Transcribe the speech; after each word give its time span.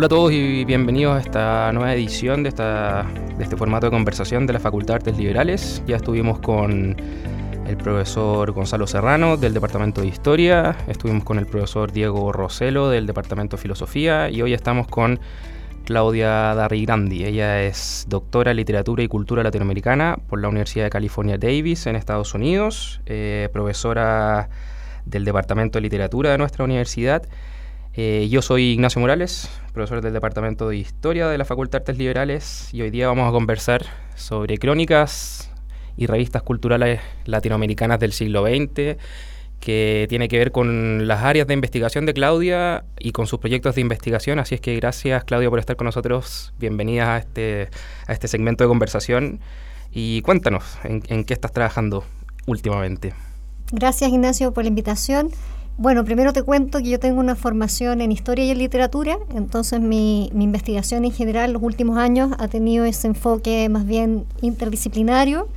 Hola 0.00 0.06
a 0.06 0.08
todos 0.08 0.32
y 0.32 0.64
bienvenidos 0.64 1.14
a 1.14 1.20
esta 1.20 1.72
nueva 1.74 1.92
edición 1.92 2.42
de, 2.42 2.48
esta, 2.48 3.06
de 3.36 3.44
este 3.44 3.54
formato 3.54 3.84
de 3.84 3.90
conversación 3.90 4.46
de 4.46 4.54
la 4.54 4.58
Facultad 4.58 4.94
de 4.94 4.96
Artes 4.96 5.18
Liberales. 5.18 5.82
Ya 5.86 5.96
estuvimos 5.96 6.38
con 6.38 6.96
el 7.66 7.76
profesor 7.76 8.50
Gonzalo 8.52 8.86
Serrano 8.86 9.36
del 9.36 9.52
Departamento 9.52 10.00
de 10.00 10.06
Historia, 10.06 10.74
estuvimos 10.88 11.22
con 11.24 11.38
el 11.38 11.44
profesor 11.44 11.92
Diego 11.92 12.32
Roselo 12.32 12.88
del 12.88 13.06
Departamento 13.06 13.58
de 13.58 13.62
Filosofía 13.62 14.30
y 14.30 14.40
hoy 14.40 14.54
estamos 14.54 14.88
con 14.88 15.20
Claudia 15.84 16.54
Darrigrandi. 16.54 17.26
Ella 17.26 17.62
es 17.62 18.06
doctora 18.08 18.52
en 18.52 18.56
Literatura 18.56 19.02
y 19.02 19.08
Cultura 19.08 19.42
Latinoamericana 19.42 20.16
por 20.30 20.40
la 20.40 20.48
Universidad 20.48 20.84
de 20.84 20.90
California 20.90 21.36
Davis 21.36 21.86
en 21.86 21.96
Estados 21.96 22.32
Unidos, 22.32 23.02
eh, 23.04 23.50
profesora 23.52 24.48
del 25.04 25.26
Departamento 25.26 25.76
de 25.76 25.82
Literatura 25.82 26.30
de 26.30 26.38
nuestra 26.38 26.64
universidad 26.64 27.24
eh, 28.02 28.28
yo 28.30 28.40
soy 28.40 28.70
Ignacio 28.70 28.98
Morales, 28.98 29.50
profesor 29.74 30.00
del 30.00 30.14
Departamento 30.14 30.70
de 30.70 30.78
Historia 30.78 31.28
de 31.28 31.36
la 31.36 31.44
Facultad 31.44 31.72
de 31.72 31.82
Artes 31.82 31.98
Liberales 31.98 32.72
y 32.72 32.80
hoy 32.80 32.90
día 32.90 33.08
vamos 33.08 33.28
a 33.28 33.30
conversar 33.30 33.84
sobre 34.14 34.56
crónicas 34.56 35.50
y 35.98 36.06
revistas 36.06 36.42
culturales 36.42 37.02
latinoamericanas 37.26 38.00
del 38.00 38.14
siglo 38.14 38.46
XX 38.46 38.96
que 39.60 40.06
tiene 40.08 40.28
que 40.28 40.38
ver 40.38 40.50
con 40.50 41.06
las 41.08 41.24
áreas 41.24 41.46
de 41.46 41.52
investigación 41.52 42.06
de 42.06 42.14
Claudia 42.14 42.84
y 42.98 43.12
con 43.12 43.26
sus 43.26 43.38
proyectos 43.38 43.74
de 43.74 43.82
investigación. 43.82 44.38
Así 44.38 44.54
es 44.54 44.62
que 44.62 44.74
gracias 44.76 45.24
Claudia 45.24 45.50
por 45.50 45.58
estar 45.58 45.76
con 45.76 45.84
nosotros. 45.84 46.54
Bienvenida 46.58 47.16
a 47.16 47.18
este, 47.18 47.68
a 48.06 48.14
este 48.14 48.28
segmento 48.28 48.64
de 48.64 48.68
conversación 48.68 49.40
y 49.92 50.22
cuéntanos 50.22 50.64
en, 50.84 51.02
en 51.08 51.24
qué 51.24 51.34
estás 51.34 51.52
trabajando 51.52 52.04
últimamente. 52.46 53.12
Gracias 53.72 54.10
Ignacio 54.10 54.54
por 54.54 54.64
la 54.64 54.68
invitación. 54.68 55.28
Bueno, 55.80 56.04
primero 56.04 56.34
te 56.34 56.42
cuento 56.42 56.76
que 56.80 56.90
yo 56.90 57.00
tengo 57.00 57.20
una 57.20 57.34
formación 57.34 58.02
en 58.02 58.12
historia 58.12 58.44
y 58.44 58.50
en 58.50 58.58
literatura, 58.58 59.16
entonces 59.34 59.80
mi, 59.80 60.26
investigación 60.26 61.06
en 61.06 61.10
general 61.10 61.54
los 61.54 61.62
últimos 61.62 61.96
años 61.96 62.32
ha 62.38 62.48
tenido 62.48 62.84
ese 62.84 63.06
enfoque 63.06 63.66
más 63.70 63.86
bien 63.86 64.26
interdisciplinario. 64.42 65.48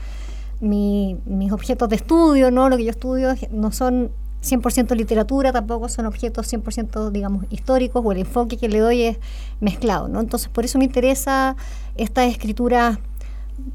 mis 0.62 1.52
objetos 1.52 1.90
de 1.90 1.98
estudio, 1.98 2.52
¿no? 2.52 2.70
lo 2.70 2.78
que 2.78 2.86
yo 2.86 2.92
estudio 2.92 3.36
no 3.52 3.74
son 3.74 4.12
100% 4.42 4.96
literatura, 4.96 5.52
tampoco 5.52 5.90
son 5.90 6.06
objetos 6.06 6.54
100% 6.54 7.12
digamos 7.12 7.44
históricos 7.50 8.02
o 8.06 8.12
el 8.14 8.20
enfoque 8.20 8.56
que 8.56 8.70
le 8.70 8.80
doy 8.80 9.02
es 9.02 9.18
mezclado, 9.60 10.08
¿no? 10.08 10.22
Entonces, 10.22 10.48
por 10.48 10.64
eso 10.64 10.78
me 10.78 10.86
interesa 10.86 11.58
esta 11.96 12.24
escritura 12.26 12.98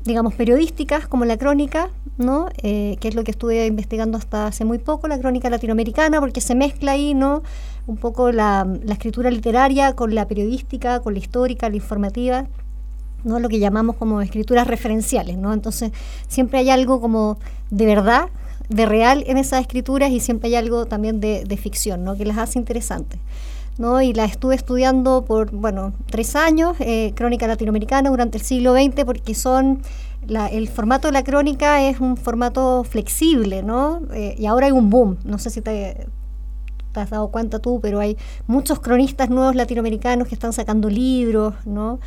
digamos, 0.05 0.35
periodísticas 0.35 1.07
como 1.07 1.25
la 1.25 1.37
crónica, 1.37 1.91
¿no? 2.17 2.49
Eh, 2.63 2.97
que 3.01 3.09
es 3.09 3.15
lo 3.15 3.25
que 3.25 3.31
estuve 3.31 3.67
investigando 3.67 4.19
hasta 4.19 4.47
hace 4.47 4.65
muy 4.65 4.79
poco, 4.79 5.09
la 5.09 5.19
crónica 5.19 5.51
latinoamericana, 5.51 6.21
porque 6.21 6.41
se 6.41 6.55
mezcla 6.55 6.93
ahí 6.93 7.15
¿no? 7.15 7.43
un 7.87 7.97
poco 7.97 8.33
la, 8.33 8.67
escritura 8.89 9.31
literaria 9.31 9.95
con 9.95 10.15
la 10.15 10.27
periodística, 10.27 11.01
con 11.01 11.15
la 11.15 11.21
histórica, 11.21 11.69
la 11.69 11.77
informativa, 11.77 12.47
¿no? 13.25 13.39
lo 13.39 13.49
que 13.49 13.59
llamamos 13.59 13.97
como 13.97 14.21
escrituras 14.21 14.67
referenciales. 14.67 15.39
¿no? 15.39 15.53
Entonces, 15.53 15.93
siempre 16.27 16.59
hay 16.59 16.71
algo 16.71 17.01
como 17.01 17.39
de 17.71 17.87
verdad, 17.87 18.29
de 18.69 18.85
real 18.85 19.25
en 19.27 19.39
esas 19.39 19.61
escrituras 19.61 20.11
y 20.11 20.21
siempre 20.21 20.49
hay 20.49 20.57
algo 20.57 20.87
también 20.87 21.21
de, 21.21 21.45
de 21.45 21.57
ficción, 21.57 22.05
¿no? 22.05 22.17
que 22.17 22.25
las 22.25 22.39
hace 22.39 22.59
interesantes. 22.59 23.21
¿No? 23.79 24.03
y 24.03 24.13
la 24.13 24.25
estuve 24.25 24.57
estudiando 24.57 25.25
por 25.25 25.53
bueno 25.53 25.93
tres 26.11 26.37
años, 26.37 26.77
eh, 26.81 27.13
crónica 27.15 27.47
latinoamericana 27.47 28.11
durante 28.11 28.37
el 28.39 28.45
siglo 28.45 28.75
XX, 28.75 29.05
porque 29.05 29.35
son 29.35 29.83
el 30.51 30.69
formato 30.69 31.09
de 31.09 31.13
la 31.13 31.25
crónica 31.25 31.83
es 31.83 32.01
un 32.01 32.17
formato 32.17 32.85
flexible, 32.85 33.63
¿no? 33.63 34.03
Eh, 34.13 34.35
y 34.39 34.47
ahora 34.47 34.67
hay 34.67 34.73
un 34.73 34.91
boom, 34.91 35.17
no 35.25 35.39
sé 35.39 35.49
si 35.49 35.63
te, 35.63 36.07
has 36.95 37.11
dado 37.11 37.29
cuenta 37.29 37.61
tú, 37.61 37.81
pero 37.81 38.01
hay 38.01 38.17
muchos 38.47 38.81
cronistas 38.81 39.31
nuevos 39.31 39.55
latinoamericanos 39.55 40.29
que 40.29 40.35
están 40.35 40.53
sacando 40.53 40.91
libros, 40.91 41.55
¿no? 41.65 42.01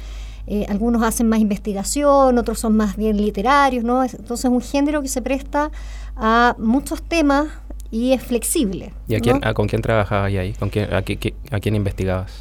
Eh, 0.47 0.65
algunos 0.69 1.01
hacen 1.03 1.29
más 1.29 1.39
investigación, 1.39 2.37
otros 2.37 2.59
son 2.59 2.75
más 2.75 2.97
bien 2.97 3.17
literarios, 3.17 3.83
¿no? 3.83 4.03
Entonces 4.03 4.45
es 4.45 4.51
un 4.51 4.61
género 4.61 5.01
que 5.01 5.07
se 5.07 5.21
presta 5.21 5.71
a 6.15 6.55
muchos 6.59 7.01
temas 7.01 7.47
y 7.91 8.13
es 8.13 8.23
flexible. 8.23 8.93
¿Y 9.07 9.15
a 9.15 9.53
con 9.53 9.67
quién 9.67 9.81
trabajabas 9.81 10.33
ahí? 10.33 10.53
¿Con 10.53 10.69
quién, 10.69 10.87
a, 10.93 11.01
quién 11.01 11.75
investigabas? 11.75 12.31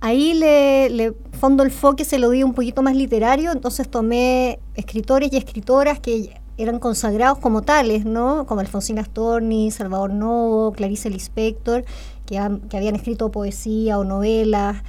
Ahí 0.00 0.34
le, 0.34 0.90
le 0.90 1.14
fondo 1.32 1.62
el 1.62 1.70
foque, 1.70 2.04
se 2.04 2.18
lo 2.18 2.30
di 2.30 2.42
un 2.42 2.52
poquito 2.52 2.82
más 2.82 2.94
literario, 2.94 3.50
entonces 3.50 3.88
tomé 3.88 4.58
escritores 4.74 5.32
y 5.32 5.36
escritoras 5.38 6.00
que 6.00 6.34
eran 6.58 6.78
consagrados 6.78 7.38
como 7.38 7.62
tales, 7.62 8.04
¿no? 8.04 8.44
Como 8.46 8.60
Alfonsina 8.60 9.02
Storni, 9.02 9.70
Salvador 9.70 10.12
Novo, 10.12 10.72
Clarice 10.72 11.08
Lispector, 11.08 11.84
que, 12.26 12.40
que 12.68 12.76
habían 12.76 12.94
escrito 12.94 13.30
poesía 13.30 13.98
o 13.98 14.04
novelas, 14.04 14.82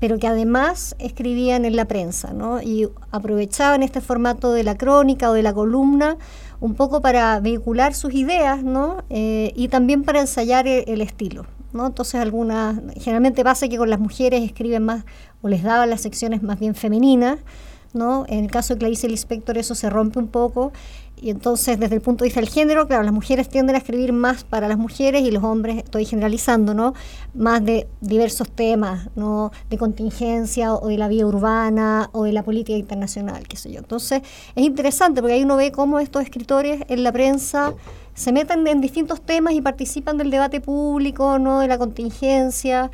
pero 0.00 0.18
que 0.18 0.26
además 0.26 0.96
escribían 0.98 1.64
en 1.64 1.76
la 1.76 1.86
prensa, 1.86 2.32
¿no? 2.32 2.60
Y 2.62 2.88
aprovechaban 3.10 3.82
este 3.82 4.00
formato 4.00 4.52
de 4.52 4.64
la 4.64 4.76
crónica 4.76 5.30
o 5.30 5.34
de 5.34 5.42
la 5.42 5.52
columna 5.52 6.16
un 6.60 6.74
poco 6.74 7.00
para 7.00 7.40
vehicular 7.40 7.94
sus 7.94 8.14
ideas, 8.14 8.62
¿no? 8.62 9.04
Eh, 9.10 9.52
y 9.54 9.68
también 9.68 10.02
para 10.02 10.20
ensayar 10.20 10.66
el, 10.66 11.00
estilo, 11.00 11.46
¿no? 11.72 11.86
Entonces 11.86 12.16
algunas, 12.16 12.80
generalmente 12.96 13.44
pasa 13.44 13.68
que 13.68 13.78
con 13.78 13.90
las 13.90 14.00
mujeres 14.00 14.42
escriben 14.42 14.84
más 14.84 15.04
o 15.42 15.48
les 15.48 15.62
daban 15.62 15.90
las 15.90 16.00
secciones 16.00 16.42
más 16.42 16.58
bien 16.58 16.74
femeninas, 16.74 17.38
¿no? 17.94 18.24
En 18.28 18.44
el 18.44 18.50
caso 18.50 18.74
de 18.74 18.78
Clarice 18.78 19.06
el 19.06 19.12
Inspector 19.12 19.56
eso 19.56 19.74
se 19.74 19.88
rompe 19.88 20.18
un 20.18 20.28
poco 20.28 20.72
y 21.22 21.30
entonces 21.30 21.78
desde 21.78 21.96
el 21.96 22.00
punto 22.00 22.24
de 22.24 22.28
vista 22.28 22.40
del 22.40 22.48
género, 22.48 22.86
claro, 22.86 23.02
las 23.02 23.12
mujeres 23.12 23.48
tienden 23.48 23.76
a 23.76 23.78
escribir 23.78 24.12
más 24.12 24.44
para 24.44 24.68
las 24.68 24.78
mujeres 24.78 25.22
y 25.22 25.30
los 25.30 25.44
hombres, 25.44 25.78
estoy 25.78 26.04
generalizando, 26.04 26.74
¿no? 26.74 26.94
Más 27.34 27.64
de 27.64 27.88
diversos 28.00 28.50
temas, 28.50 29.08
¿no? 29.16 29.52
De 29.70 29.78
contingencia 29.78 30.74
o 30.74 30.88
de 30.88 30.98
la 30.98 31.08
vida 31.08 31.26
urbana 31.26 32.10
o 32.12 32.24
de 32.24 32.32
la 32.32 32.42
política 32.42 32.78
internacional, 32.78 33.46
qué 33.46 33.56
sé 33.56 33.70
yo. 33.70 33.78
Entonces 33.78 34.22
es 34.54 34.64
interesante 34.64 35.20
porque 35.20 35.34
ahí 35.34 35.44
uno 35.44 35.56
ve 35.56 35.72
cómo 35.72 36.00
estos 36.00 36.22
escritores 36.22 36.82
en 36.88 37.02
la 37.02 37.12
prensa 37.12 37.74
se 38.14 38.32
meten 38.32 38.66
en 38.66 38.80
distintos 38.80 39.20
temas 39.20 39.54
y 39.54 39.60
participan 39.60 40.18
del 40.18 40.30
debate 40.30 40.60
público, 40.60 41.38
¿no? 41.38 41.60
De 41.60 41.68
la 41.68 41.78
contingencia, 41.78 42.90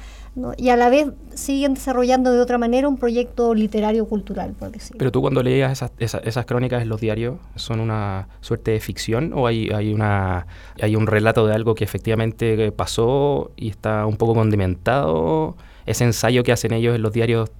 y 0.56 0.68
a 0.70 0.76
la 0.76 0.88
vez 0.88 1.08
siguen 1.34 1.74
desarrollando 1.74 2.32
de 2.32 2.40
otra 2.40 2.58
manera 2.58 2.88
un 2.88 2.96
proyecto 2.96 3.54
literario 3.54 4.06
cultural, 4.06 4.54
por 4.58 4.72
decirlo. 4.72 4.98
Pero 4.98 5.12
tú 5.12 5.20
cuando 5.20 5.42
leías 5.42 5.72
esas, 5.72 5.92
esas, 5.98 6.46
crónicas 6.46 6.82
en 6.82 6.88
los 6.88 7.00
diarios, 7.00 7.36
¿son 7.54 7.80
una 7.80 8.28
suerte 8.40 8.72
de 8.72 8.80
ficción 8.80 9.32
o 9.34 9.46
hay, 9.46 9.70
hay, 9.70 9.92
una, 9.92 10.46
hay 10.80 10.96
un 10.96 11.06
relato 11.06 11.46
de 11.46 11.54
algo 11.54 11.74
que 11.74 11.84
efectivamente 11.84 12.72
pasó 12.72 13.52
y 13.56 13.68
está 13.68 14.06
un 14.06 14.16
poco 14.16 14.34
condimentado? 14.34 15.56
Ese 15.86 16.04
ensayo 16.04 16.42
que 16.42 16.52
hacen 16.52 16.72
ellos 16.72 16.96
en 16.96 17.02
los 17.02 17.12
diarios 17.12 17.50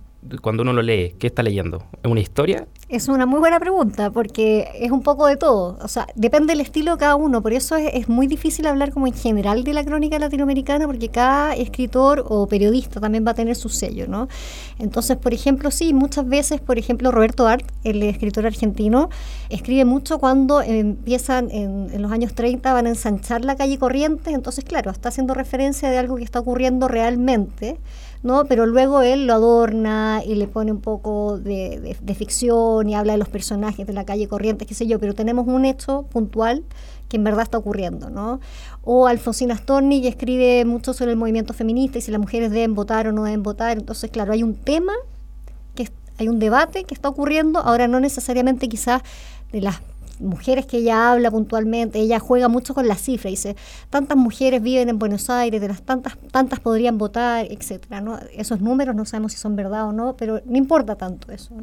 cuando 0.41 0.63
uno 0.63 0.73
lo 0.73 0.83
lee, 0.83 1.15
¿qué 1.19 1.27
está 1.27 1.43
leyendo? 1.43 1.85
¿Es 2.03 2.11
una 2.11 2.21
historia? 2.21 2.67
Es 2.89 3.09
una 3.09 3.27
muy 3.27 3.41
buena 3.41 3.59
pregunta, 3.61 4.11
porque 4.11 4.69
es 4.79 4.91
un 4.91 5.03
poco 5.03 5.27
de 5.27 5.37
todo. 5.37 5.79
O 5.83 5.89
sea, 5.89 6.07
depende 6.15 6.53
del 6.53 6.61
estilo 6.61 6.93
de 6.93 6.99
cada 6.99 7.17
uno. 7.17 7.43
Por 7.43 7.53
eso 7.53 7.77
es, 7.77 8.09
muy 8.09 8.27
difícil 8.27 8.67
hablar 8.67 8.93
como 8.93 9.07
en 9.07 9.15
general 9.15 9.65
de 9.65 9.73
la 9.73 9.85
crónica 9.85 10.19
latinoamericana, 10.19 10.87
porque 10.87 11.09
cada 11.09 11.55
escritor 11.55 12.25
o 12.29 12.47
periodista 12.47 13.01
también 13.01 13.27
va 13.27 13.33
a 13.33 13.35
tener 13.35 13.57
su 13.57 13.69
sello, 13.69 14.07
¿no? 14.07 14.29
Entonces, 14.79 15.17
por 15.17 15.35
ejemplo, 15.35 15.71
sí, 15.71 15.93
muchas 15.93 16.29
veces, 16.29 16.61
por 16.61 16.79
ejemplo, 16.79 17.11
Roberto 17.11 17.47
Art, 17.47 17.67
el 17.83 18.03
escritor 18.03 18.47
argentino, 18.47 19.09
escribe 19.49 19.85
mucho 19.85 20.19
cuando 20.19 20.63
empiezan 20.63 21.51
en, 21.51 21.89
en 21.93 22.03
los 22.03 22.13
años 22.13 22.35
30, 22.35 22.73
van 22.73 22.87
a 22.87 22.91
ensanchar 22.91 23.45
la 23.45 23.57
calle 23.57 23.79
Corrientes. 23.79 24.33
Entonces, 24.35 24.65
claro, 24.65 24.91
está 24.91 25.09
haciendo 25.09 25.35
referencia 25.35 25.91
de 25.91 25.99
algo 25.99 26.17
que 26.17 26.25
está 26.25 26.41
ocurriendo 26.41 26.89
realmente 26.89 27.79
¿no? 28.25 28.47
Pero 28.47 28.65
luego 28.67 29.03
él 29.03 29.27
lo 29.27 29.35
adorna 29.35 30.23
y 30.27 30.35
le 30.35 30.49
pone 30.49 30.73
un 30.73 30.81
poco 30.81 31.39
de, 31.39 31.97
ficción 32.17 32.89
y 32.89 32.95
habla 32.95 33.13
de 33.13 33.19
los 33.19 33.29
personajes 33.29 33.87
de 33.87 33.93
la 33.93 34.05
calle 34.05 34.27
Corrientes, 34.27 34.67
qué 34.67 34.75
sé 34.75 34.87
yo, 34.87 34.99
pero 34.99 35.15
tenemos 35.15 35.47
un 35.47 35.67
hecho 35.67 36.07
puntual 36.11 36.65
que 37.09 37.19
en 37.19 37.25
verdad 37.25 37.43
está 37.43 37.59
ocurriendo, 37.59 38.09
¿no? 38.09 38.41
O 38.83 39.07
Alfonsina 39.07 39.57
Storni 39.57 40.05
escribe 40.07 40.65
mucho 40.65 40.95
sobre 40.95 41.13
el 41.13 41.19
movimiento 41.19 41.53
feminista 41.53 41.99
y 41.99 42.01
si 42.01 42.11
las 42.11 42.21
mujeres 42.21 42.51
deben 42.51 42.75
votar 42.75 43.07
o 43.07 43.13
no 43.13 43.25
deben 43.25 43.43
votar, 43.43 43.77
entonces 43.77 44.11
claro, 44.11 44.33
hay 44.33 44.43
un 44.43 44.55
tema, 44.55 44.95
que 45.75 45.91
hay 46.19 46.29
un 46.29 46.39
debate 46.39 46.85
que 46.85 46.95
está 46.95 47.11
ocurriendo, 47.11 47.59
ahora 47.59 47.89
no 47.89 48.01
necesariamente 48.01 48.71
quizás 48.71 49.03
de 49.53 49.61
las 49.61 49.83
mujeres 50.21 50.67
que 50.67 50.79
ella 50.79 51.13
habla 51.13 51.31
puntualmente, 51.31 51.99
ella 51.99 52.19
juega 52.19 52.49
mucho 52.49 52.75
con 52.75 52.89
las 52.89 53.01
cifras, 53.01 53.31
dice, 53.31 53.57
tantas 53.91 54.17
mujeres 54.17 54.63
viven 54.63 54.89
en 54.89 54.99
Buenos 54.99 55.31
Aires, 55.31 55.61
de 55.61 55.69
las 55.69 55.83
tantas, 55.83 56.17
tantas 56.31 56.61
podrían 56.61 56.99
votar, 56.99 57.47
etcétera, 57.51 58.01
¿no? 58.01 58.19
Esos 58.33 58.61
números 58.61 58.95
no 58.95 59.05
sabemos 59.05 59.33
si 59.33 59.39
son 59.39 59.57
verdad 59.57 59.89
o 59.89 59.93
no, 59.93 60.17
pero 60.17 60.41
no 60.47 60.57
importa 60.57 60.97
tanto 60.97 61.33
eso. 61.33 61.55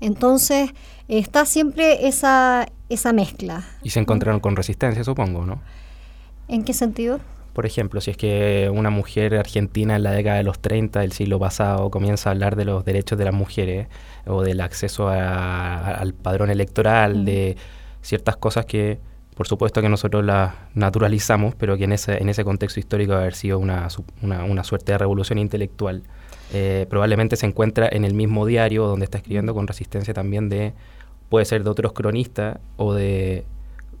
Entonces, 0.00 0.70
está 1.08 1.44
siempre 1.44 2.06
esa, 2.06 2.68
esa 2.88 3.12
mezcla. 3.12 3.64
Y 3.82 3.90
se 3.90 4.00
encontraron 4.00 4.40
con 4.40 4.54
resistencia, 4.54 5.02
supongo, 5.02 5.44
¿no? 5.44 5.60
¿En 6.46 6.64
qué 6.64 6.72
sentido? 6.72 7.20
Por 7.58 7.66
ejemplo, 7.66 8.00
si 8.00 8.12
es 8.12 8.16
que 8.16 8.70
una 8.72 8.88
mujer 8.88 9.34
argentina 9.34 9.96
en 9.96 10.04
la 10.04 10.12
década 10.12 10.36
de 10.36 10.44
los 10.44 10.60
30 10.60 11.00
del 11.00 11.10
siglo 11.10 11.40
pasado 11.40 11.90
comienza 11.90 12.30
a 12.30 12.32
hablar 12.32 12.54
de 12.54 12.64
los 12.64 12.84
derechos 12.84 13.18
de 13.18 13.24
las 13.24 13.34
mujeres 13.34 13.88
o 14.28 14.44
del 14.44 14.60
acceso 14.60 15.08
al 15.08 16.14
padrón 16.14 16.50
electoral, 16.50 17.24
de 17.24 17.56
ciertas 18.00 18.36
cosas 18.36 18.64
que 18.64 19.00
por 19.34 19.48
supuesto 19.48 19.82
que 19.82 19.88
nosotros 19.88 20.24
la 20.24 20.68
naturalizamos, 20.74 21.56
pero 21.56 21.76
que 21.76 21.82
en 21.82 21.94
ese, 21.94 22.22
en 22.22 22.28
ese 22.28 22.44
contexto 22.44 22.78
histórico 22.78 23.14
haber 23.14 23.34
sido 23.34 23.58
una, 23.58 23.88
una, 24.22 24.62
suerte 24.62 24.92
de 24.92 24.98
revolución 24.98 25.40
intelectual. 25.40 26.04
Eh, 26.52 26.86
probablemente 26.88 27.34
se 27.34 27.46
encuentra 27.46 27.88
en 27.90 28.04
el 28.04 28.14
mismo 28.14 28.46
diario 28.46 28.86
donde 28.86 29.02
está 29.02 29.18
escribiendo 29.18 29.52
con 29.52 29.66
resistencia 29.66 30.14
también 30.14 30.48
de, 30.48 30.74
puede 31.28 31.44
ser 31.44 31.64
de 31.64 31.70
otros 31.70 31.92
cronistas 31.92 32.58
o 32.76 32.94
de 32.94 33.46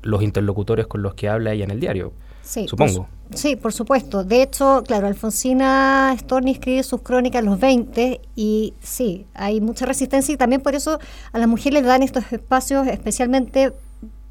los 0.02 0.22
interlocutores 0.22 0.86
con 0.86 1.02
los 1.02 1.14
que 1.14 1.28
habla 1.28 1.54
ella 1.54 1.64
en 1.64 1.72
el 1.72 1.80
diario, 1.80 2.12
sí, 2.48 2.66
supongo. 2.66 3.06
sí, 3.34 3.56
por 3.56 3.72
supuesto. 3.72 4.24
De 4.24 4.42
hecho, 4.42 4.82
claro, 4.86 5.06
Alfonsina 5.06 6.14
Storni 6.18 6.52
escribe 6.52 6.82
sus 6.82 7.02
crónicas 7.02 7.40
en 7.40 7.46
los 7.46 7.60
20 7.60 8.20
y 8.34 8.74
sí, 8.80 9.26
hay 9.34 9.60
mucha 9.60 9.84
resistencia 9.86 10.32
y 10.32 10.36
también 10.36 10.62
por 10.62 10.74
eso 10.74 10.98
a 11.32 11.38
las 11.38 11.48
mujeres 11.48 11.82
le 11.82 11.88
dan 11.88 12.02
estos 12.02 12.32
espacios 12.32 12.86
especialmente 12.86 13.72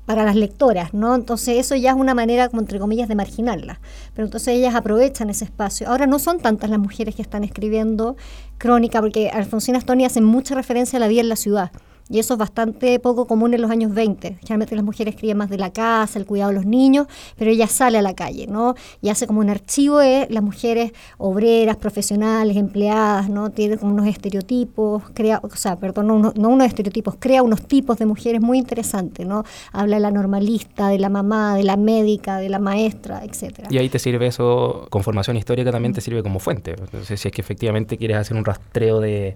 para 0.08 0.24
las 0.24 0.38
lectoras, 0.38 0.94
¿no? 0.94 1.14
Entonces 1.16 1.58
eso 1.58 1.76
ya 1.76 1.92
es 1.92 1.98
una 1.98 2.14
manera, 2.14 2.48
como 2.48 2.62
entre 2.62 2.80
comillas, 2.80 3.10
de 3.10 3.16
marginarlas. 3.16 3.78
Pero 4.16 4.26
entonces 4.26 4.56
ellas 4.56 4.74
aprovechan 4.74 5.30
ese 5.30 5.44
espacio. 5.44 5.90
Ahora 5.90 6.08
no 6.08 6.18
son 6.18 6.40
tantas 6.40 6.70
las 6.70 6.80
mujeres 6.80 7.14
que 7.14 7.22
están 7.22 7.44
escribiendo 7.44 8.16
crónica, 8.58 9.02
porque 9.02 9.30
Alfonsina 9.30 9.82
Stoni 9.82 10.06
hace 10.06 10.22
mucha 10.22 10.56
referencia 10.56 10.96
a 10.96 11.02
la 11.02 11.10
vida 11.10 11.20
en 11.20 11.30
la 11.30 11.36
ciudad. 11.36 11.72
Y 12.10 12.20
eso 12.20 12.36
es 12.36 12.40
bastante 12.40 13.00
poco 13.00 13.26
común 13.26 13.54
en 13.54 13.62
los 13.62 13.72
años 13.72 13.94
20. 13.94 14.38
Generalmente 14.40 14.76
las 14.76 14.86
mujeres 14.86 15.16
escriben 15.16 15.38
más 15.38 15.50
de 15.50 15.58
la 15.58 15.72
casa, 15.72 16.20
el 16.20 16.26
cuidado 16.26 16.50
de 16.52 16.56
los 16.56 16.66
niños, 16.66 17.08
pero 17.38 17.52
ella 17.52 17.68
sale 17.68 17.98
a 17.98 18.02
la 18.02 18.14
calle, 18.14 18.48
¿no? 18.48 18.76
Y 19.02 19.10
hace 19.10 19.28
como 19.28 19.42
un 19.42 19.50
archivo 19.50 20.00
de 20.00 20.28
las 20.30 20.44
mujeres 20.44 20.94
obreras, 21.18 21.78
profesionales, 21.78 22.56
empleadas, 22.56 23.30
¿no? 23.30 23.50
Tiene 23.50 23.78
como 23.78 23.94
unos 23.94 24.08
estereotipos, 24.08 25.04
crea, 25.14 25.40
o 25.44 25.50
sea, 25.56 25.76
perdón, 25.76 26.08
no, 26.08 26.34
no 26.36 26.50
unos 26.50 26.68
estereotipos, 26.68 27.16
crea 27.20 27.44
unos 27.44 27.62
tipos 27.68 27.98
de 27.98 28.06
mujeres 28.06 28.42
muy 28.42 28.58
interesantes, 28.58 29.26
¿no? 29.26 29.44
Habla 29.72 29.98
de 29.98 30.02
la 30.02 30.12
normalista, 30.12 30.88
de 30.88 31.00
la 31.00 31.10
mamá, 31.10 31.56
de 31.56 31.64
la 31.64 31.78
médica, 31.78 32.38
de 32.38 32.50
la 32.50 32.60
maestra, 32.60 33.24
etcétera. 33.24 33.68
Y 33.70 33.78
ahí 33.78 33.90
te 33.90 34.00
sirve 34.00 34.28
eso, 34.28 34.88
con 34.90 35.04
formación 35.04 35.38
histórica 35.38 35.72
también 35.72 35.94
te 35.94 36.02
sirve 36.02 36.24
como 36.24 36.40
fuente. 36.40 36.76
Entonces, 36.78 37.20
si 37.20 37.28
es 37.28 37.34
que 37.34 37.42
efectivamente 37.42 37.98
quieres 37.98 38.18
hacer 38.18 38.38
un 38.38 38.46
rastreo 38.46 39.00
de 39.00 39.36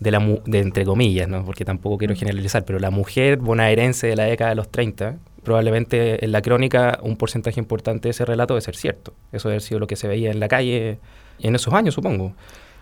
de 0.00 0.10
la 0.10 0.18
de 0.46 0.58
entre 0.58 0.84
comillas, 0.84 1.28
¿no? 1.28 1.44
porque 1.44 1.64
tampoco 1.64 1.98
quiero 1.98 2.14
mm. 2.14 2.16
generalizar, 2.16 2.64
pero 2.64 2.78
la 2.78 2.90
mujer 2.90 3.36
bonaerense 3.36 4.06
de 4.06 4.16
la 4.16 4.24
década 4.24 4.50
de 4.50 4.56
los 4.56 4.70
30, 4.70 5.18
probablemente 5.44 6.24
en 6.24 6.32
la 6.32 6.42
crónica 6.42 6.98
un 7.02 7.16
porcentaje 7.16 7.60
importante 7.60 8.08
de 8.08 8.10
ese 8.10 8.24
relato 8.24 8.54
debe 8.54 8.62
ser 8.62 8.76
cierto. 8.76 9.12
Eso 9.32 9.48
debe 9.48 9.56
haber 9.56 9.62
sido 9.62 9.78
lo 9.78 9.86
que 9.86 9.96
se 9.96 10.08
veía 10.08 10.30
en 10.30 10.40
la 10.40 10.48
calle 10.48 10.98
en 11.38 11.54
esos 11.54 11.72
años, 11.74 11.94
supongo. 11.94 12.34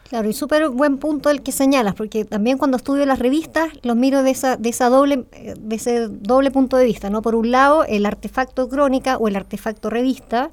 Claro, 0.09 0.31
y 0.31 0.32
súper 0.32 0.70
buen 0.70 0.97
punto 0.97 1.29
el 1.29 1.43
que 1.43 1.53
señalas, 1.53 1.94
porque 1.94 2.25
también 2.25 2.56
cuando 2.56 2.79
estudio 2.79 3.05
las 3.05 3.19
revistas 3.19 3.69
los 3.82 3.94
miro 3.94 4.23
de 4.23 4.31
esa, 4.31 4.56
de 4.56 4.70
esa 4.70 4.88
doble, 4.88 5.25
de 5.59 5.76
ese 5.76 6.09
doble 6.09 6.50
punto 6.50 6.79
de 6.79 6.87
vista, 6.87 7.11
¿no? 7.11 7.20
Por 7.20 7.35
un 7.35 7.50
lado, 7.50 7.85
el 7.85 8.06
artefacto 8.06 8.70
crónica 8.70 9.19
o 9.19 9.29
el 9.29 9.37
artefacto 9.37 9.91
revista, 9.91 10.50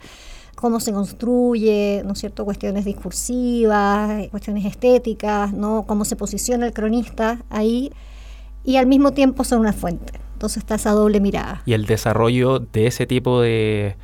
cómo 0.56 0.80
se 0.80 0.94
construye, 0.94 2.02
¿no 2.06 2.14
es 2.14 2.20
cierto?, 2.20 2.46
cuestiones 2.46 2.86
discursivas, 2.86 4.28
cuestiones 4.30 4.66
estéticas, 4.66 5.54
¿no?, 5.54 5.84
cómo 5.86 6.06
se 6.06 6.16
posiciona 6.16 6.66
el 6.66 6.74
cronista 6.74 7.44
ahí, 7.50 7.92
y 8.64 8.78
al 8.78 8.88
mismo 8.88 9.12
tiempo 9.12 9.44
son 9.44 9.60
una 9.60 9.74
fuente. 9.74 10.14
Entonces 10.34 10.58
está 10.58 10.76
esa 10.76 10.92
doble 10.92 11.20
mirada. 11.20 11.62
Y 11.66 11.74
el 11.74 11.86
desarrollo 11.86 12.60
de 12.60 12.88
ese 12.88 13.06
tipo 13.06 13.42
de 13.42 13.96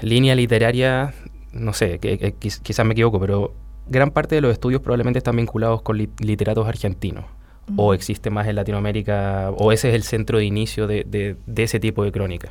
línea 0.00 0.34
literaria, 0.34 1.14
no 1.52 1.72
sé, 1.72 1.98
que, 1.98 2.34
quizás 2.38 2.86
me 2.86 2.92
equivoco, 2.92 3.20
pero 3.20 3.54
gran 3.88 4.10
parte 4.10 4.34
de 4.34 4.40
los 4.40 4.52
estudios 4.52 4.80
probablemente 4.80 5.18
están 5.18 5.36
vinculados 5.36 5.82
con 5.82 5.98
literatos 5.98 6.66
argentinos. 6.66 7.24
O 7.76 7.92
existe 7.92 8.30
más 8.30 8.46
en 8.46 8.56
Latinoamérica, 8.56 9.50
o 9.58 9.72
ese 9.72 9.90
es 9.90 9.94
el 9.94 10.02
centro 10.02 10.38
de 10.38 10.46
inicio 10.46 10.86
de, 10.86 11.04
de 11.04 11.62
ese 11.62 11.78
tipo 11.78 12.02
de 12.02 12.12
crónica. 12.12 12.48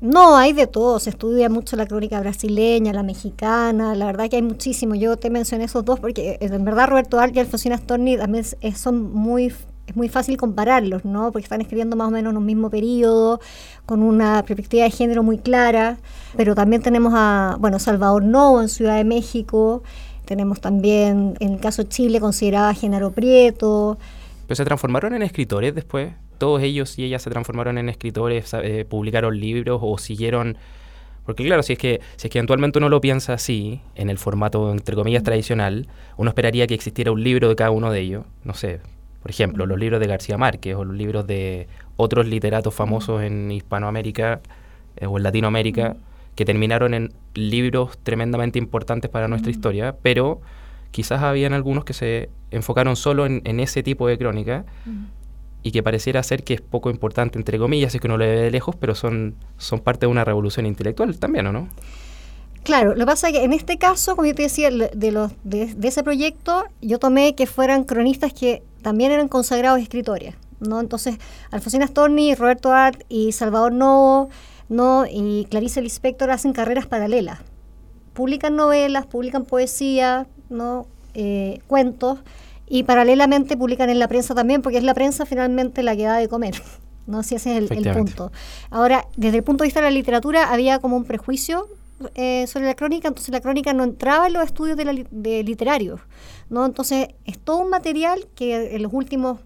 No, 0.00 0.36
hay 0.36 0.54
de 0.54 0.66
todo, 0.66 0.98
se 0.98 1.10
estudia 1.10 1.50
mucho 1.50 1.76
la 1.76 1.86
crónica 1.86 2.20
brasileña, 2.20 2.92
la 2.92 3.02
mexicana, 3.02 3.94
la 3.94 4.06
verdad 4.06 4.30
que 4.30 4.36
hay 4.36 4.42
muchísimo. 4.42 4.94
Yo 4.94 5.16
te 5.16 5.28
mencioné 5.28 5.64
esos 5.64 5.84
dos 5.84 6.00
porque 6.00 6.30
eh, 6.30 6.38
en 6.40 6.64
verdad 6.64 6.88
Roberto 6.88 7.18
Arlt 7.18 7.36
y 7.36 7.40
Alfonsina 7.40 7.76
Storni 7.76 8.16
también 8.16 8.44
son 8.74 9.12
muy 9.12 9.52
es 9.90 9.96
muy 9.96 10.08
fácil 10.08 10.36
compararlos, 10.36 11.04
¿no? 11.04 11.32
Porque 11.32 11.44
están 11.44 11.60
escribiendo 11.60 11.96
más 11.96 12.08
o 12.08 12.10
menos 12.12 12.30
en 12.30 12.36
un 12.36 12.46
mismo 12.46 12.70
periodo, 12.70 13.40
con 13.86 14.02
una 14.02 14.44
perspectiva 14.44 14.84
de 14.84 14.90
género 14.90 15.24
muy 15.24 15.38
clara, 15.38 15.98
pero 16.36 16.54
también 16.54 16.80
tenemos 16.80 17.12
a, 17.16 17.56
bueno, 17.58 17.80
Salvador 17.80 18.22
Novo 18.22 18.62
en 18.62 18.68
Ciudad 18.68 18.96
de 18.96 19.04
México, 19.04 19.82
tenemos 20.24 20.60
también, 20.60 21.34
en 21.40 21.54
el 21.54 21.60
caso 21.60 21.82
de 21.82 21.88
Chile, 21.88 22.20
considerada 22.20 22.72
Genaro 22.72 23.10
Prieto. 23.10 23.98
¿Pero 24.46 24.54
se 24.54 24.64
transformaron 24.64 25.12
en 25.12 25.22
escritores 25.22 25.74
después? 25.74 26.12
Todos 26.40 26.60
ellos 26.62 26.98
y 26.98 27.04
ellas 27.04 27.22
se 27.22 27.30
transformaron 27.30 27.78
en 27.78 27.88
escritores, 27.88 28.52
eh, 28.54 28.84
publicaron 28.88 29.38
libros 29.38 29.78
o 29.80 29.96
siguieron... 29.98 30.56
Porque 31.24 31.44
claro, 31.44 31.62
si 31.62 31.74
es 31.74 31.78
que 31.78 32.00
si 32.16 32.26
es 32.26 32.32
que 32.32 32.38
eventualmente 32.38 32.78
uno 32.78 32.88
lo 32.88 33.00
piensa 33.00 33.34
así, 33.34 33.80
en 33.94 34.10
el 34.10 34.18
formato 34.18 34.72
entre 34.72 34.96
comillas 34.96 35.22
tradicional, 35.22 35.86
uno 36.16 36.30
esperaría 36.30 36.66
que 36.66 36.74
existiera 36.74 37.12
un 37.12 37.22
libro 37.22 37.48
de 37.48 37.54
cada 37.54 37.70
uno 37.70 37.92
de 37.92 38.00
ellos. 38.00 38.24
No 38.42 38.54
sé, 38.54 38.80
por 39.22 39.30
ejemplo, 39.30 39.66
los 39.66 39.78
libros 39.78 40.00
de 40.00 40.06
García 40.06 40.38
Márquez 40.38 40.74
o 40.74 40.84
los 40.84 40.96
libros 40.96 41.26
de 41.26 41.68
otros 41.96 42.26
literatos 42.26 42.74
famosos 42.74 43.22
en 43.22 43.50
Hispanoamérica 43.50 44.40
eh, 44.96 45.06
o 45.06 45.18
en 45.18 45.22
Latinoamérica 45.22 45.96
que 46.34 46.44
terminaron 46.44 46.94
en 46.94 47.12
libros 47.34 47.98
tremendamente 48.02 48.58
importantes 48.58 49.10
para 49.10 49.28
nuestra 49.28 49.50
historia, 49.50 49.94
pero 50.02 50.40
quizás 50.90 51.22
habían 51.22 51.52
algunos 51.52 51.84
que 51.84 51.92
se 51.92 52.30
enfocaron 52.50 52.96
solo 52.96 53.26
en, 53.26 53.60
ese 53.60 53.82
tipo 53.82 54.08
de 54.08 54.18
crónica 54.18 54.64
y 55.62 55.72
que 55.72 55.82
pareciera 55.82 56.22
ser 56.22 56.42
que 56.42 56.54
es 56.54 56.60
poco 56.60 56.90
importante, 56.90 57.38
entre 57.38 57.58
comillas, 57.58 57.94
es 57.94 58.00
que 58.00 58.06
uno 58.06 58.16
lo 58.16 58.24
ve 58.24 58.42
de 58.42 58.50
lejos, 58.50 58.76
pero 58.76 58.94
son, 58.94 59.34
son 59.58 59.80
parte 59.80 60.06
de 60.06 60.12
una 60.12 60.24
revolución 60.24 60.66
intelectual 60.66 61.18
también, 61.18 61.46
¿o 61.46 61.52
no? 61.52 61.68
Claro, 62.62 62.90
lo 62.90 63.00
que 63.00 63.06
pasa 63.06 63.28
es 63.28 63.34
que 63.34 63.44
en 63.44 63.52
este 63.52 63.78
caso, 63.78 64.16
como 64.16 64.26
yo 64.26 64.34
te 64.34 64.42
decía, 64.42 64.70
de, 64.70 65.12
los, 65.12 65.32
de, 65.44 65.74
ese 65.82 66.02
proyecto, 66.02 66.64
yo 66.82 66.98
tomé 66.98 67.34
que 67.34 67.46
fueran 67.46 67.84
cronistas 67.84 68.32
que 68.32 68.62
también 68.82 69.12
eran 69.12 69.28
consagrados 69.28 69.80
escritores, 69.80 70.34
¿no? 70.60 70.80
Entonces, 70.80 71.16
Alfonsina 71.50 71.86
Storni, 71.86 72.34
Roberto 72.34 72.72
Art 72.72 73.02
y 73.08 73.32
Salvador 73.32 73.72
Novo, 73.72 74.28
¿no? 74.68 75.06
Y 75.10 75.46
Clarice 75.50 75.80
Lispector 75.80 76.30
hacen 76.30 76.52
carreras 76.52 76.86
paralelas. 76.86 77.40
Publican 78.12 78.56
novelas, 78.56 79.06
publican 79.06 79.44
poesía, 79.46 80.26
¿no? 80.50 80.86
Eh, 81.14 81.60
cuentos, 81.66 82.18
y 82.70 82.84
paralelamente 82.84 83.56
publican 83.56 83.90
en 83.90 83.98
la 83.98 84.08
prensa 84.08 84.34
también, 84.34 84.62
porque 84.62 84.78
es 84.78 84.84
la 84.84 84.94
prensa 84.94 85.26
finalmente 85.26 85.82
la 85.82 85.96
que 85.96 86.04
da 86.04 86.16
de 86.16 86.28
comer. 86.28 86.54
¿no? 87.08 87.24
Si 87.24 87.34
ese 87.34 87.58
es 87.58 87.70
el, 87.70 87.92
punto. 87.92 88.30
Ahora, 88.70 89.08
desde 89.16 89.38
el 89.38 89.42
punto 89.42 89.64
de 89.64 89.66
vista 89.66 89.80
de 89.80 89.86
la 89.86 89.90
literatura, 89.90 90.52
había 90.52 90.78
como 90.78 90.96
un 90.96 91.04
prejuicio 91.04 91.66
eh, 92.14 92.46
sobre 92.46 92.66
la 92.66 92.74
crónica, 92.74 93.08
entonces 93.08 93.32
la 93.32 93.40
crónica 93.40 93.72
no 93.72 93.82
entraba 93.82 94.28
en 94.28 94.34
los 94.34 94.44
estudios 94.44 94.76
de, 94.76 95.04
de 95.10 95.42
literarios. 95.42 96.00
¿no? 96.48 96.64
Entonces, 96.64 97.08
es 97.24 97.40
todo 97.40 97.58
un 97.58 97.70
material 97.70 98.28
que 98.36 98.76
en 98.76 98.82
los 98.84 98.92
últimos 98.92 99.40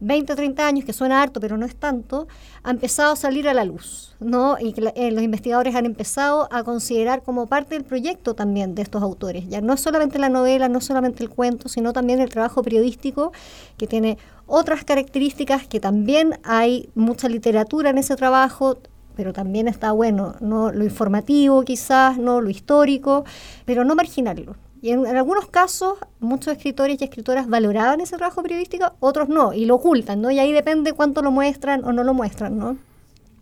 20 0.00 0.32
o 0.32 0.36
30 0.36 0.66
años, 0.66 0.84
que 0.84 0.92
suena 0.92 1.22
harto, 1.22 1.40
pero 1.40 1.56
no 1.56 1.66
es 1.66 1.76
tanto, 1.76 2.26
ha 2.62 2.70
empezado 2.70 3.12
a 3.12 3.16
salir 3.16 3.48
a 3.48 3.54
la 3.54 3.64
luz, 3.64 4.16
¿no? 4.18 4.56
Y 4.58 4.74
eh, 4.94 5.10
los 5.10 5.22
investigadores 5.22 5.74
han 5.74 5.86
empezado 5.86 6.48
a 6.50 6.64
considerar 6.64 7.22
como 7.22 7.46
parte 7.46 7.74
del 7.74 7.84
proyecto 7.84 8.34
también 8.34 8.74
de 8.74 8.82
estos 8.82 9.02
autores. 9.02 9.48
Ya 9.48 9.60
no 9.60 9.74
es 9.74 9.80
solamente 9.80 10.18
la 10.18 10.28
novela, 10.28 10.68
no 10.68 10.78
es 10.78 10.84
solamente 10.84 11.22
el 11.22 11.30
cuento, 11.30 11.68
sino 11.68 11.92
también 11.92 12.20
el 12.20 12.28
trabajo 12.28 12.62
periodístico, 12.62 13.32
que 13.76 13.86
tiene 13.86 14.18
otras 14.46 14.84
características, 14.84 15.66
que 15.68 15.80
también 15.80 16.40
hay 16.42 16.88
mucha 16.94 17.28
literatura 17.28 17.90
en 17.90 17.98
ese 17.98 18.16
trabajo, 18.16 18.78
pero 19.16 19.32
también 19.32 19.68
está 19.68 19.92
bueno, 19.92 20.34
no 20.40 20.72
lo 20.72 20.84
informativo 20.84 21.62
quizás, 21.62 22.16
no 22.16 22.40
lo 22.40 22.48
histórico, 22.48 23.24
pero 23.66 23.84
no 23.84 23.94
marginarlo. 23.94 24.56
Y 24.82 24.90
en, 24.90 25.06
algunos 25.06 25.46
casos, 25.48 25.98
muchos 26.20 26.56
escritores 26.56 27.00
y 27.00 27.04
escritoras 27.04 27.48
valoraban 27.48 28.00
ese 28.00 28.16
trabajo 28.16 28.42
periodístico, 28.42 28.92
otros 29.00 29.28
no, 29.28 29.52
y 29.52 29.66
lo 29.66 29.74
ocultan, 29.74 30.22
¿no? 30.22 30.30
Y 30.30 30.38
ahí 30.38 30.52
depende 30.52 30.94
cuánto 30.94 31.20
lo 31.20 31.30
muestran 31.30 31.84
o 31.84 31.92
no 31.92 32.02
lo 32.02 32.14
muestran, 32.14 32.56
¿no? 32.56 32.78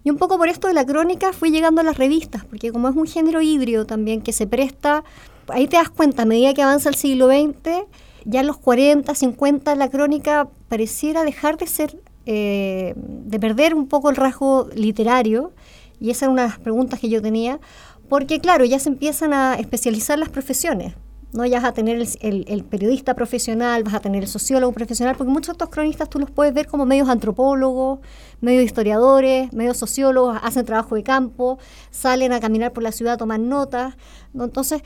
Y 0.03 0.11
un 0.11 0.17
poco 0.17 0.37
por 0.37 0.49
esto 0.49 0.69
de 0.69 0.75
la 0.75 0.85
crónica 0.85 1.33
fui 1.33 1.51
llegando 1.51 1.81
a 1.81 1.85
las 1.85 1.97
revistas, 1.97 2.45
porque 2.45 2.73
como 2.73 2.89
es 2.89 2.97
un 2.97 3.07
género 3.07 3.41
híbrido 3.41 3.87
también 3.87 4.21
que 4.21 4.33
se 4.33 4.47
presta, 4.47 5.05
ahí 5.49 5.69
te 5.69 5.77
das 5.77 5.91
cuenta, 5.91 6.23
a 6.23 6.27
medida 6.27 6.55
que 6.55 6.63
avanza 6.63 6.89
el 6.89 6.97
siglo 6.97 7.29
XX, 7.29 7.85
ya 8.25 8.41
en 8.41 8.47
los 8.47 8.59
40, 8.59 9.15
50, 9.15 9.75
la 9.77 9.89
crónica 9.89 10.49
pareciera 10.69 11.25
dejar 11.25 11.57
de 11.57 11.67
ser, 11.67 12.01
eh, 12.27 12.95
de 12.97 13.39
perder 13.39 13.75
un 13.75 13.87
poco 13.87 14.11
el 14.11 14.17
rasgo 14.17 14.69
literario, 14.75 15.53
y 16.01 16.11
esa 16.11 16.27
era 16.27 16.33
una 16.33 16.43
de 16.43 16.49
las 16.49 16.59
preguntas 16.59 16.99
que 16.99 17.09
yo 17.09 17.23
tenía, 17.23 17.61
porque 18.09 18.41
claro, 18.41 18.65
ya 18.65 18.79
se 18.79 18.89
empiezan 18.89 19.33
a 19.33 19.55
especializar 19.55 20.19
las 20.19 20.31
profesiones. 20.31 20.95
¿No? 21.33 21.45
Ya 21.45 21.61
vas 21.61 21.71
a 21.71 21.73
tener 21.73 22.03
el, 22.21 22.65
periodista 22.65 23.15
profesional, 23.15 23.85
vas 23.85 23.95
a 23.95 24.01
tener 24.01 24.23
el 24.23 24.29
sociólogo 24.29 24.73
profesional, 24.73 25.15
porque 25.17 25.31
muchos 25.31 25.49
de 25.49 25.53
estos 25.53 25.69
cronistas 25.69 26.09
tú 26.09 26.19
los 26.19 26.31
puedes 26.31 26.55
ver 26.55 26.67
como 26.67 26.87
medios 26.87 27.09
antropólogos, 27.09 28.01
medios 28.41 28.65
historiadores, 28.65 29.53
medios 29.53 29.77
sociólogos, 29.77 30.39
hacen 30.43 30.65
trabajo 30.65 30.95
de 30.95 31.03
campo, 31.03 31.59
salen 31.91 32.33
a 32.33 32.41
caminar 32.41 32.73
por 32.73 32.83
la 32.83 32.93
ciudad 32.93 33.15
a 33.15 33.17
tomar 33.17 33.41
notas. 33.41 33.97
¿no? 34.33 34.45
Entonces, 34.45 34.83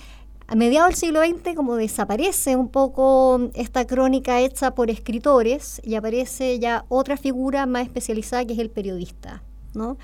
a 0.48 0.54
mediados 0.56 0.90
del 0.90 0.96
siglo 0.98 1.20
XX 1.20 1.54
como 1.54 1.76
desaparece 1.76 2.56
un 2.56 2.68
poco 2.68 3.50
esta 3.54 3.86
crónica 3.86 4.40
hecha 4.40 4.74
por 4.74 4.90
escritores 4.90 5.80
y 5.84 5.94
aparece 5.94 6.58
ya 6.58 6.84
otra 6.88 7.16
figura 7.16 7.66
más 7.66 7.84
especializada 7.84 8.44
que 8.44 8.54
es 8.54 8.58
el 8.58 8.70
periodista. 8.70 9.42
¿no? 9.74 9.96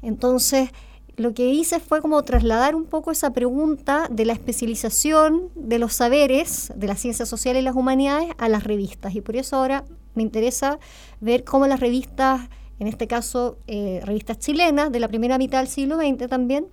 Entonces, 0.00 0.70
lo 1.16 1.34
que 1.34 1.48
hice 1.48 1.78
fue 1.78 2.00
como 2.00 2.22
trasladar 2.22 2.74
un 2.74 2.84
poco 2.84 3.10
esa 3.10 3.32
pregunta 3.32 4.08
de 4.10 4.24
la 4.24 4.32
especialización 4.32 5.50
de 5.54 5.78
los 5.78 5.92
saberes 5.92 6.72
de 6.74 6.86
las 6.86 7.00
ciencias 7.00 7.28
sociales 7.28 7.60
y 7.60 7.64
las 7.64 7.76
humanidades 7.76 8.30
a 8.38 8.48
las 8.48 8.64
revistas. 8.64 9.14
Y 9.14 9.20
por 9.20 9.36
eso 9.36 9.56
ahora 9.56 9.84
me 10.14 10.22
interesa 10.22 10.78
ver 11.20 11.44
cómo 11.44 11.66
las 11.66 11.80
revistas, 11.80 12.48
en 12.78 12.86
este 12.86 13.06
caso 13.06 13.58
eh, 13.66 14.00
revistas 14.04 14.38
chilenas 14.38 14.90
de 14.90 15.00
la 15.00 15.08
primera 15.08 15.38
mitad 15.38 15.58
del 15.58 15.68
siglo 15.68 15.96
XX 15.96 16.28
también, 16.28 16.66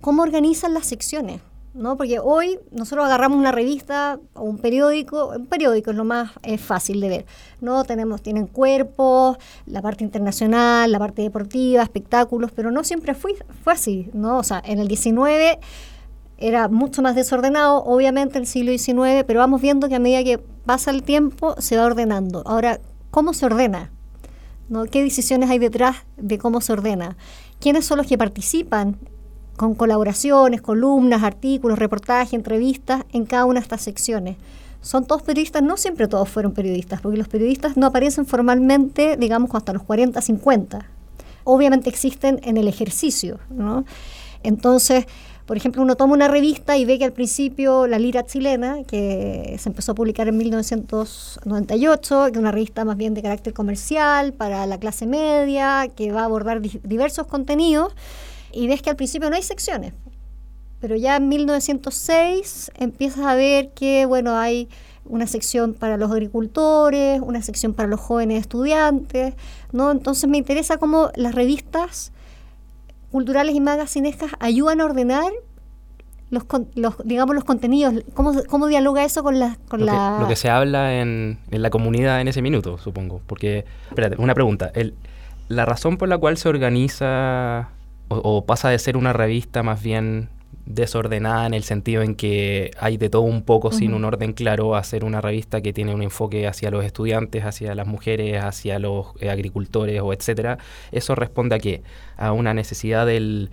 cómo 0.00 0.22
organizan 0.22 0.72
las 0.72 0.86
secciones. 0.86 1.40
¿No? 1.74 1.96
Porque 1.96 2.18
hoy 2.18 2.58
nosotros 2.70 3.06
agarramos 3.06 3.38
una 3.38 3.52
revista 3.52 4.18
o 4.34 4.42
un 4.42 4.58
periódico, 4.58 5.28
un 5.36 5.46
periódico 5.46 5.90
es 5.90 5.96
lo 5.96 6.04
más 6.04 6.32
fácil 6.58 7.00
de 7.00 7.08
ver, 7.08 7.26
¿no? 7.60 7.84
Tenemos, 7.84 8.22
tienen 8.22 8.46
cuerpos, 8.46 9.36
la 9.66 9.82
parte 9.82 10.04
internacional, 10.04 10.90
la 10.90 10.98
parte 10.98 11.22
deportiva, 11.22 11.82
espectáculos, 11.82 12.50
pero 12.52 12.70
no 12.70 12.84
siempre 12.84 13.14
fue, 13.14 13.34
fue 13.62 13.72
así, 13.72 14.10
¿no? 14.12 14.38
O 14.38 14.42
sea, 14.42 14.62
en 14.64 14.78
el 14.78 14.88
19 14.88 15.60
era 16.38 16.68
mucho 16.68 17.02
más 17.02 17.14
desordenado, 17.14 17.84
obviamente 17.84 18.38
en 18.38 18.42
el 18.42 18.46
siglo 18.46 18.72
XIX, 18.72 19.24
pero 19.26 19.40
vamos 19.40 19.60
viendo 19.60 19.88
que 19.88 19.96
a 19.96 19.98
medida 19.98 20.22
que 20.22 20.38
pasa 20.38 20.90
el 20.90 21.02
tiempo 21.02 21.54
se 21.58 21.76
va 21.76 21.84
ordenando. 21.84 22.42
Ahora, 22.46 22.80
¿cómo 23.10 23.34
se 23.34 23.46
ordena? 23.46 23.90
¿No? 24.68 24.84
¿Qué 24.84 25.02
decisiones 25.02 25.50
hay 25.50 25.58
detrás 25.58 25.96
de 26.16 26.38
cómo 26.38 26.60
se 26.60 26.72
ordena? 26.72 27.16
¿Quiénes 27.58 27.86
son 27.86 27.98
los 27.98 28.06
que 28.06 28.16
participan 28.16 28.98
con 29.58 29.74
colaboraciones, 29.74 30.62
columnas, 30.62 31.24
artículos, 31.24 31.78
reportajes, 31.78 32.32
entrevistas 32.32 33.04
en 33.12 33.26
cada 33.26 33.44
una 33.44 33.60
de 33.60 33.64
estas 33.64 33.82
secciones. 33.82 34.36
Son 34.80 35.04
todos 35.04 35.22
periodistas, 35.22 35.64
no 35.64 35.76
siempre 35.76 36.06
todos 36.06 36.28
fueron 36.28 36.52
periodistas, 36.52 37.00
porque 37.00 37.18
los 37.18 37.26
periodistas 37.26 37.76
no 37.76 37.88
aparecen 37.88 38.24
formalmente, 38.24 39.16
digamos, 39.16 39.50
hasta 39.52 39.72
los 39.72 39.82
40, 39.82 40.22
50. 40.22 40.86
Obviamente 41.42 41.90
existen 41.90 42.40
en 42.44 42.56
el 42.56 42.68
ejercicio, 42.68 43.40
¿no? 43.50 43.84
Entonces, 44.44 45.06
por 45.44 45.56
ejemplo, 45.56 45.82
uno 45.82 45.96
toma 45.96 46.12
una 46.12 46.28
revista 46.28 46.76
y 46.76 46.84
ve 46.84 46.96
que 46.98 47.04
al 47.04 47.12
principio 47.12 47.88
la 47.88 47.98
Lira 47.98 48.24
chilena, 48.24 48.84
que 48.84 49.56
se 49.58 49.68
empezó 49.70 49.90
a 49.90 49.94
publicar 49.96 50.28
en 50.28 50.36
1998, 50.36 52.26
que 52.26 52.32
es 52.32 52.38
una 52.38 52.52
revista 52.52 52.84
más 52.84 52.96
bien 52.96 53.14
de 53.14 53.22
carácter 53.22 53.54
comercial 53.54 54.34
para 54.34 54.66
la 54.66 54.78
clase 54.78 55.06
media, 55.06 55.88
que 55.96 56.12
va 56.12 56.20
a 56.20 56.26
abordar 56.26 56.60
diversos 56.60 57.26
contenidos, 57.26 57.92
y 58.58 58.66
ves 58.66 58.82
que 58.82 58.90
al 58.90 58.96
principio 58.96 59.30
no 59.30 59.36
hay 59.36 59.42
secciones. 59.42 59.92
Pero 60.80 60.96
ya 60.96 61.16
en 61.16 61.28
1906 61.28 62.72
empiezas 62.76 63.24
a 63.24 63.34
ver 63.36 63.70
que, 63.70 64.04
bueno, 64.04 64.36
hay 64.36 64.68
una 65.04 65.28
sección 65.28 65.74
para 65.74 65.96
los 65.96 66.10
agricultores, 66.10 67.20
una 67.20 67.40
sección 67.40 67.72
para 67.72 67.88
los 67.88 68.00
jóvenes 68.00 68.40
estudiantes, 68.40 69.34
¿no? 69.70 69.92
Entonces 69.92 70.28
me 70.28 70.38
interesa 70.38 70.78
cómo 70.78 71.10
las 71.14 71.36
revistas 71.36 72.12
culturales 73.12 73.54
y 73.54 73.60
magazinescas 73.60 74.32
ayudan 74.40 74.80
a 74.80 74.86
ordenar 74.86 75.32
los, 76.30 76.44
los 76.74 76.94
digamos 77.04 77.34
los 77.34 77.44
contenidos, 77.44 77.94
cómo, 78.12 78.34
cómo 78.48 78.66
dialoga 78.66 79.04
eso 79.04 79.22
con 79.22 79.38
la 79.38 79.56
con 79.68 79.80
lo, 79.80 79.86
la 79.86 80.16
que, 80.16 80.22
lo 80.22 80.28
que 80.28 80.36
se 80.36 80.50
habla 80.50 81.00
en, 81.00 81.38
en, 81.50 81.62
la 81.62 81.70
comunidad 81.70 82.20
en 82.20 82.28
ese 82.28 82.42
minuto, 82.42 82.76
supongo, 82.76 83.22
porque 83.26 83.64
espérate, 83.88 84.16
una 84.20 84.34
pregunta, 84.34 84.70
el, 84.74 84.94
la 85.48 85.64
razón 85.64 85.96
por 85.96 86.08
la 86.08 86.18
cual 86.18 86.36
se 86.36 86.48
organiza 86.50 87.70
o, 88.08 88.44
pasa 88.44 88.70
de 88.70 88.78
ser 88.78 88.96
una 88.96 89.12
revista 89.12 89.62
más 89.62 89.82
bien 89.82 90.30
desordenada 90.66 91.46
en 91.46 91.54
el 91.54 91.62
sentido 91.62 92.02
en 92.02 92.14
que 92.14 92.72
hay 92.78 92.98
de 92.98 93.08
todo 93.08 93.22
un 93.22 93.42
poco 93.42 93.72
sin 93.72 93.94
un 93.94 94.04
orden 94.04 94.34
claro 94.34 94.76
a 94.76 94.84
ser 94.84 95.02
una 95.02 95.22
revista 95.22 95.62
que 95.62 95.72
tiene 95.72 95.94
un 95.94 96.02
enfoque 96.02 96.46
hacia 96.46 96.70
los 96.70 96.84
estudiantes, 96.84 97.44
hacia 97.44 97.74
las 97.74 97.86
mujeres, 97.86 98.42
hacia 98.42 98.78
los 98.78 99.06
eh, 99.20 99.30
agricultores 99.30 100.00
o 100.02 100.12
etcétera. 100.12 100.58
Eso 100.92 101.14
responde 101.14 101.54
a 101.54 101.58
qué? 101.58 101.82
A 102.18 102.32
una 102.32 102.52
necesidad 102.52 103.06
del, 103.06 103.50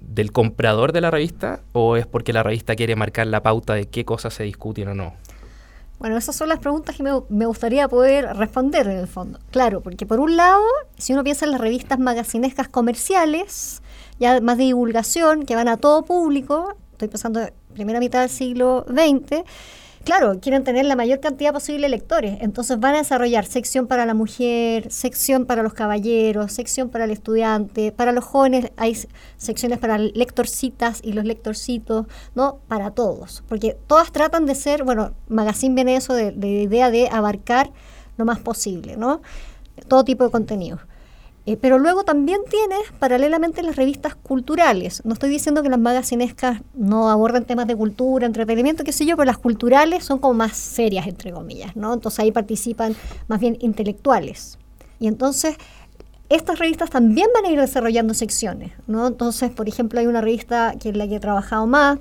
del 0.00 0.30
comprador 0.30 0.92
de 0.92 1.00
la 1.00 1.10
revista 1.10 1.60
o 1.72 1.96
es 1.96 2.06
porque 2.06 2.32
la 2.32 2.42
revista 2.42 2.76
quiere 2.76 2.94
marcar 2.94 3.26
la 3.26 3.42
pauta 3.42 3.74
de 3.74 3.86
qué 3.86 4.04
cosas 4.04 4.34
se 4.34 4.44
discuten 4.44 4.88
o 4.88 4.94
no? 4.94 5.14
Bueno, 6.00 6.16
esas 6.16 6.34
son 6.34 6.48
las 6.48 6.60
preguntas 6.60 6.96
que 6.96 7.02
me, 7.02 7.44
gustaría 7.44 7.86
poder 7.86 8.24
responder 8.38 8.88
en 8.88 8.96
el 8.96 9.06
fondo. 9.06 9.38
Claro, 9.50 9.82
porque 9.82 10.06
por 10.06 10.18
un 10.18 10.34
lado, 10.34 10.64
si 10.96 11.12
uno 11.12 11.22
piensa 11.22 11.44
en 11.44 11.50
las 11.52 11.60
revistas 11.60 11.98
magacinescas 11.98 12.68
comerciales, 12.68 13.82
ya 14.18 14.40
más 14.40 14.56
de 14.56 14.64
divulgación, 14.64 15.44
que 15.44 15.54
van 15.54 15.68
a 15.68 15.76
todo 15.76 16.02
público, 16.06 16.74
estoy 16.92 17.08
pensando 17.08 17.40
en 17.40 17.52
primera 17.74 18.00
mitad 18.00 18.20
del 18.20 18.30
siglo 18.30 18.86
XX, 18.88 19.44
claro, 20.04 20.40
quieren 20.40 20.64
tener 20.64 20.84
la 20.86 20.96
mayor 20.96 21.20
cantidad 21.20 21.52
posible 21.52 21.82
de 21.82 21.90
lectores, 21.90 22.38
entonces 22.40 22.78
van 22.80 22.94
a 22.94 22.98
desarrollar 22.98 23.44
sección 23.44 23.86
para 23.86 24.06
la 24.06 24.14
mujer, 24.14 24.90
sección 24.90 25.46
para 25.46 25.62
los 25.62 25.74
caballeros, 25.74 26.52
sección 26.52 26.88
para 26.88 27.04
el 27.04 27.10
estudiante, 27.10 27.92
para 27.92 28.12
los 28.12 28.24
jóvenes 28.24 28.72
hay 28.76 28.96
secciones 29.36 29.78
para 29.78 29.98
lectorcitas 29.98 31.00
y 31.02 31.12
los 31.12 31.24
lectorcitos, 31.24 32.06
¿no? 32.34 32.58
Para 32.68 32.92
todos, 32.92 33.42
porque 33.48 33.76
todas 33.86 34.12
tratan 34.12 34.46
de 34.46 34.54
ser, 34.54 34.84
bueno, 34.84 35.12
Magazine 35.28 35.74
viene 35.74 35.96
eso 35.96 36.14
de, 36.14 36.32
de 36.32 36.62
idea 36.62 36.90
de 36.90 37.08
abarcar 37.08 37.70
lo 38.16 38.24
más 38.24 38.38
posible, 38.40 38.96
¿no? 38.96 39.22
Todo 39.88 40.04
tipo 40.04 40.24
de 40.24 40.30
contenido. 40.30 40.78
Eh, 41.46 41.56
pero 41.56 41.78
luego 41.78 42.04
también 42.04 42.40
tienes 42.48 42.80
paralelamente 42.98 43.62
las 43.62 43.76
revistas 43.76 44.14
culturales. 44.14 45.02
No 45.04 45.14
estoy 45.14 45.30
diciendo 45.30 45.62
que 45.62 45.70
las 45.70 45.78
magazinescas 45.78 46.60
no 46.74 47.08
abordan 47.08 47.44
temas 47.44 47.66
de 47.66 47.74
cultura, 47.76 48.26
entretenimiento, 48.26 48.84
qué 48.84 48.92
sé 48.92 49.06
yo, 49.06 49.16
pero 49.16 49.26
las 49.26 49.38
culturales 49.38 50.04
son 50.04 50.18
como 50.18 50.34
más 50.34 50.56
serias, 50.56 51.06
entre 51.06 51.32
comillas, 51.32 51.76
¿no? 51.76 51.94
Entonces 51.94 52.20
ahí 52.20 52.30
participan 52.30 52.94
más 53.26 53.40
bien 53.40 53.56
intelectuales. 53.60 54.58
Y 54.98 55.06
entonces 55.06 55.56
estas 56.28 56.58
revistas 56.58 56.90
también 56.90 57.28
van 57.34 57.44
a 57.44 57.50
ir 57.50 57.58
desarrollando 57.58 58.14
secciones, 58.14 58.72
¿no? 58.86 59.06
Entonces, 59.06 59.50
por 59.50 59.68
ejemplo, 59.68 59.98
hay 59.98 60.06
una 60.06 60.20
revista 60.20 60.74
que 60.80 60.90
es 60.90 60.96
la 60.96 61.08
que 61.08 61.16
he 61.16 61.20
trabajado 61.20 61.66
más, 61.66 61.98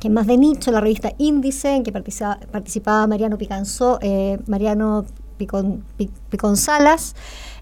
que 0.00 0.08
es 0.08 0.14
más 0.14 0.26
de 0.26 0.36
nicho, 0.36 0.70
la 0.70 0.80
revista 0.80 1.12
Índice, 1.16 1.76
en 1.76 1.82
que 1.84 1.92
participaba, 1.92 3.06
Mariano 3.06 3.38
Picanzó, 3.38 3.98
eh, 4.02 4.38
Mariano 4.46 5.06
Picon, 5.38 5.82
Picon 6.28 6.56
Salas, 6.56 7.14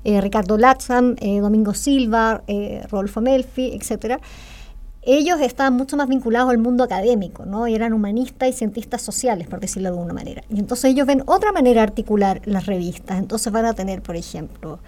eh, 0.05 0.21
Ricardo 0.21 0.59
Latzam, 0.59 1.17
eh, 1.21 1.41
Domingo 1.41 1.75
Silva, 1.75 2.43
eh, 2.47 2.85
Rodolfo 2.91 3.21
Melfi, 3.21 3.73
etcétera, 3.75 4.21
ellos 5.05 5.41
estaban 5.41 5.75
mucho 5.75 5.97
más 5.97 6.09
vinculados 6.09 6.51
al 6.51 6.59
mundo 6.59 6.85
académico, 6.85 7.45
¿no? 7.45 7.67
Eran 7.67 7.93
humanistas 7.93 8.49
y 8.49 8.53
cientistas 8.53 9.03
sociales, 9.03 9.49
por 9.49 9.59
decirlo 9.59 9.91
de 9.91 9.97
alguna 9.97 10.15
manera. 10.15 10.43
Y 10.49 10.61
entonces 10.61 10.93
ellos 10.93 11.09
ven 11.09 11.25
otra 11.27 11.51
manera 11.51 11.81
de 11.81 11.89
articular 11.89 12.41
las 12.45 12.67
revistas. 12.67 13.19
Entonces 13.19 13.53
van 13.53 13.65
a 13.65 13.75
tener, 13.75 14.01
por 14.01 14.15
ejemplo, 14.15 14.79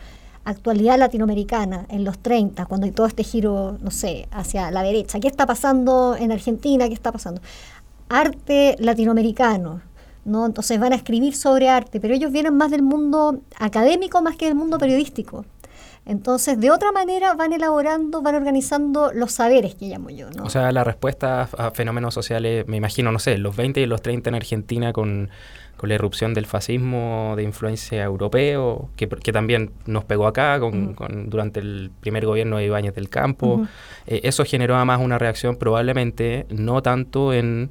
actualidad 0.45 0.99
latinoamericana 0.99 1.87
en 1.89 2.05
los 2.05 2.19
30, 2.21 2.67
cuando 2.67 2.85
hay 2.85 2.93
todo 2.93 3.07
este 3.07 3.25
giro, 3.25 3.77
no 3.83 3.91
sé, 3.91 4.29
hacia 4.31 4.71
la 4.71 4.83
derecha. 4.83 5.19
¿Qué 5.19 5.27
está 5.27 5.47
pasando 5.47 6.17
en 6.17 6.31
Argentina? 6.31 6.87
¿Qué 6.87 6.95
está 6.95 7.11
pasando? 7.11 7.41
Arte 8.09 8.77
latinoamericano, 8.79 9.81
¿no? 10.25 10.47
Entonces 10.47 10.79
van 10.79 10.93
a 10.93 10.97
escribir 10.97 11.35
sobre 11.35 11.69
arte, 11.69 12.01
pero 12.01 12.15
ellos 12.15 12.33
vienen 12.33 12.57
más 12.57 12.71
del 12.71 12.83
mundo 12.83 13.41
académico 13.59 14.23
más 14.23 14.37
que 14.37 14.47
del 14.47 14.55
mundo 14.55 14.79
periodístico. 14.79 15.45
Entonces, 16.07 16.61
de 16.61 16.71
otra 16.71 16.93
manera 16.93 17.35
van 17.35 17.55
elaborando, 17.55 18.21
van 18.21 18.35
organizando 18.35 19.11
los 19.13 19.33
saberes 19.33 19.75
que 19.75 19.87
llamo 19.87 20.11
yo. 20.11 20.29
¿no? 20.31 20.45
O 20.45 20.51
sea, 20.51 20.71
la 20.71 20.85
respuesta 20.85 21.49
a 21.57 21.71
fenómenos 21.71 22.13
sociales, 22.13 22.67
me 22.69 22.77
imagino, 22.77 23.11
no 23.11 23.19
sé, 23.19 23.39
los 23.39 23.57
20 23.57 23.81
y 23.81 23.87
los 23.87 24.03
30 24.03 24.29
en 24.29 24.35
Argentina 24.35 24.93
con, 24.93 25.31
con 25.79 25.89
la 25.89 25.95
irrupción 25.95 26.35
del 26.35 26.45
fascismo 26.45 27.33
de 27.37 27.43
influencia 27.43 28.05
europeo, 28.05 28.91
que, 28.97 29.09
que 29.09 29.33
también 29.33 29.71
nos 29.87 30.05
pegó 30.05 30.27
acá 30.27 30.61
con, 30.61 30.95
durante 31.31 31.61
el 31.61 31.91
primer 32.01 32.27
gobierno 32.27 32.59
de 32.59 32.67
Ibáñez 32.67 32.95
del 32.95 33.09
Campo. 33.09 33.67
Eh, 34.07 34.21
eso 34.25 34.45
generó 34.45 34.77
además 34.77 35.01
una 35.01 35.19
reacción 35.19 35.57
probablemente 35.57 36.47
no 36.51 36.83
tanto 36.83 37.33
en 37.33 37.71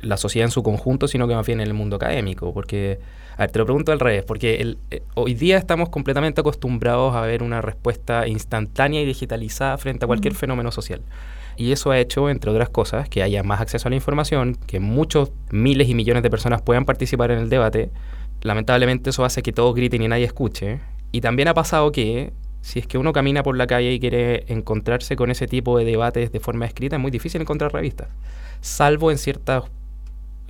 la 0.00 0.16
sociedad 0.16 0.46
en 0.46 0.50
su 0.50 0.62
conjunto, 0.62 1.08
sino 1.08 1.28
que 1.28 1.34
más 1.34 1.46
bien 1.46 1.60
en 1.60 1.66
el 1.66 1.74
mundo 1.74 1.96
académico. 1.96 2.52
Porque, 2.52 2.98
a 3.36 3.42
ver, 3.42 3.50
te 3.50 3.58
lo 3.58 3.64
pregunto 3.64 3.92
al 3.92 4.00
revés, 4.00 4.24
porque 4.24 4.56
el, 4.56 4.78
eh, 4.90 5.02
hoy 5.14 5.34
día 5.34 5.58
estamos 5.58 5.88
completamente 5.88 6.40
acostumbrados 6.40 7.14
a 7.14 7.22
ver 7.22 7.42
una 7.42 7.60
respuesta 7.60 8.26
instantánea 8.26 9.02
y 9.02 9.06
digitalizada 9.06 9.78
frente 9.78 10.04
a 10.04 10.06
cualquier 10.06 10.34
fenómeno 10.34 10.70
social. 10.70 11.02
Y 11.56 11.72
eso 11.72 11.90
ha 11.90 11.98
hecho, 11.98 12.30
entre 12.30 12.50
otras 12.50 12.70
cosas, 12.70 13.08
que 13.08 13.22
haya 13.22 13.42
más 13.42 13.60
acceso 13.60 13.88
a 13.88 13.90
la 13.90 13.96
información, 13.96 14.56
que 14.66 14.80
muchos 14.80 15.32
miles 15.50 15.88
y 15.88 15.94
millones 15.94 16.22
de 16.22 16.30
personas 16.30 16.62
puedan 16.62 16.84
participar 16.84 17.30
en 17.30 17.38
el 17.38 17.50
debate. 17.50 17.90
Lamentablemente 18.40 19.10
eso 19.10 19.24
hace 19.24 19.42
que 19.42 19.52
todos 19.52 19.74
griten 19.74 20.02
y 20.02 20.08
nadie 20.08 20.24
escuche. 20.24 20.80
Y 21.12 21.20
también 21.20 21.48
ha 21.48 21.54
pasado 21.54 21.92
que 21.92 22.32
si 22.62 22.78
es 22.78 22.86
que 22.86 22.98
uno 22.98 23.12
camina 23.12 23.42
por 23.42 23.56
la 23.56 23.66
calle 23.66 23.92
y 23.92 24.00
quiere 24.00 24.44
encontrarse 24.52 25.16
con 25.16 25.30
ese 25.30 25.46
tipo 25.46 25.78
de 25.78 25.84
debates 25.84 26.30
de 26.32 26.40
forma 26.40 26.66
escrita, 26.66 26.96
es 26.96 27.02
muy 27.02 27.10
difícil 27.10 27.40
encontrar 27.40 27.72
revistas. 27.72 28.08
Salvo 28.60 29.10
en 29.10 29.18
ciertas 29.18 29.64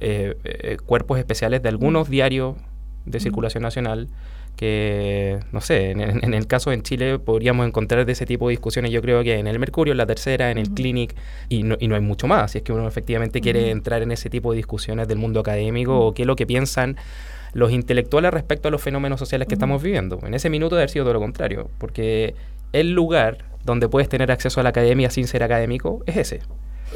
eh, 0.01 0.37
eh, 0.45 0.77
cuerpos 0.85 1.19
especiales 1.19 1.63
de 1.63 1.69
algunos 1.69 2.09
mm. 2.09 2.11
diarios 2.11 2.57
de 3.05 3.19
mm. 3.19 3.21
circulación 3.21 3.63
nacional 3.63 4.09
que, 4.57 5.41
no 5.53 5.61
sé, 5.61 5.93
en, 5.93 6.35
el 6.35 6.47
caso 6.47 6.71
en 6.73 6.83
Chile 6.83 7.19
podríamos 7.19 7.67
encontrar 7.67 8.05
de 8.05 8.13
ese 8.13 8.27
tipo 8.27 8.49
de 8.49 8.53
discusiones, 8.53 8.91
yo 8.91 9.01
creo 9.01 9.23
que 9.23 9.39
en 9.39 9.47
el 9.47 9.59
Mercurio, 9.59 9.93
en 9.93 9.99
la 9.99 10.07
Tercera, 10.07 10.51
en 10.51 10.59
el 10.59 10.71
Clinic, 10.71 11.15
y 11.49 11.63
no, 11.63 11.77
y 11.81 11.89
no 11.89 11.95
hay 11.95 12.03
mucho 12.03 12.27
más, 12.27 12.51
si 12.51 12.59
es 12.59 12.65
que 12.65 12.73
uno 12.73 12.87
efectivamente 12.87 13.41
quiere 13.41 13.71
entrar 13.71 14.03
en 14.03 14.11
ese 14.11 14.29
tipo 14.29 14.51
de 14.51 14.59
discusiones 14.59 15.09
del 15.09 15.17
mundo 15.17 15.41
académico 15.41 15.99
o 15.99 16.13
qué 16.13 16.23
es 16.23 16.27
lo 16.27 16.37
que 16.37 16.47
piensan 16.47 16.97
los 17.53 17.73
intelectuales 17.73 18.33
respecto 18.33 18.69
a 18.69 18.71
los 18.71 18.83
fenómenos 18.83 19.19
sociales 19.19 19.49
que 19.49 19.55
estamos 19.55 19.83
viviendo. 19.83 20.19
En 20.25 20.35
ese 20.35 20.51
minuto 20.51 20.77
debe 20.77 20.83
haber 20.83 20.91
sido 20.91 21.05
todo 21.05 21.15
lo 21.15 21.21
contrario, 21.21 21.71
porque 21.79 22.35
el 22.73 22.93
lugar 22.93 23.39
donde 23.65 23.89
puedes 23.89 24.09
tener 24.09 24.31
acceso 24.31 24.61
a 24.61 24.63
la 24.63 24.71
academia 24.71 25.11
sin 25.11 25.27
ser 25.27 25.43
académico 25.43 26.03
es 26.07 26.17
ese, 26.17 26.41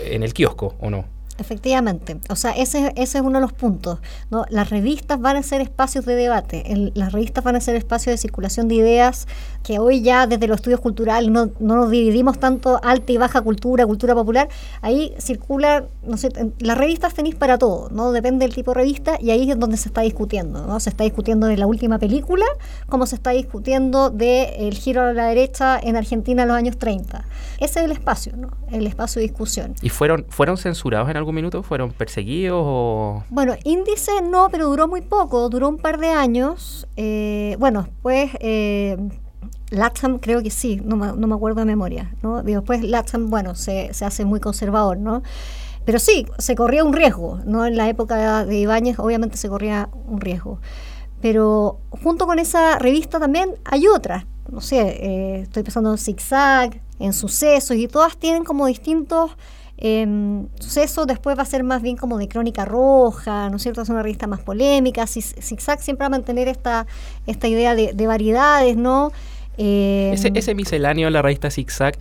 en 0.04 0.22
el 0.22 0.34
kiosco, 0.34 0.76
¿o 0.80 0.90
no? 0.90 1.06
Efectivamente, 1.36 2.18
o 2.28 2.36
sea, 2.36 2.52
ese, 2.52 2.92
ese 2.96 3.18
es 3.18 3.24
uno 3.24 3.38
de 3.38 3.40
los 3.40 3.52
puntos. 3.52 3.98
¿no? 4.30 4.44
Las 4.50 4.70
revistas 4.70 5.20
van 5.20 5.36
a 5.36 5.42
ser 5.42 5.60
espacios 5.60 6.04
de 6.04 6.14
debate, 6.14 6.92
las 6.94 7.12
revistas 7.12 7.42
van 7.42 7.56
a 7.56 7.60
ser 7.60 7.74
espacios 7.74 8.12
de 8.12 8.18
circulación 8.18 8.68
de 8.68 8.76
ideas 8.76 9.26
que 9.64 9.78
hoy 9.78 10.02
ya 10.02 10.26
desde 10.26 10.46
los 10.46 10.56
estudios 10.56 10.80
culturales 10.80 11.30
no, 11.30 11.50
no 11.58 11.76
nos 11.76 11.90
dividimos 11.90 12.38
tanto 12.38 12.78
alta 12.84 13.12
y 13.12 13.16
baja 13.16 13.40
cultura, 13.40 13.86
cultura 13.86 14.14
popular, 14.14 14.48
ahí 14.82 15.14
circula, 15.18 15.86
no 16.04 16.16
sé, 16.18 16.28
las 16.58 16.78
revistas 16.78 17.14
tenéis 17.14 17.34
para 17.34 17.58
todo, 17.58 17.88
¿no? 17.90 18.12
Depende 18.12 18.44
del 18.44 18.54
tipo 18.54 18.72
de 18.72 18.80
revista 18.80 19.18
y 19.20 19.30
ahí 19.30 19.50
es 19.50 19.58
donde 19.58 19.76
se 19.76 19.88
está 19.88 20.02
discutiendo, 20.02 20.66
¿no? 20.66 20.78
Se 20.80 20.90
está 20.90 21.04
discutiendo 21.04 21.46
de 21.46 21.56
la 21.56 21.66
última 21.66 21.98
película, 21.98 22.44
como 22.88 23.06
se 23.06 23.16
está 23.16 23.30
discutiendo 23.30 24.10
de 24.10 24.68
el 24.68 24.74
giro 24.74 25.02
a 25.02 25.12
la 25.14 25.26
derecha 25.26 25.80
en 25.82 25.96
Argentina 25.96 26.42
en 26.42 26.48
los 26.48 26.56
años 26.56 26.78
30. 26.78 27.24
Ese 27.58 27.78
es 27.80 27.84
el 27.86 27.92
espacio, 27.92 28.36
¿no? 28.36 28.50
El 28.70 28.86
espacio 28.86 29.20
de 29.20 29.28
discusión. 29.28 29.74
¿Y 29.80 29.88
fueron, 29.88 30.26
fueron 30.28 30.58
censurados 30.58 31.08
en 31.08 31.16
algún 31.16 31.23
minuto? 31.32 31.62
¿Fueron 31.62 31.92
perseguidos 31.92 32.62
o...? 32.64 33.24
Bueno, 33.30 33.54
índice 33.64 34.22
no, 34.22 34.48
pero 34.50 34.68
duró 34.68 34.88
muy 34.88 35.00
poco, 35.00 35.48
duró 35.48 35.68
un 35.68 35.78
par 35.78 35.98
de 35.98 36.10
años. 36.10 36.86
Eh, 36.96 37.56
bueno, 37.58 37.88
pues... 38.02 38.30
Eh, 38.40 38.96
Latham 39.70 40.18
creo 40.18 40.42
que 40.42 40.50
sí, 40.50 40.80
no 40.84 40.96
me, 40.96 41.06
no 41.08 41.26
me 41.26 41.34
acuerdo 41.34 41.60
de 41.60 41.64
memoria, 41.64 42.14
¿no? 42.22 42.42
Después 42.42 42.82
Latham, 42.84 43.28
bueno, 43.28 43.54
se, 43.54 43.92
se 43.92 44.04
hace 44.04 44.24
muy 44.24 44.38
conservador, 44.38 44.98
¿no? 44.98 45.22
Pero 45.84 45.98
sí, 45.98 46.26
se 46.38 46.54
corría 46.54 46.84
un 46.84 46.92
riesgo, 46.92 47.40
¿no? 47.44 47.66
En 47.66 47.76
la 47.76 47.88
época 47.88 48.44
de 48.44 48.56
Ibáñez 48.56 48.98
obviamente 48.98 49.36
se 49.36 49.48
corría 49.48 49.88
un 50.06 50.20
riesgo. 50.20 50.60
Pero 51.20 51.80
junto 52.02 52.26
con 52.26 52.38
esa 52.38 52.78
revista 52.78 53.18
también 53.18 53.54
hay 53.64 53.86
otras, 53.88 54.26
no 54.50 54.60
sé, 54.60 54.80
eh, 54.80 55.40
estoy 55.42 55.62
pensando 55.62 55.90
en 55.90 55.98
Zigzag, 55.98 56.80
en 56.98 57.12
Sucesos, 57.12 57.76
y 57.76 57.88
todas 57.88 58.16
tienen 58.16 58.44
como 58.44 58.66
distintos 58.66 59.32
eh, 59.78 60.44
Sucesos, 60.60 61.06
después 61.06 61.36
va 61.36 61.42
a 61.42 61.46
ser 61.46 61.64
más 61.64 61.82
bien 61.82 61.96
como 61.96 62.18
de 62.18 62.28
crónica 62.28 62.64
roja, 62.64 63.50
¿no 63.50 63.56
es 63.56 63.62
cierto? 63.62 63.82
Es 63.82 63.88
una 63.88 64.02
revista 64.02 64.26
más 64.26 64.40
polémica, 64.40 65.06
Zigzag 65.06 65.80
siempre 65.80 66.04
va 66.04 66.06
a 66.06 66.10
mantener 66.10 66.48
esta, 66.48 66.86
esta 67.26 67.48
idea 67.48 67.74
de, 67.74 67.92
de 67.92 68.06
variedades, 68.06 68.76
¿no? 68.76 69.12
Eh, 69.58 70.14
ese, 70.14 70.54
misceláneo 70.54 71.06
de 71.06 71.10
la 71.12 71.22
revista 71.22 71.50
Zigzag, 71.50 71.96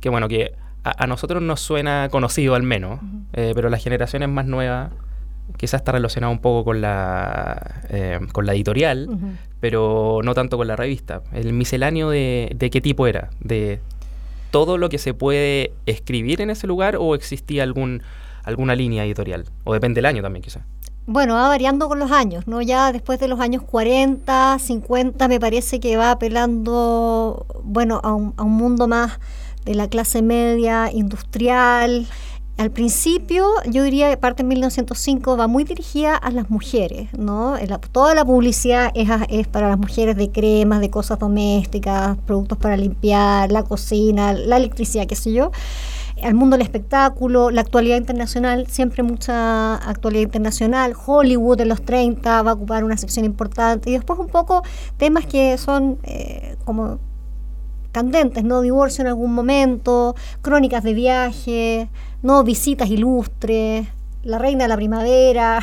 que 0.00 0.08
bueno, 0.08 0.28
que 0.28 0.52
a, 0.82 1.06
nosotros 1.06 1.42
nos 1.42 1.60
suena 1.60 2.08
conocido 2.10 2.54
al 2.54 2.62
menos, 2.62 3.00
eh, 3.32 3.52
pero 3.54 3.68
las 3.68 3.82
generaciones 3.82 4.28
más 4.28 4.46
nuevas 4.46 4.92
quizás 5.56 5.80
está 5.80 5.92
relacionado 5.92 6.32
un 6.32 6.40
poco 6.40 6.64
con 6.64 6.80
la, 6.80 7.82
eh, 7.88 8.20
con 8.32 8.46
la 8.46 8.54
editorial, 8.54 9.08
pero 9.60 10.20
no 10.22 10.34
tanto 10.34 10.56
con 10.56 10.66
la 10.66 10.76
revista. 10.76 11.22
¿El 11.32 11.52
misceláneo 11.52 12.10
de, 12.10 12.52
de, 12.54 12.70
qué 12.70 12.80
tipo 12.80 13.06
era? 13.06 13.30
¿De 13.40 13.80
todo 14.50 14.78
lo 14.78 14.88
que 14.88 14.98
se 14.98 15.14
puede 15.14 15.72
escribir 15.86 16.40
en 16.40 16.50
ese 16.50 16.66
lugar 16.66 16.96
o 16.96 17.14
existía 17.14 17.62
algún, 17.62 18.02
alguna 18.44 18.74
línea 18.74 19.04
editorial? 19.04 19.44
O 19.64 19.74
depende 19.74 19.98
del 19.98 20.06
año 20.06 20.22
también 20.22 20.42
quizás. 20.42 20.64
Bueno, 21.08 21.34
va 21.34 21.46
variando 21.46 21.86
con 21.88 22.00
los 22.00 22.10
años, 22.10 22.48
¿no? 22.48 22.62
Ya 22.62 22.90
después 22.90 23.20
de 23.20 23.28
los 23.28 23.38
años 23.38 23.62
40, 23.62 24.58
50, 24.58 25.28
me 25.28 25.38
parece 25.38 25.78
que 25.78 25.96
va 25.96 26.10
apelando, 26.10 27.46
bueno, 27.62 28.00
a 28.02 28.12
un, 28.12 28.34
a 28.36 28.42
un 28.42 28.52
mundo 28.52 28.88
más 28.88 29.20
de 29.64 29.74
la 29.74 29.88
clase 29.88 30.22
media, 30.22 30.90
industrial. 30.92 32.06
Al 32.56 32.70
principio, 32.70 33.46
yo 33.70 33.82
diría 33.82 34.08
que 34.08 34.16
parte 34.16 34.42
de 34.42 34.48
1905 34.48 35.36
va 35.36 35.46
muy 35.46 35.64
dirigida 35.64 36.16
a 36.16 36.30
las 36.30 36.48
mujeres, 36.48 37.12
¿no? 37.18 37.54
toda 37.92 38.14
la 38.14 38.24
publicidad 38.24 38.90
es, 38.94 39.08
es, 39.28 39.46
para 39.46 39.68
las 39.68 39.78
mujeres 39.78 40.16
de 40.16 40.30
cremas, 40.30 40.80
de 40.80 40.88
cosas 40.88 41.18
domésticas, 41.18 42.16
productos 42.26 42.56
para 42.56 42.78
limpiar, 42.78 43.52
la 43.52 43.62
cocina, 43.62 44.32
la 44.32 44.56
electricidad, 44.56 45.06
qué 45.06 45.16
sé 45.16 45.32
yo 45.32 45.50
al 46.22 46.34
mundo 46.34 46.56
del 46.56 46.62
espectáculo, 46.62 47.50
la 47.50 47.60
actualidad 47.60 47.96
internacional, 47.96 48.66
siempre 48.68 49.02
mucha 49.02 49.76
actualidad 49.76 50.22
internacional, 50.22 50.94
Hollywood 50.94 51.60
en 51.60 51.68
los 51.68 51.82
30 51.82 52.42
va 52.42 52.52
a 52.52 52.54
ocupar 52.54 52.84
una 52.84 52.96
sección 52.96 53.24
importante 53.24 53.90
y 53.90 53.92
después 53.92 54.18
un 54.18 54.28
poco 54.28 54.62
temas 54.96 55.26
que 55.26 55.58
son 55.58 55.98
eh, 56.04 56.56
como 56.64 56.98
candentes, 57.92 58.44
¿no? 58.44 58.60
Divorcio 58.60 59.02
en 59.02 59.08
algún 59.08 59.32
momento, 59.32 60.14
crónicas 60.42 60.82
de 60.84 60.94
viaje, 60.94 61.88
¿no? 62.26 62.42
Visitas 62.42 62.90
ilustres, 62.90 63.86
la 64.24 64.38
reina 64.38 64.64
de 64.64 64.68
la 64.68 64.76
primavera. 64.76 65.60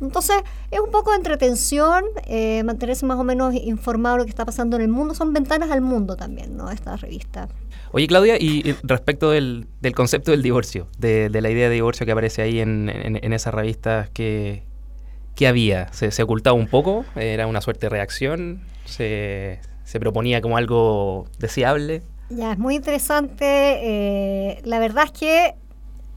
Entonces, 0.00 0.36
es 0.70 0.80
un 0.80 0.90
poco 0.90 1.10
de 1.10 1.18
entretención, 1.18 2.04
eh, 2.26 2.62
mantenerse 2.64 3.04
más 3.04 3.18
o 3.18 3.24
menos 3.24 3.54
informado 3.54 4.14
de 4.14 4.18
lo 4.20 4.24
que 4.24 4.30
está 4.30 4.46
pasando 4.46 4.76
en 4.76 4.82
el 4.82 4.88
mundo. 4.88 5.14
Son 5.14 5.34
ventanas 5.34 5.70
al 5.70 5.82
mundo 5.82 6.16
también, 6.16 6.56
¿no? 6.56 6.70
Esta 6.70 6.96
revista. 6.96 7.48
Oye, 7.92 8.06
Claudia, 8.06 8.36
y, 8.40 8.74
respecto 8.82 9.30
del, 9.30 9.66
concepto 9.94 10.30
del 10.30 10.42
divorcio, 10.42 10.88
de, 10.98 11.28
la 11.28 11.50
idea 11.50 11.68
de 11.68 11.74
divorcio 11.74 12.06
que 12.06 12.12
aparece 12.12 12.40
ahí 12.40 12.60
en, 12.60 12.88
en, 12.88 13.32
esas 13.34 13.52
revistas, 13.52 14.08
¿qué, 14.10 14.62
había? 15.46 15.92
¿Se, 15.92 16.22
ocultaba 16.22 16.54
un 16.54 16.68
poco? 16.68 17.04
¿Era 17.14 17.46
una 17.46 17.60
suerte 17.60 17.86
de 17.86 17.90
reacción? 17.90 18.62
¿Se, 18.86 19.60
proponía 19.98 20.40
como 20.40 20.56
algo 20.56 21.26
deseable? 21.38 22.02
Ya, 22.30 22.52
es 22.52 22.58
muy 22.58 22.76
interesante. 22.76 23.44
Eh, 23.44 24.62
la 24.64 24.78
verdad 24.78 25.04
es 25.04 25.12
que, 25.12 25.54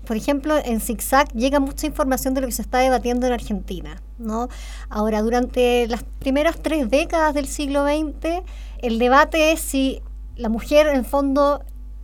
por 0.05 0.17
ejemplo, 0.17 0.55
en 0.63 0.79
ZigZag 0.79 1.31
llega 1.33 1.59
mucha 1.59 1.87
información 1.87 2.33
de 2.33 2.41
lo 2.41 2.47
que 2.47 2.53
se 2.53 2.61
está 2.61 2.79
debatiendo 2.79 3.25
en 3.27 3.33
Argentina. 3.33 4.01
¿no? 4.17 4.49
Ahora, 4.89 5.21
durante 5.21 5.87
las 5.87 6.03
primeras 6.19 6.61
tres 6.61 6.89
décadas 6.89 7.33
del 7.33 7.47
siglo 7.47 7.85
XX, 7.85 8.43
el 8.79 8.99
debate 8.99 9.51
es 9.51 9.59
si 9.59 10.01
la 10.35 10.49
mujer 10.49 10.87
en 10.87 11.05
fondo 11.05 11.63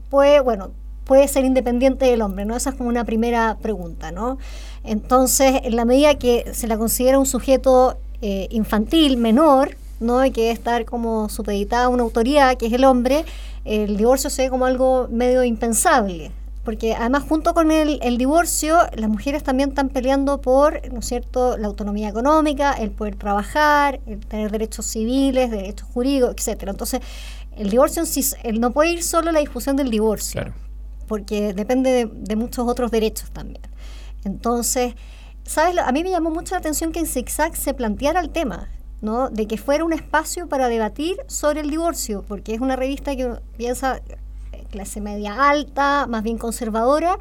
puede, 0.09 0.39
bueno, 0.39 0.71
puede 1.05 1.27
ser 1.27 1.45
independiente 1.45 2.05
del 2.05 2.21
hombre, 2.21 2.45
¿no? 2.45 2.55
Esa 2.55 2.69
es 2.69 2.75
como 2.75 2.89
una 2.89 3.03
primera 3.03 3.57
pregunta, 3.61 4.11
¿no? 4.11 4.37
Entonces, 4.83 5.61
en 5.63 5.75
la 5.75 5.85
medida 5.85 6.15
que 6.15 6.53
se 6.53 6.67
la 6.67 6.77
considera 6.77 7.17
un 7.17 7.25
sujeto 7.25 7.97
eh, 8.21 8.47
infantil, 8.51 9.17
menor, 9.17 9.75
¿no? 9.99 10.23
Y 10.23 10.31
que 10.31 10.41
debe 10.41 10.53
estar 10.53 10.85
como 10.85 11.27
supeditada 11.29 11.85
a 11.85 11.89
una 11.89 12.03
autoridad, 12.03 12.57
que 12.57 12.67
es 12.67 12.73
el 12.73 12.85
hombre, 12.85 13.25
el 13.65 13.97
divorcio 13.97 14.29
se 14.29 14.43
ve 14.43 14.49
como 14.49 14.65
algo 14.65 15.07
medio 15.11 15.43
impensable. 15.43 16.31
Porque 16.69 16.93
además 16.93 17.23
junto 17.27 17.55
con 17.55 17.71
el, 17.71 17.97
el 18.03 18.19
divorcio, 18.19 18.77
las 18.95 19.09
mujeres 19.09 19.41
también 19.41 19.69
están 19.69 19.89
peleando 19.89 20.39
por, 20.39 20.87
¿no 20.93 20.99
es 20.99 21.07
cierto?, 21.07 21.57
la 21.57 21.65
autonomía 21.65 22.09
económica, 22.09 22.73
el 22.73 22.91
poder 22.91 23.15
trabajar, 23.15 23.99
el 24.05 24.19
tener 24.19 24.51
derechos 24.51 24.85
civiles, 24.85 25.49
derechos 25.49 25.87
jurídicos, 25.91 26.35
etcétera. 26.37 26.71
Entonces, 26.71 27.01
el 27.57 27.71
divorcio 27.71 28.03
en 28.03 28.05
sí, 28.05 28.23
no 28.59 28.69
puede 28.69 28.91
ir 28.91 29.01
solo 29.01 29.31
la 29.31 29.39
discusión 29.39 29.77
del 29.77 29.89
divorcio, 29.89 30.53
porque 31.07 31.55
depende 31.55 32.05
de, 32.05 32.35
muchos 32.35 32.67
otros 32.67 32.91
derechos 32.91 33.31
también. 33.31 33.61
Entonces, 34.23 34.93
¿sabes? 35.45 35.75
A 35.79 35.91
mí 35.91 36.03
me 36.03 36.11
llamó 36.11 36.29
mucho 36.29 36.53
la 36.53 36.59
atención 36.59 36.91
que 36.91 36.99
en 36.99 37.07
ZigZag 37.07 37.55
se 37.55 37.73
planteara 37.73 38.19
el 38.19 38.29
tema, 38.29 38.69
¿no? 39.01 39.31
De 39.31 39.47
que 39.47 39.57
fuera 39.57 39.83
un 39.83 39.93
espacio 39.93 40.47
para 40.47 40.67
debatir 40.67 41.17
sobre 41.25 41.61
el 41.61 41.71
divorcio, 41.71 42.23
porque 42.27 42.53
es 42.53 42.61
una 42.61 42.75
revista 42.75 43.15
que 43.15 43.39
piensa 43.57 44.01
clase 44.69 45.01
media 45.01 45.49
alta, 45.49 46.07
más 46.07 46.23
bien 46.23 46.37
conservadora, 46.37 47.17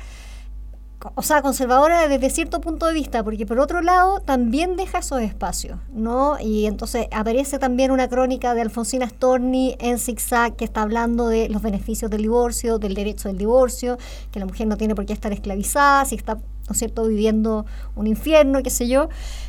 o 1.14 1.22
sea, 1.22 1.42
conservadora 1.42 2.08
desde 2.08 2.28
cierto 2.28 2.61
punto 2.61 2.87
de 2.87 2.92
vista, 2.92 3.22
porque 3.22 3.46
por 3.46 3.61
otro 3.61 3.82
lado 3.82 4.18
también 4.20 4.74
deja 4.74 4.98
esos 4.98 5.20
espacios, 5.20 5.78
¿no? 5.92 6.38
Y 6.40 6.66
entonces 6.66 7.06
aparece 7.12 7.61
también 7.61 7.92
una 7.92 8.08
crónica 8.08 8.52
de 8.54 8.62
Alfonsina 8.62 9.08
Storni 9.08 9.76
en 9.78 9.98
Zigzag 10.00 10.56
que 10.56 10.64
está 10.64 10.82
hablando 10.82 11.28
de 11.28 11.48
los 11.50 11.62
beneficios 11.62 12.11
del 12.11 12.22
divorcio, 12.22 12.80
del 12.80 12.94
derecho 12.94 13.28
del 13.28 13.38
divorcio, 13.38 13.96
que 14.32 14.40
la 14.40 14.46
mujer 14.46 14.66
no 14.66 14.76
tiene 14.76 14.96
por 14.96 15.06
qué 15.06 15.12
estar 15.12 15.32
esclavizada, 15.32 16.04
si 16.04 16.16
está, 16.16 16.34
¿no 16.34 16.72
es 16.72 16.78
cierto?, 16.78 17.04
viviendo 17.04 17.64
un 17.94 18.08
infierno, 18.08 18.61
qué 18.64 18.70
sé 18.70 18.88
yo, 18.88 19.08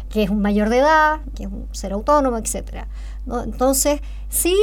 que 0.09 0.21
es 0.21 0.29
un 0.29 0.43
mayor 0.43 0.69
de 0.69 0.77
edad, 0.77 1.21
que 1.35 1.43
es 1.43 1.49
un 1.49 1.67
ser 1.71 1.93
autónomo, 1.93 2.37
etcétera. 2.37 2.87
Entonces, 3.43 4.01
sí 4.29 4.55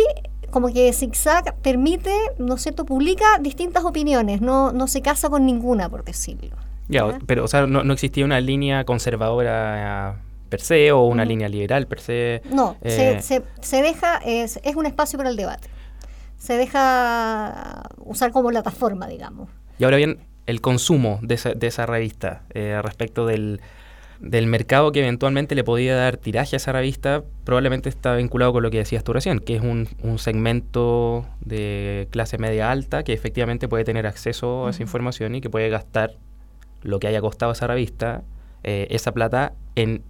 como 0.56 0.72
que 0.72 0.90
Zigzag 0.94 1.54
permite, 1.56 2.16
¿no 2.38 2.54
es 2.54 2.62
cierto?, 2.62 2.86
publica 2.86 3.26
distintas 3.40 3.84
opiniones, 3.84 4.40
no, 4.40 4.72
no 4.72 4.86
se 4.86 5.02
casa 5.02 5.28
con 5.28 5.44
ninguna, 5.44 5.90
por 5.90 6.02
decirlo. 6.02 6.56
Ya, 6.88 7.18
pero 7.26 7.44
o 7.44 7.46
sea, 7.46 7.66
no, 7.66 7.84
no, 7.84 7.92
existía 7.92 8.24
una 8.24 8.40
línea 8.40 8.84
conservadora 8.86 10.22
per 10.48 10.62
se 10.62 10.92
o 10.92 11.02
una 11.02 11.26
línea 11.26 11.50
liberal 11.50 11.86
per 11.86 12.00
se. 12.00 12.40
No, 12.50 12.74
se, 12.82 13.18
eh, 13.18 13.42
se, 13.60 13.82
deja, 13.82 14.16
es, 14.24 14.58
es 14.64 14.76
un 14.76 14.86
espacio 14.86 15.18
para 15.18 15.28
el 15.28 15.36
debate. 15.36 15.68
Se 16.38 16.56
deja 16.56 17.82
usar 17.98 18.32
como 18.32 18.48
plataforma, 18.48 19.08
digamos. 19.08 19.50
Y 19.78 19.84
ahora 19.84 19.98
bien, 19.98 20.20
el 20.46 20.62
consumo 20.62 21.18
de 21.20 21.34
esa, 21.34 21.52
de 21.52 21.66
esa 21.66 21.84
revista 21.84 22.44
eh, 22.54 22.80
respecto 22.82 23.26
del, 23.26 23.60
del 24.20 24.46
mercado 24.46 24.92
que 24.92 25.00
eventualmente 25.00 25.54
le 25.54 25.64
podía 25.64 25.94
dar 25.94 26.16
tiraje 26.16 26.56
a 26.56 26.58
esa 26.58 26.72
revista, 26.72 27.24
probablemente 27.44 27.88
está 27.88 28.14
vinculado 28.14 28.52
con 28.52 28.62
lo 28.62 28.70
que 28.70 28.78
decías 28.78 29.04
tú 29.04 29.12
recién, 29.12 29.38
que 29.38 29.56
es 29.56 29.62
un, 29.62 29.88
un 30.02 30.18
segmento 30.18 31.26
de 31.40 32.08
clase 32.10 32.38
media 32.38 32.70
alta 32.70 33.04
que 33.04 33.12
efectivamente 33.12 33.68
puede 33.68 33.84
tener 33.84 34.06
acceso 34.06 34.66
a 34.66 34.70
esa 34.70 34.82
información 34.82 35.34
y 35.34 35.40
que 35.40 35.50
puede 35.50 35.68
gastar 35.68 36.16
lo 36.82 36.98
que 36.98 37.08
haya 37.08 37.20
costado 37.20 37.52
esa 37.52 37.66
revista, 37.66 38.22
eh, 38.62 38.86
esa 38.90 39.12
plata 39.12 39.52
en 39.74 40.02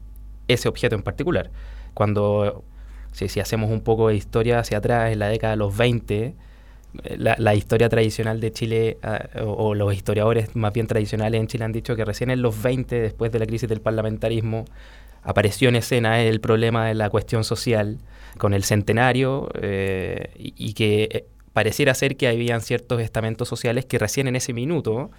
ese 0.49 0.69
objeto 0.69 0.95
en 0.95 1.03
particular. 1.03 1.51
Cuando, 1.95 2.65
si, 3.13 3.29
si, 3.29 3.41
hacemos 3.41 3.71
un 3.71 3.81
poco 3.81 4.09
de 4.09 4.17
historia 4.17 4.61
hacia 4.61 4.79
atrás, 4.79 5.13
en 5.13 5.19
la 5.19 5.29
década 5.29 5.53
de 5.53 5.57
los 5.57 5.77
20, 5.77 6.35
la, 7.17 7.55
historia 7.55 7.89
tradicional 7.89 8.41
de 8.41 8.53
Chile, 8.53 8.99
ah, 9.03 9.29
o, 9.45 9.75
los 9.75 9.95
historiadores 9.95 10.55
más 10.57 10.73
bien 10.73 10.87
tradicionales 10.87 11.41
en 11.41 11.47
Chile 11.47 11.65
han 11.65 11.73
dicho 11.73 11.97
que 11.97 12.05
recién 12.05 12.31
en 12.31 12.43
los 12.43 12.63
20, 12.63 13.01
después 13.01 13.33
de 13.33 13.39
la 13.39 13.47
crisis 13.47 13.69
del 13.69 13.81
parlamentarismo, 13.81 14.65
apareció 15.23 15.69
en 15.69 15.77
escena 15.77 16.23
el 16.23 16.41
problema 16.41 16.87
de 16.87 16.95
la 16.95 17.11
cuestión 17.11 17.45
social 17.45 17.99
con 18.39 18.55
el 18.55 18.65
centenario 18.65 19.49
eh, 19.61 20.31
y, 20.37 20.75
que 20.75 21.09
eh, 21.11 21.27
pareciera 21.53 21.95
ser 21.95 22.17
que 22.17 22.29
habían 22.29 22.61
ciertos 22.61 23.01
estamentos 23.01 23.49
sociales 23.49 23.87
que 23.87 23.99
recién 23.99 24.29
en 24.29 24.37
ese 24.37 24.53
minuto 24.53 25.11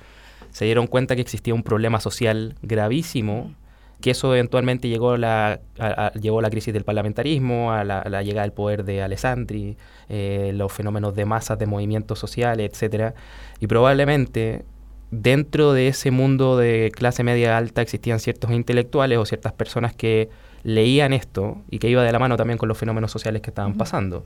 se 0.52 0.66
dieron 0.66 0.88
cuenta 0.88 1.16
que 1.16 1.22
existía 1.22 1.54
un 1.54 1.64
problema 1.64 2.00
social 2.00 2.56
gravísimo 2.62 3.54
que 4.02 4.12
eso 4.12 4.34
eventualmente 4.34 4.90
llegó 4.90 5.12
a 5.12 5.18
la, 5.18 5.60
a, 5.80 6.12
la 6.14 6.50
crisis 6.50 6.74
del 6.74 6.84
parlamentarismo, 6.84 7.72
a 7.74 7.84
la, 7.84 8.24
llegada 8.24 8.44
del 8.44 8.54
poder 8.54 8.84
de 8.84 9.02
Alessandri, 9.02 9.78
eh, 10.10 10.52
los 10.54 10.72
fenómenos 10.72 11.16
de 11.16 11.26
masas, 11.26 11.58
de 11.58 11.66
movimientos 11.66 12.20
sociales, 12.20 12.70
etcétera, 12.72 13.16
y 13.60 13.68
probablemente 13.68 14.66
dentro 15.10 15.74
de 15.74 15.88
ese 15.88 16.12
mundo 16.12 16.58
de 16.58 16.92
clase 16.94 17.24
media 17.24 17.58
alta 17.58 17.82
existían 17.82 18.20
ciertos 18.20 18.52
intelectuales 18.52 19.18
o 19.18 19.26
ciertas 19.26 19.54
personas 19.54 19.96
que 19.96 20.30
leían 20.64 21.14
esto 21.14 21.62
y 21.72 21.80
que 21.80 21.90
iba 21.90 22.04
de 22.04 22.12
la 22.12 22.20
mano 22.20 22.36
también 22.36 22.58
con 22.58 22.68
los 22.68 22.78
fenómenos 22.78 23.12
sociales 23.12 23.42
que 23.42 23.50
estaban 23.50 23.78
pasando. 23.78 24.26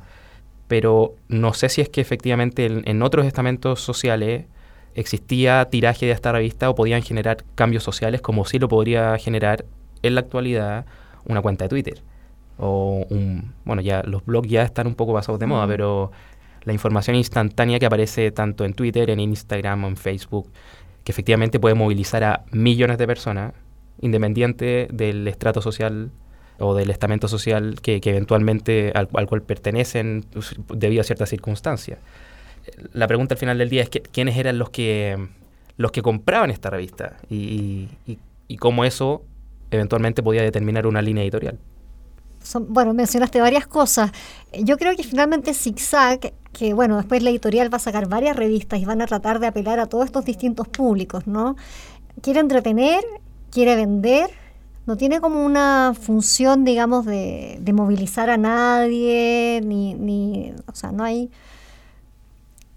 Pero 0.67 1.15
no 1.27 1.53
sé 1.53 1.69
si 1.69 1.81
es 1.81 1.89
que 1.89 2.01
efectivamente 2.01 2.65
en 2.65 3.01
otros 3.03 3.25
estamentos 3.25 3.81
sociales 3.81 4.45
existía 4.95 5.65
tiraje 5.69 6.05
de 6.05 6.11
esta 6.11 6.31
revista 6.31 6.69
o 6.69 6.75
podían 6.75 7.01
generar 7.01 7.43
cambios 7.55 7.83
sociales 7.83 8.21
como 8.21 8.45
sí 8.45 8.59
lo 8.59 8.67
podría 8.67 9.17
generar 9.17 9.65
en 10.01 10.15
la 10.15 10.21
actualidad 10.21 10.85
una 11.25 11.41
cuenta 11.41 11.65
de 11.65 11.69
Twitter. 11.69 12.01
O 12.57 13.05
un, 13.09 13.53
bueno, 13.65 13.81
ya 13.81 14.03
los 14.03 14.25
blogs 14.25 14.49
ya 14.49 14.63
están 14.63 14.87
un 14.87 14.95
poco 14.95 15.13
pasados 15.13 15.39
de 15.39 15.47
moda, 15.47 15.67
pero 15.67 16.11
la 16.63 16.73
información 16.73 17.15
instantánea 17.15 17.79
que 17.79 17.85
aparece 17.85 18.31
tanto 18.31 18.65
en 18.65 18.73
Twitter, 18.73 19.09
en 19.09 19.19
Instagram 19.19 19.83
o 19.85 19.87
en 19.87 19.97
Facebook, 19.97 20.49
que 21.03 21.11
efectivamente 21.11 21.59
puede 21.59 21.75
movilizar 21.75 22.23
a 22.23 22.45
millones 22.51 22.97
de 22.97 23.07
personas, 23.07 23.53
independiente 24.01 24.87
del 24.91 25.27
estrato 25.27 25.61
social 25.61 26.11
o 26.59 26.75
del 26.75 26.91
estamento 26.91 27.27
social 27.27 27.79
que, 27.81 27.99
eventualmente 28.03 28.91
al, 28.93 29.09
al, 29.13 29.27
cual 29.27 29.41
pertenecen 29.41 30.25
pues, 30.31 30.55
debido 30.75 31.01
a 31.01 31.03
ciertas 31.03 31.29
circunstancias 31.29 31.97
la 32.93 33.07
pregunta 33.07 33.35
al 33.35 33.39
final 33.39 33.57
del 33.57 33.69
día 33.69 33.83
es 33.83 33.89
que, 33.89 34.01
quiénes 34.01 34.37
eran 34.37 34.57
los 34.57 34.69
que, 34.69 35.27
los 35.77 35.91
que 35.91 36.01
compraban 36.01 36.51
esta 36.51 36.69
revista 36.69 37.17
y, 37.29 37.89
cómo 38.59 38.83
eso 38.83 39.23
eventualmente 39.71 40.21
podía 40.21 40.41
determinar 40.41 40.85
una 40.85 41.01
línea 41.01 41.23
editorial. 41.23 41.57
bueno, 42.67 42.93
mencionaste 42.93 43.39
varias 43.39 43.65
cosas. 43.65 44.11
Yo 44.53 44.77
creo 44.77 44.95
que 44.97 45.03
finalmente 45.03 45.53
Zigzag, 45.53 46.33
que 46.51 46.73
bueno, 46.73 46.97
después 46.97 47.23
la 47.23 47.29
editorial 47.29 47.73
va 47.73 47.77
a 47.77 47.79
sacar 47.79 48.09
varias 48.09 48.35
revistas 48.35 48.79
y 48.79 48.85
van 48.85 49.01
a 49.01 49.07
tratar 49.07 49.39
de 49.39 49.47
apelar 49.47 49.79
a 49.79 49.85
todos 49.85 50.05
estos 50.05 50.25
distintos 50.25 50.67
públicos, 50.67 51.27
¿no? 51.27 51.55
Quiere 52.21 52.41
entretener, 52.41 53.01
quiere 53.51 53.77
vender, 53.77 54.29
no 54.85 54.97
tiene 54.97 55.21
como 55.21 55.45
una 55.45 55.93
función, 55.99 56.65
digamos, 56.65 57.05
de, 57.05 57.57
de 57.61 57.73
movilizar 57.73 58.29
a 58.29 58.35
nadie, 58.35 59.61
ni, 59.63 59.93
ni, 59.93 60.53
o 60.67 60.75
sea, 60.75 60.91
no 60.91 61.05
hay 61.05 61.31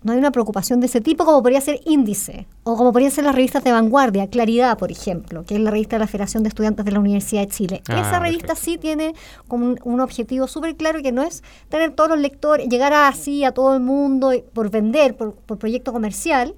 no 0.04 0.12
hay 0.12 0.18
una 0.18 0.30
preocupación 0.30 0.80
de 0.80 0.86
ese 0.86 1.00
tipo 1.00 1.24
como 1.24 1.42
podría 1.42 1.60
ser 1.60 1.80
Índice 1.86 2.46
o 2.62 2.76
como 2.76 2.92
podrían 2.92 3.10
ser 3.10 3.24
las 3.24 3.34
revistas 3.34 3.64
de 3.64 3.72
vanguardia, 3.72 4.28
Claridad, 4.28 4.78
por 4.78 4.92
ejemplo, 4.92 5.44
que 5.44 5.54
es 5.54 5.60
la 5.60 5.70
revista 5.70 5.96
de 5.96 6.00
la 6.00 6.06
Federación 6.06 6.42
de 6.42 6.50
Estudiantes 6.50 6.84
de 6.84 6.92
la 6.92 7.00
Universidad 7.00 7.40
de 7.42 7.48
Chile. 7.48 7.82
Ah, 7.88 8.00
Esa 8.00 8.20
revista 8.20 8.54
sí 8.54 8.78
tiene 8.78 9.14
como 9.48 9.74
un, 9.82 10.00
objetivo 10.00 10.46
súper 10.46 10.76
claro 10.76 11.02
que 11.02 11.10
no 11.10 11.22
es 11.22 11.42
tener 11.70 11.92
todos 11.92 12.10
los 12.10 12.18
lectores, 12.18 12.68
llegar 12.68 12.92
así 12.92 13.44
a 13.44 13.52
todo 13.52 13.74
el 13.74 13.80
mundo 13.80 14.32
por 14.52 14.70
vender, 14.70 15.16
por, 15.16 15.34
por 15.34 15.58
proyecto 15.58 15.92
comercial, 15.92 16.54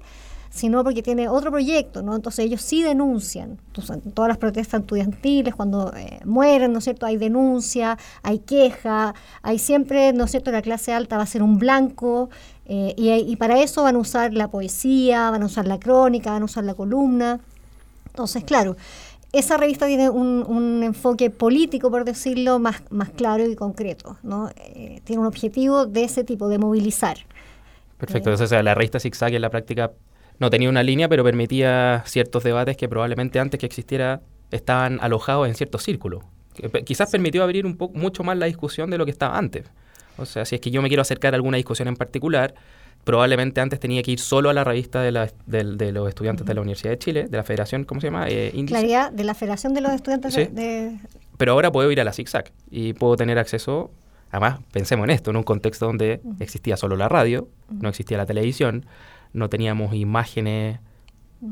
sino 0.57 0.83
porque 0.83 1.01
tiene 1.03 1.29
otro 1.29 1.51
proyecto, 1.51 2.01
¿no? 2.01 2.15
Entonces 2.15 2.45
ellos 2.45 2.61
sí 2.61 2.83
denuncian. 2.83 3.59
todas 4.13 4.27
las 4.27 4.37
protestas 4.37 4.81
estudiantiles, 4.81 5.55
cuando 5.55 5.93
eh, 5.95 6.19
mueren, 6.25 6.73
¿no 6.73 6.79
es 6.79 6.83
cierto? 6.83 7.05
Hay 7.05 7.17
denuncia, 7.17 7.97
hay 8.23 8.39
queja, 8.39 9.13
hay 9.41 9.59
siempre, 9.59 10.13
¿no 10.13 10.25
es 10.25 10.31
cierto? 10.31 10.51
La 10.51 10.61
clase 10.61 10.93
alta 10.93 11.17
va 11.17 11.23
a 11.23 11.27
ser 11.27 11.43
un 11.43 11.59
blanco 11.59 12.29
eh, 12.65 12.93
y, 12.97 13.35
para 13.37 13.61
eso 13.61 13.83
van 13.83 13.95
a 13.95 13.99
usar 13.99 14.33
la 14.33 14.49
poesía, 14.49 15.31
van 15.31 15.43
a 15.43 15.45
usar 15.45 15.67
la 15.67 15.79
crónica, 15.79 16.31
van 16.31 16.41
a 16.41 16.45
usar 16.45 16.63
la 16.65 16.73
columna. 16.73 17.39
Entonces, 18.07 18.43
claro, 18.43 18.75
esa 19.31 19.57
revista 19.57 19.87
tiene 19.87 20.09
un, 20.09 20.83
enfoque 20.83 21.29
político, 21.29 21.89
por 21.91 22.03
decirlo, 22.03 22.59
más, 22.59 22.81
más 22.89 23.09
claro 23.09 23.47
y 23.47 23.55
concreto. 23.55 24.17
¿no? 24.23 24.49
Eh, 24.57 25.01
tiene 25.05 25.21
un 25.21 25.27
objetivo 25.27 25.85
de 25.85 26.03
ese 26.03 26.23
tipo, 26.23 26.49
de 26.49 26.57
movilizar. 26.57 27.17
Perfecto, 27.97 28.31
o 28.31 28.37
sea, 28.37 28.61
la 28.61 28.75
revista 28.75 28.99
Zigzag 28.99 29.33
en 29.33 29.41
la 29.41 29.49
práctica 29.49 29.91
no 30.39 30.49
tenía 30.49 30.69
una 30.69 30.83
línea, 30.83 31.09
pero 31.09 31.23
permitía 31.23 32.03
ciertos 32.05 32.43
debates 32.43 32.77
que 32.77 32.87
probablemente 32.87 33.39
antes 33.39 33.59
que 33.59 33.65
existiera 33.65 34.21
estaban 34.51 34.99
alojados 35.01 35.47
en 35.47 35.55
ciertos 35.55 35.83
círculos. 35.83 36.23
Quizás 36.85 37.11
permitió 37.11 37.43
abrir 37.43 37.65
un 37.65 37.77
poco 37.77 37.97
mucho 37.97 38.23
más 38.23 38.37
la 38.37 38.45
discusión 38.45 38.89
de 38.89 38.97
lo 38.97 39.05
que 39.05 39.11
estaba 39.11 39.37
antes. 39.37 39.65
O 40.17 40.25
sea, 40.25 40.45
si 40.45 40.55
es 40.55 40.61
que 40.61 40.71
yo 40.71 40.81
me 40.81 40.87
quiero 40.87 41.01
acercar 41.01 41.33
a 41.33 41.35
alguna 41.35 41.57
discusión 41.57 41.87
en 41.87 41.95
particular, 41.95 42.55
probablemente 43.03 43.61
antes 43.61 43.79
tenía 43.79 44.01
que 44.03 44.11
ir 44.11 44.19
solo 44.19 44.49
a 44.49 44.53
la 44.53 44.63
revista 44.63 45.01
de, 45.01 45.11
los 45.11 46.09
estudiantes 46.09 46.45
de 46.45 46.53
la 46.53 46.61
Universidad 46.61 46.91
de 46.91 46.97
Chile, 46.97 47.27
de 47.29 47.37
la 47.37 47.43
Federación, 47.43 47.83
¿cómo 47.83 48.01
se 48.01 48.07
llama? 48.07 48.25
Eh, 48.27 48.51
Claridad, 48.67 49.11
de 49.11 49.23
la 49.23 49.33
Federación 49.33 49.73
de 49.73 49.81
los 49.81 49.91
Estudiantes 49.93 50.33
de, 50.33 50.97
Pero 51.37 51.51
ahora 51.53 51.71
puedo 51.71 51.91
ir 51.91 52.01
a 52.01 52.03
la 52.03 52.13
ZigZag 52.13 52.51
y 52.71 52.93
puedo 52.93 53.15
tener 53.15 53.37
acceso, 53.37 53.91
además, 54.31 54.59
pensemos 54.71 55.05
en 55.05 55.11
esto, 55.11 55.29
en 55.29 55.37
un 55.37 55.43
contexto 55.43 55.85
donde 55.85 56.19
existía 56.39 56.75
solo 56.75 56.97
la 56.97 57.07
radio, 57.07 57.47
no 57.69 57.89
existía 57.89 58.17
la 58.17 58.25
televisión, 58.25 58.85
no 59.33 59.49
teníamos 59.49 59.93
imágenes 59.93 60.79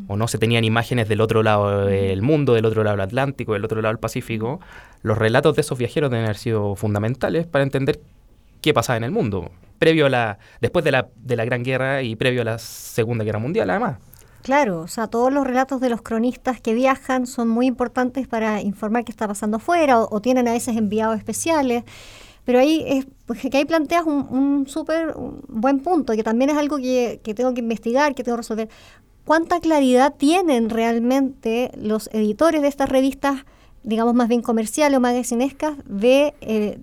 o 0.08 0.18
no 0.18 0.28
se 0.28 0.38
tenían 0.38 0.64
imágenes 0.64 1.08
del 1.08 1.22
otro 1.22 1.44
lado 1.44 1.86
del 1.86 2.22
mundo, 2.22 2.54
del 2.54 2.66
otro 2.66 2.84
lado 2.84 2.98
del 2.98 3.06
Atlántico, 3.06 3.54
del 3.54 3.66
otro 3.66 3.82
lado 3.82 3.94
del 3.94 4.00
Pacífico, 4.00 4.60
los 5.04 5.18
relatos 5.18 5.56
de 5.56 5.62
esos 5.62 5.78
viajeros 5.78 6.10
deben 6.10 6.26
haber 6.26 6.38
sido 6.38 6.76
fundamentales 6.76 7.46
para 7.46 7.64
entender 7.64 8.00
qué 8.62 8.74
pasaba 8.74 8.98
en 8.98 9.04
el 9.04 9.12
mundo, 9.12 9.52
previo 9.78 10.08
a 10.08 10.10
la, 10.10 10.40
después 10.60 10.84
de 10.84 10.92
la, 10.92 11.10
de 11.16 11.36
la 11.36 11.46
Gran 11.46 11.64
Guerra 11.64 12.02
y 12.02 12.16
previo 12.16 12.42
a 12.42 12.46
la 12.46 12.58
Segunda 12.58 13.24
Guerra 13.24 13.38
Mundial, 13.38 13.70
además. 13.70 14.00
Claro, 14.46 14.82
o 14.82 14.88
sea, 14.88 15.08
todos 15.08 15.34
los 15.34 15.46
relatos 15.46 15.82
de 15.82 15.90
los 15.90 16.04
cronistas 16.04 16.62
que 16.62 16.76
viajan 16.76 17.26
son 17.26 17.48
muy 17.48 17.66
importantes 17.66 18.28
para 18.28 18.62
informar 18.62 19.04
qué 19.04 19.12
está 19.12 19.28
pasando 19.28 19.58
afuera 19.58 20.00
o, 20.00 20.22
tienen 20.22 20.48
a 20.48 20.52
veces 20.52 20.78
enviados 20.78 21.18
especiales. 21.18 21.84
Pero 22.46 22.60
ahí 22.60 22.84
es 22.88 23.08
pues, 23.26 23.42
que 23.42 23.58
ahí 23.58 23.66
planteas 23.66 24.06
un, 24.06 24.28
un 24.30 24.68
súper 24.68 25.14
buen 25.48 25.80
punto, 25.80 26.14
que 26.14 26.24
también 26.24 26.52
es 26.52 26.58
algo 26.58 26.78
que, 26.78 27.20
que, 27.24 27.34
tengo 27.34 27.54
que 27.54 27.60
investigar, 27.62 28.16
que 28.16 28.24
tengo 28.24 28.38
que 28.38 28.42
resolver. 28.42 28.70
¿Cuánta 29.26 29.60
claridad 29.60 30.14
tienen 30.16 30.70
realmente 30.70 31.72
los 31.76 32.10
editores 32.14 32.62
de 32.62 32.68
estas 32.68 32.90
revistas, 32.90 33.44
digamos 33.84 34.14
más 34.14 34.28
bien 34.28 34.44
comerciales 34.44 34.98
o 34.98 35.02
magasinescas, 35.02 35.74
de 35.86 36.36
eh, 36.42 36.78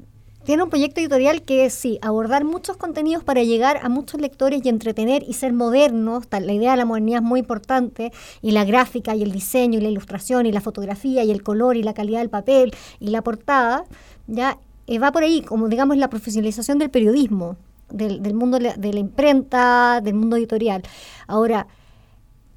un 0.48 0.68
proyecto 0.68 1.00
editorial 1.00 1.42
que 1.42 1.66
es, 1.66 1.74
sí, 1.74 2.00
abordar 2.02 2.44
muchos 2.44 2.76
contenidos 2.76 3.22
para 3.22 3.44
llegar 3.44 3.78
a 3.82 3.88
muchos 3.88 4.20
lectores 4.20 4.60
y 4.64 4.68
entretener 4.68 5.22
y 5.22 5.34
ser 5.34 5.52
modernos. 5.52 6.24
La 6.30 6.52
idea 6.52 6.72
de 6.72 6.78
la 6.78 6.84
modernidad 6.84 7.18
es 7.18 7.24
muy 7.24 7.40
importante, 7.40 8.12
y 8.40 8.50
la 8.50 8.64
gráfica 8.64 9.14
y 9.14 9.22
el 9.22 9.30
diseño 9.30 9.78
y 9.78 9.82
la 9.82 9.88
ilustración 9.88 10.44
y 10.46 10.52
la 10.52 10.60
fotografía 10.60 11.22
y 11.22 11.30
el 11.30 11.44
color 11.44 11.76
y 11.76 11.84
la 11.84 11.94
calidad 11.94 12.18
del 12.18 12.30
papel 12.30 12.74
y 12.98 13.10
la 13.10 13.22
portada, 13.22 13.84
ya 14.26 14.58
eh, 14.86 14.98
va 14.98 15.12
por 15.12 15.22
ahí, 15.22 15.42
como 15.42 15.68
digamos 15.68 15.96
la 15.96 16.10
profesionalización 16.10 16.78
del 16.78 16.90
periodismo, 16.90 17.56
del, 17.90 18.34
mundo 18.34 18.58
de 18.58 18.92
la 18.92 18.98
imprenta, 18.98 20.00
del 20.02 20.14
mundo 20.14 20.36
editorial. 20.36 20.82
Ahora, 21.26 21.66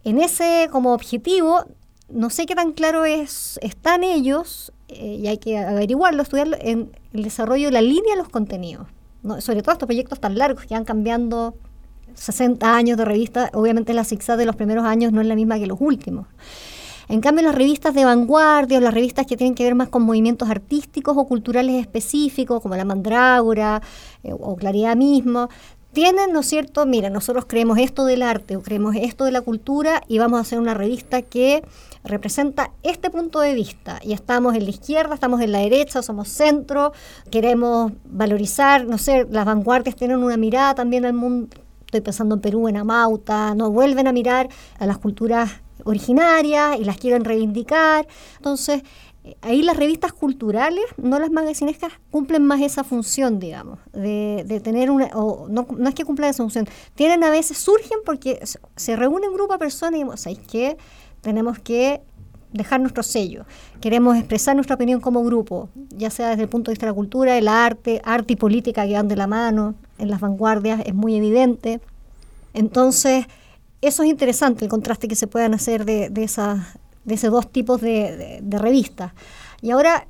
en 0.03 0.19
ese 0.19 0.69
como 0.71 0.93
objetivo, 0.93 1.65
no 2.09 2.29
sé 2.29 2.45
qué 2.45 2.55
tan 2.55 2.71
claro 2.71 3.05
es, 3.05 3.59
están 3.61 4.03
ellos 4.03 4.71
eh, 4.88 5.17
y 5.21 5.27
hay 5.27 5.38
que 5.38 5.57
averiguarlo, 5.57 6.21
estudiarlo 6.21 6.57
en 6.59 6.91
el 7.13 7.23
desarrollo 7.23 7.65
de 7.65 7.71
la 7.71 7.81
línea 7.81 8.15
de 8.15 8.17
los 8.17 8.29
contenidos. 8.29 8.88
Sobre 9.39 9.63
todo 9.63 9.71
estos 9.71 9.88
proyectos 9.88 10.19
tan 10.19 10.38
largos 10.38 10.65
que 10.65 10.75
van 10.75 10.85
cambiando 10.85 11.55
60 12.13 12.75
años 12.75 12.97
de 12.97 13.05
revista, 13.05 13.49
obviamente 13.53 13.93
la 13.93 14.03
zigzag 14.03 14.38
de 14.38 14.45
los 14.45 14.55
primeros 14.55 14.85
años 14.85 15.11
no 15.11 15.21
es 15.21 15.27
la 15.27 15.35
misma 15.35 15.57
que 15.57 15.65
los 15.65 15.81
últimos. 15.81 16.27
En 17.07 17.21
cambio, 17.21 17.43
las 17.43 17.55
revistas 17.55 17.93
de 17.93 18.05
vanguardia 18.05 18.77
o 18.77 18.81
las 18.81 18.93
revistas 18.93 19.25
que 19.25 19.37
tienen 19.37 19.55
que 19.55 19.63
ver 19.63 19.75
más 19.75 19.89
con 19.89 20.03
movimientos 20.03 20.49
artísticos 20.49 21.15
o 21.17 21.25
culturales 21.25 21.75
específicos, 21.75 22.61
como 22.61 22.75
la 22.75 22.85
Mandrágora 22.85 23.81
eh, 24.23 24.33
o 24.33 24.55
Claridad 24.55 24.95
mismo, 24.95 25.49
tienen, 25.95 26.33
¿no 26.33 26.41
es 26.41 26.47
cierto? 26.47 26.85
Mira, 26.85 27.09
nosotros 27.09 27.45
creemos 27.47 27.77
esto 27.77 28.03
del 28.03 28.21
arte 28.21 28.57
o 28.57 28.61
creemos 28.61 28.97
esto 28.97 29.23
de 29.23 29.31
la 29.31 29.39
cultura 29.39 30.03
y 30.09 30.17
vamos 30.19 30.37
a 30.37 30.41
hacer 30.41 30.59
una 30.59 30.73
revista 30.73 31.21
que 31.21 31.63
representa 32.03 32.71
este 32.83 33.09
punto 33.09 33.39
de 33.39 33.53
vista. 33.53 33.99
Y 34.03 34.11
estamos 34.11 34.55
en 34.55 34.65
la 34.65 34.71
izquierda, 34.71 35.13
estamos 35.13 35.39
en 35.39 35.53
la 35.53 35.59
derecha, 35.59 36.01
somos 36.01 36.27
centro, 36.27 36.91
queremos 37.31 37.93
valorizar, 38.03 38.85
no 38.85 38.97
sé, 38.97 39.25
las 39.31 39.45
vanguardias 39.45 39.95
tienen 39.95 40.21
una 40.21 40.35
mirada 40.35 40.75
también 40.75 41.05
al 41.05 41.13
mundo. 41.13 41.55
Estoy 41.85 42.01
pensando 42.01 42.35
en 42.35 42.41
Perú, 42.41 42.67
en 42.67 42.75
Amauta, 42.75 43.55
no 43.55 43.71
vuelven 43.71 44.07
a 44.07 44.11
mirar 44.11 44.49
a 44.77 44.85
las 44.85 44.97
culturas 44.97 45.61
originarias 45.83 46.79
y 46.79 46.85
las 46.85 46.97
quieren 46.97 47.25
reivindicar. 47.25 48.07
Entonces, 48.38 48.83
ahí 49.41 49.63
las 49.63 49.77
revistas 49.77 50.13
culturales, 50.13 50.83
no 50.97 51.19
las 51.19 51.31
magasinescas, 51.31 51.93
cumplen 52.11 52.45
más 52.45 52.61
esa 52.61 52.83
función, 52.83 53.39
digamos, 53.39 53.79
de, 53.93 54.61
tener 54.63 54.91
una, 54.91 55.07
o 55.13 55.47
no, 55.49 55.67
es 55.88 55.95
que 55.95 56.05
cumplan 56.05 56.29
esa 56.29 56.43
función, 56.43 56.67
tienen 56.93 57.23
a 57.23 57.29
veces, 57.29 57.57
surgen 57.57 57.99
porque 58.05 58.39
se 58.75 58.95
reúne 58.95 59.27
un 59.27 59.33
grupo 59.33 59.53
de 59.53 59.59
personas 59.59 59.93
y 59.93 59.97
digamos, 60.03 60.21
¿sabéis 60.21 60.39
qué? 60.47 60.77
Tenemos 61.21 61.59
que 61.59 62.01
dejar 62.53 62.79
nuestro 62.79 63.03
sello, 63.03 63.45
queremos 63.81 64.15
expresar 64.15 64.55
nuestra 64.55 64.75
opinión 64.75 65.01
como 65.01 65.23
grupo, 65.23 65.69
ya 65.89 66.09
sea 66.09 66.29
desde 66.29 66.43
el 66.43 66.49
punto 66.49 66.69
de 66.69 66.73
vista 66.73 66.85
de 66.85 66.91
la 66.91 66.95
cultura, 66.95 67.38
el 67.38 67.47
arte, 67.47 68.01
arte 68.05 68.33
y 68.33 68.35
política 68.35 68.85
que 68.88 68.93
van 68.93 69.07
de 69.07 69.15
la 69.15 69.27
mano, 69.27 69.75
en 69.97 70.09
las 70.09 70.21
vanguardias 70.21 70.81
es 70.85 70.93
muy 70.93 71.15
evidente. 71.15 71.81
Entonces, 72.53 73.25
eso 73.87 74.03
es 74.03 74.09
interesante, 74.09 74.65
el 74.65 74.69
contraste 74.69 75.07
que 75.07 75.15
se 75.15 75.27
puedan 75.27 75.53
hacer 75.53 75.85
de, 75.85 76.09
de, 76.09 76.23
esas, 76.23 76.59
de 77.03 77.15
esos 77.15 77.31
dos 77.31 77.51
tipos 77.51 77.81
de, 77.81 78.41
revistas. 78.49 79.13
Y 79.61 79.71
ahora 79.71 80.07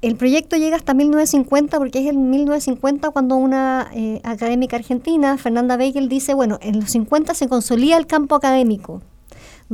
el 0.00 0.16
proyecto 0.16 0.56
llega 0.56 0.76
hasta 0.76 0.94
1950 0.94 1.78
porque 1.78 2.00
es 2.00 2.06
en 2.06 2.30
1950 2.30 3.10
cuando 3.10 3.36
una 3.36 3.90
eh, 3.94 4.20
académica 4.24 4.76
argentina, 4.76 5.38
Fernanda 5.38 5.76
Beigel, 5.76 6.08
dice, 6.08 6.34
bueno, 6.34 6.58
en 6.62 6.80
los 6.80 6.90
50 6.90 7.34
se 7.34 7.48
consolida 7.48 7.96
el 7.96 8.06
campo 8.06 8.34
académico 8.34 9.02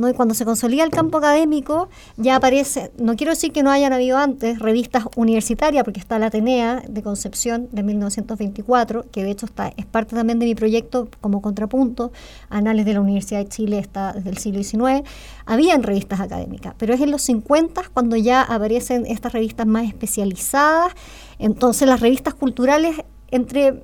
y 0.07 0.13
cuando 0.13 0.33
se 0.33 0.45
consolida 0.45 0.83
el 0.83 0.91
campo 0.91 1.17
académico, 1.17 1.89
ya 2.17 2.35
aparece, 2.35 2.91
no 2.97 3.15
quiero 3.15 3.31
decir 3.31 3.51
que 3.51 3.63
no 3.63 3.71
hayan 3.71 3.91
habido 3.91 4.17
antes 4.17 4.59
revistas 4.59 5.05
universitarias, 5.15 5.83
porque 5.83 5.99
está 5.99 6.19
la 6.19 6.27
Atenea 6.27 6.83
de 6.87 7.03
Concepción 7.03 7.67
de 7.71 7.83
1924, 7.83 9.05
que 9.11 9.23
de 9.23 9.31
hecho 9.31 9.45
está, 9.45 9.73
es 9.75 9.85
parte 9.85 10.15
también 10.15 10.39
de 10.39 10.45
mi 10.45 10.55
proyecto 10.55 11.09
como 11.19 11.41
contrapunto, 11.41 12.11
Anales 12.49 12.85
de 12.85 12.93
la 12.93 13.01
Universidad 13.01 13.39
de 13.39 13.49
Chile 13.49 13.79
está 13.79 14.13
desde 14.13 14.29
el 14.29 14.37
siglo 14.37 14.63
XIX, 14.63 15.07
habían 15.45 15.83
revistas 15.83 16.19
académicas, 16.19 16.75
pero 16.77 16.93
es 16.93 17.01
en 17.01 17.11
los 17.11 17.23
50 17.23 17.83
cuando 17.93 18.15
ya 18.15 18.41
aparecen 18.43 19.05
estas 19.05 19.33
revistas 19.33 19.67
más 19.67 19.85
especializadas, 19.85 20.93
entonces 21.39 21.87
las 21.87 21.99
revistas 21.99 22.35
culturales 22.35 22.95
entre 23.31 23.83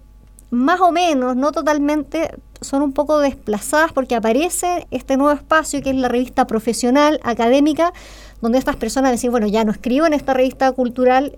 más 0.51 0.79
o 0.79 0.91
menos, 0.91 1.35
no 1.35 1.51
totalmente, 1.51 2.31
son 2.61 2.81
un 2.81 2.93
poco 2.93 3.19
desplazadas 3.19 3.91
porque 3.93 4.15
aparece 4.15 4.87
este 4.91 5.17
nuevo 5.17 5.33
espacio 5.33 5.81
que 5.81 5.89
es 5.89 5.95
la 5.95 6.07
revista 6.07 6.47
profesional, 6.47 7.19
académica, 7.23 7.93
donde 8.41 8.57
estas 8.57 8.75
personas 8.75 9.11
decir, 9.11 9.31
bueno, 9.31 9.47
ya 9.47 9.63
no 9.63 9.71
escribo 9.71 10.05
en 10.05 10.13
esta 10.13 10.33
revista 10.33 10.71
cultural, 10.71 11.33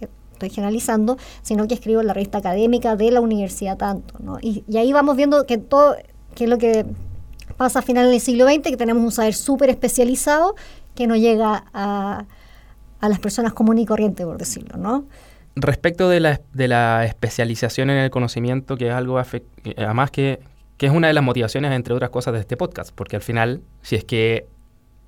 estoy 0.00 0.50
generalizando, 0.50 1.18
sino 1.42 1.68
que 1.68 1.74
escribo 1.74 2.00
en 2.00 2.06
la 2.06 2.14
revista 2.14 2.38
académica 2.38 2.96
de 2.96 3.10
la 3.10 3.20
universidad 3.20 3.76
tanto, 3.76 4.14
¿no? 4.20 4.38
Y, 4.40 4.64
ahí 4.76 4.92
vamos 4.92 5.16
viendo 5.16 5.46
que 5.46 5.58
todo, 5.58 5.96
que 6.34 6.44
es 6.44 6.50
lo 6.50 6.58
que 6.58 6.86
pasa 7.56 7.80
a 7.80 7.82
finales 7.82 8.10
del 8.10 8.20
siglo 8.20 8.46
XX, 8.46 8.62
que 8.62 8.76
tenemos 8.76 9.02
un 9.02 9.12
saber 9.12 9.34
súper 9.34 9.68
especializado 9.70 10.54
que 10.94 11.06
no 11.06 11.16
llega 11.16 11.64
a, 11.74 12.24
a 13.00 13.08
las 13.08 13.18
personas 13.18 13.52
comunes 13.52 13.84
y 13.84 13.86
corrientes, 13.86 14.24
por 14.26 14.38
decirlo, 14.38 14.76
¿no? 14.78 15.04
Respecto 15.56 16.08
de 16.08 16.20
la, 16.20 16.40
de 16.54 16.68
la 16.68 17.04
especialización 17.04 17.90
en 17.90 17.98
el 17.98 18.10
conocimiento, 18.10 18.76
que 18.76 18.88
es 18.88 18.94
algo, 18.94 19.20
eh, 19.20 19.42
además 19.76 20.10
que, 20.10 20.40
que 20.80 20.86
es 20.86 20.92
una 20.92 21.08
de 21.08 21.12
las 21.12 21.22
motivaciones, 21.22 21.72
entre 21.72 21.92
otras 21.92 22.08
cosas, 22.08 22.32
de 22.32 22.40
este 22.40 22.56
podcast, 22.56 22.90
porque 22.94 23.14
al 23.14 23.20
final, 23.20 23.60
si 23.82 23.96
es 23.96 24.04
que 24.04 24.46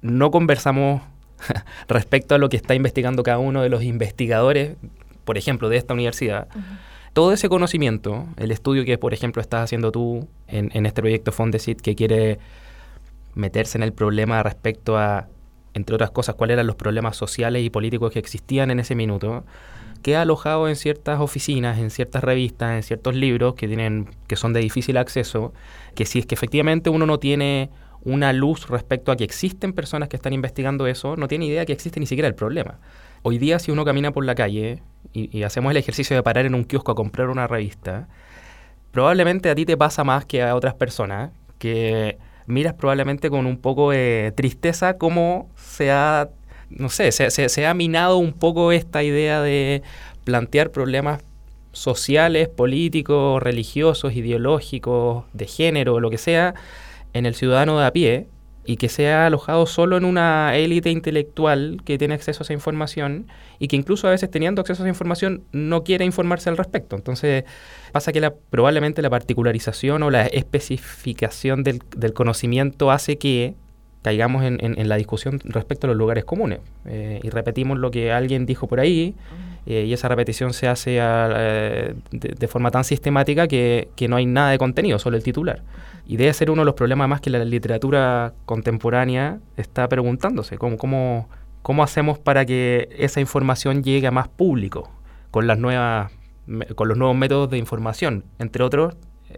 no 0.02 0.30
conversamos 0.30 1.00
respecto 1.88 2.34
a 2.34 2.38
lo 2.38 2.50
que 2.50 2.58
está 2.58 2.74
investigando 2.74 3.22
cada 3.22 3.38
uno 3.38 3.62
de 3.62 3.70
los 3.70 3.82
investigadores, 3.82 4.76
por 5.24 5.38
ejemplo, 5.38 5.70
de 5.70 5.78
esta 5.78 5.94
universidad, 5.94 6.46
todo 7.14 7.32
ese 7.32 7.48
conocimiento, 7.48 8.26
el 8.36 8.50
estudio 8.50 8.84
que, 8.84 8.98
por 8.98 9.14
ejemplo, 9.14 9.40
estás 9.40 9.64
haciendo 9.64 9.92
tú 9.92 10.28
en, 10.46 10.70
en 10.74 10.84
este 10.84 11.00
proyecto 11.00 11.32
Fondesit, 11.32 11.80
que 11.80 11.94
quiere 11.94 12.38
meterse 13.34 13.78
en 13.78 13.82
el 13.82 13.94
problema 13.94 14.42
respecto 14.42 14.98
a, 14.98 15.26
entre 15.72 15.94
otras 15.94 16.10
cosas, 16.10 16.34
cuáles 16.34 16.52
eran 16.52 16.66
los 16.66 16.76
problemas 16.76 17.16
sociales 17.16 17.64
y 17.64 17.70
políticos 17.70 18.12
que 18.12 18.18
existían 18.18 18.70
en 18.70 18.78
ese 18.78 18.94
minuto, 18.94 19.42
queda 20.02 20.22
alojado 20.22 20.68
en 20.68 20.76
ciertas 20.76 21.20
oficinas, 21.20 21.78
en 21.78 21.90
ciertas 21.90 22.22
revistas, 22.22 22.72
en 22.72 22.82
ciertos 22.82 23.14
libros 23.14 23.54
que 23.54 23.66
tienen 23.66 24.08
que 24.26 24.36
son 24.36 24.52
de 24.52 24.60
difícil 24.60 24.96
acceso, 24.96 25.52
que 25.94 26.04
si 26.06 26.18
es 26.18 26.26
que 26.26 26.34
efectivamente 26.34 26.90
uno 26.90 27.06
no 27.06 27.18
tiene 27.18 27.70
una 28.04 28.32
luz 28.32 28.68
respecto 28.68 29.12
a 29.12 29.16
que 29.16 29.24
existen 29.24 29.72
personas 29.72 30.08
que 30.08 30.16
están 30.16 30.32
investigando 30.32 30.86
eso, 30.86 31.16
no 31.16 31.28
tiene 31.28 31.46
idea 31.46 31.64
que 31.64 31.72
existe 31.72 32.00
ni 32.00 32.06
siquiera 32.06 32.28
el 32.28 32.34
problema. 32.34 32.78
Hoy 33.22 33.38
día 33.38 33.58
si 33.58 33.70
uno 33.70 33.84
camina 33.84 34.10
por 34.10 34.24
la 34.24 34.34
calle 34.34 34.82
y, 35.12 35.36
y 35.36 35.44
hacemos 35.44 35.70
el 35.70 35.76
ejercicio 35.76 36.16
de 36.16 36.22
parar 36.22 36.46
en 36.46 36.54
un 36.54 36.64
kiosco 36.64 36.92
a 36.92 36.94
comprar 36.94 37.30
una 37.30 37.46
revista, 37.46 38.08
probablemente 38.90 39.50
a 39.50 39.54
ti 39.54 39.64
te 39.64 39.76
pasa 39.76 40.02
más 40.04 40.24
que 40.24 40.42
a 40.42 40.56
otras 40.56 40.74
personas 40.74 41.30
que 41.58 42.18
miras 42.46 42.74
probablemente 42.74 43.30
con 43.30 43.46
un 43.46 43.56
poco 43.56 43.90
de 43.90 44.32
tristeza 44.36 44.98
cómo 44.98 45.48
se 45.56 45.92
ha 45.92 46.28
no 46.76 46.88
sé, 46.88 47.12
se, 47.12 47.66
ha 47.66 47.74
minado 47.74 48.18
un 48.18 48.32
poco 48.32 48.72
esta 48.72 49.02
idea 49.02 49.42
de 49.42 49.82
plantear 50.24 50.70
problemas 50.70 51.22
sociales, 51.72 52.48
políticos, 52.48 53.42
religiosos, 53.42 54.14
ideológicos, 54.14 55.24
de 55.32 55.46
género, 55.46 56.00
lo 56.00 56.10
que 56.10 56.18
sea, 56.18 56.54
en 57.12 57.26
el 57.26 57.34
ciudadano 57.34 57.78
de 57.78 57.86
a 57.86 57.92
pie 57.92 58.26
y 58.64 58.76
que 58.76 58.88
sea 58.88 59.26
alojado 59.26 59.66
solo 59.66 59.96
en 59.96 60.04
una 60.04 60.56
élite 60.56 60.90
intelectual 60.90 61.80
que 61.84 61.98
tiene 61.98 62.14
acceso 62.14 62.42
a 62.42 62.44
esa 62.44 62.52
información 62.52 63.26
y 63.58 63.68
que 63.68 63.76
incluso 63.76 64.06
a 64.06 64.12
veces 64.12 64.30
teniendo 64.30 64.60
acceso 64.60 64.82
a 64.82 64.86
esa 64.86 64.90
información 64.90 65.42
no 65.50 65.82
quiere 65.82 66.04
informarse 66.04 66.48
al 66.48 66.56
respecto. 66.56 66.94
Entonces 66.94 67.44
pasa 67.90 68.12
que 68.12 68.20
la, 68.20 68.34
probablemente 68.34 69.02
la 69.02 69.10
particularización 69.10 70.02
o 70.04 70.10
la 70.10 70.26
especificación 70.26 71.64
del 71.64 72.12
conocimiento 72.14 72.90
hace 72.92 73.18
que 73.18 73.54
caigamos 74.02 74.44
en, 74.44 74.58
en, 74.60 74.88
la 74.88 74.96
discusión 74.96 75.40
respecto 75.44 75.86
a 75.86 75.88
los 75.88 75.96
lugares 75.96 76.24
comunes 76.24 76.58
eh, 76.86 77.20
y 77.22 77.30
repetimos 77.30 77.78
lo 77.78 77.90
que 77.90 78.12
alguien 78.12 78.46
dijo 78.46 78.66
por 78.66 78.80
ahí 78.80 79.14
eh, 79.64 79.84
y 79.86 79.92
esa 79.92 80.08
repetición 80.08 80.52
se 80.52 80.68
hace 80.68 80.98
eh, 81.00 81.94
de, 82.10 82.48
forma 82.48 82.72
tan 82.72 82.82
sistemática 82.82 83.46
que, 83.46 83.88
que, 83.94 84.08
no 84.08 84.16
hay 84.16 84.26
nada 84.26 84.50
de 84.50 84.58
contenido, 84.58 84.98
solo 84.98 85.16
el 85.16 85.22
titular. 85.22 85.62
Y 86.04 86.16
debe 86.16 86.32
ser 86.32 86.50
uno 86.50 86.62
de 86.62 86.66
los 86.66 86.74
problemas 86.74 87.08
más 87.08 87.20
que 87.20 87.30
la 87.30 87.44
literatura 87.44 88.34
contemporánea 88.44 89.38
está 89.56 89.88
preguntándose, 89.88 90.58
cómo, 90.58 90.76
cómo, 90.76 91.28
cómo 91.62 91.84
hacemos 91.84 92.18
para 92.18 92.44
que 92.44 92.88
esa 92.98 93.20
información 93.20 93.84
llegue 93.84 94.08
a 94.08 94.10
más 94.10 94.26
público 94.26 94.90
con, 95.30 95.46
las 95.46 95.58
nuevas, 95.58 96.10
con 96.74 96.88
los 96.88 96.98
nuevos 96.98 97.16
métodos 97.16 97.48
de 97.48 97.58
información, 97.58 98.24
entre 98.40 98.64
otros 98.64 98.96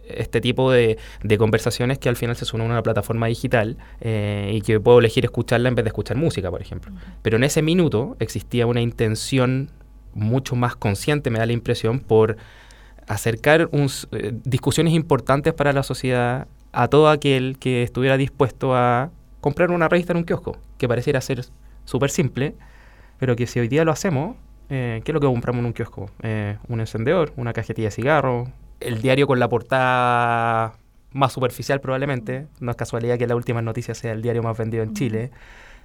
este 0.09 0.41
tipo 0.41 0.71
de, 0.71 0.99
conversaciones 1.39 1.99
que 1.99 2.09
al 2.09 2.17
final 2.17 2.37
se 2.37 2.45
suman 2.45 2.69
a 2.69 2.71
una 2.75 2.83
plataforma 2.83 3.27
digital 3.27 3.77
eh, 4.01 4.53
y 4.55 4.61
que 4.61 4.81
puedo 4.81 4.99
elegir 4.99 5.25
escucharla 5.25 5.69
en 5.69 5.75
vez 5.75 5.85
de 5.85 5.89
escuchar 5.89 6.17
música, 6.17 6.51
por 6.51 6.61
ejemplo. 6.61 6.93
Pero 7.23 7.37
en 7.37 7.45
ese 7.45 7.63
minuto 7.63 8.17
existía 8.21 8.67
una 8.67 8.81
intención 8.81 9.71
mucho 10.15 10.57
más 10.57 10.77
consciente, 10.77 11.31
me 11.31 11.39
da 11.39 11.47
la 11.47 11.53
impresión, 11.53 12.01
por 12.01 12.37
acercar 13.07 13.69
eh, 13.73 14.33
discusiones 14.45 14.95
importantes 14.95 15.53
para 15.53 15.73
la 15.73 15.83
sociedad 15.83 16.47
a 16.73 16.89
todo 16.89 17.09
aquel 17.09 17.59
que 17.59 17.83
estuviera 17.83 18.17
dispuesto 18.17 18.75
a 18.75 19.11
comprar 19.41 19.71
una 19.71 19.89
revista 19.89 20.13
en 20.13 20.19
un 20.19 20.25
kiosco, 20.25 20.57
que 20.79 20.89
pareciera 20.89 21.21
ser 21.21 21.45
súper 21.85 22.11
simple, 22.11 22.55
pero 23.19 23.37
que 23.37 23.47
si 23.47 23.61
hoy 23.61 23.69
día 23.69 23.85
lo 23.85 23.93
hacemos, 23.93 24.37
eh, 24.71 25.03
¿qué 25.05 25.13
es 25.13 25.15
lo 25.15 25.21
que 25.21 25.27
compramos 25.27 25.61
en 25.61 25.67
un 25.67 25.73
kiosco? 25.73 26.11
un 26.69 26.81
encendedor, 26.81 27.33
una 27.37 27.53
cajetilla 27.53 27.89
de 27.89 27.93
cigarro, 27.93 28.51
el 28.81 29.01
diario 29.01 29.27
con 29.27 29.39
la 29.39 29.49
portada 29.49 30.75
más 31.13 31.33
superficial 31.33 31.81
probablemente. 31.81 32.47
No 32.61 32.71
es 32.71 32.77
casualidad 32.77 33.19
que 33.19 33.27
la 33.27 33.37
última 33.37 33.63
noticia 33.63 33.95
sea 33.95 34.13
el 34.13 34.23
diario 34.23 34.43
más 34.43 34.57
vendido 34.57 34.83
en 34.83 34.95
Chile. 34.95 35.31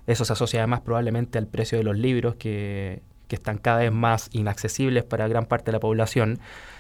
Eso 0.08 0.26
se 0.26 0.34
asocia 0.34 0.62
además 0.62 0.82
probablemente 0.82 1.38
al 1.38 1.48
precio 1.48 1.78
de 1.78 1.84
los 1.84 1.98
libros 1.98 2.36
que, 2.36 3.02
que 3.30 3.36
están 3.36 3.60
cada 3.60 3.80
vez 3.80 3.92
más 3.94 4.30
inaccesibles 4.34 5.06
para 5.06 5.28
gran 5.28 5.46
parte 5.46 5.66
de 5.68 5.74
la 5.74 5.80
población, 5.80 6.40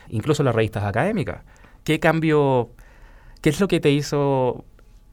incluso 0.10 0.44
las 0.44 0.54
revistas 0.54 0.84
académicas. 0.84 1.44
¿Qué 1.86 2.00
cambio, 2.00 2.72
qué 3.42 3.50
es 3.50 3.60
lo 3.62 3.68
que 3.68 3.80
te 3.80 3.92
hizo 3.92 4.66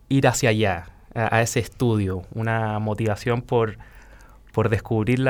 ir 0.09 0.27
hacia 0.27 0.49
allá, 0.51 0.87
a, 1.15 1.43
ese 1.43 1.61
estudio? 1.61 2.23
¿Una 2.35 2.79
motivación 2.79 3.43
por, 3.43 3.79
por 4.53 4.71
descubrir 4.71 5.21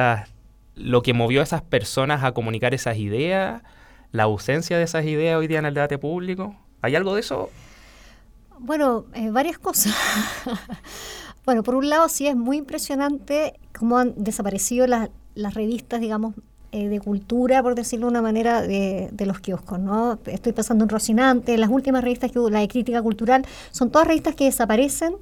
lo 0.76 1.02
que 1.02 1.12
movió 1.12 1.40
a 1.40 1.44
esas 1.44 1.62
personas 1.62 2.22
a 2.22 2.32
comunicar 2.32 2.72
esas 2.72 2.96
ideas? 2.96 3.62
La 4.16 4.24
ausencia 4.24 4.78
de 4.78 4.84
esas 4.84 5.04
ideas 5.04 5.38
hoy 5.38 5.46
día 5.46 5.58
en 5.58 5.66
el 5.66 5.74
debate 5.74 5.98
público? 5.98 6.56
¿Hay 6.80 6.96
algo 6.96 7.14
de 7.14 7.20
eso? 7.20 7.50
Bueno, 8.58 9.04
eh, 9.14 9.30
varias 9.30 9.58
cosas. 9.58 9.94
bueno, 11.44 11.62
por 11.62 11.74
un 11.74 11.90
lado 11.90 12.08
sí 12.08 12.26
es 12.26 12.34
muy 12.34 12.56
impresionante 12.56 13.60
cómo 13.78 13.98
han 13.98 14.14
desaparecido 14.16 14.86
las, 14.86 15.10
revistas, 15.52 16.00
digamos, 16.00 16.34
eh, 16.72 16.88
de 16.88 16.98
cultura, 16.98 17.62
por 17.62 17.74
decirlo 17.74 18.06
de 18.06 18.10
una 18.12 18.22
manera, 18.22 18.62
de, 18.62 19.10
los 19.26 19.40
kioscos, 19.40 19.78
¿no? 19.78 20.18
Estoy 20.24 20.52
pasando 20.52 20.84
en 20.84 20.88
Rocinante, 20.88 21.58
las 21.58 21.68
últimas 21.68 22.02
revistas 22.02 22.32
que 22.32 22.38
la 22.50 22.60
de 22.60 22.68
crítica 22.68 23.02
cultural, 23.02 23.44
son 23.70 23.90
todas 23.90 24.08
revistas 24.08 24.34
que 24.34 24.44
desaparecen 24.44 25.16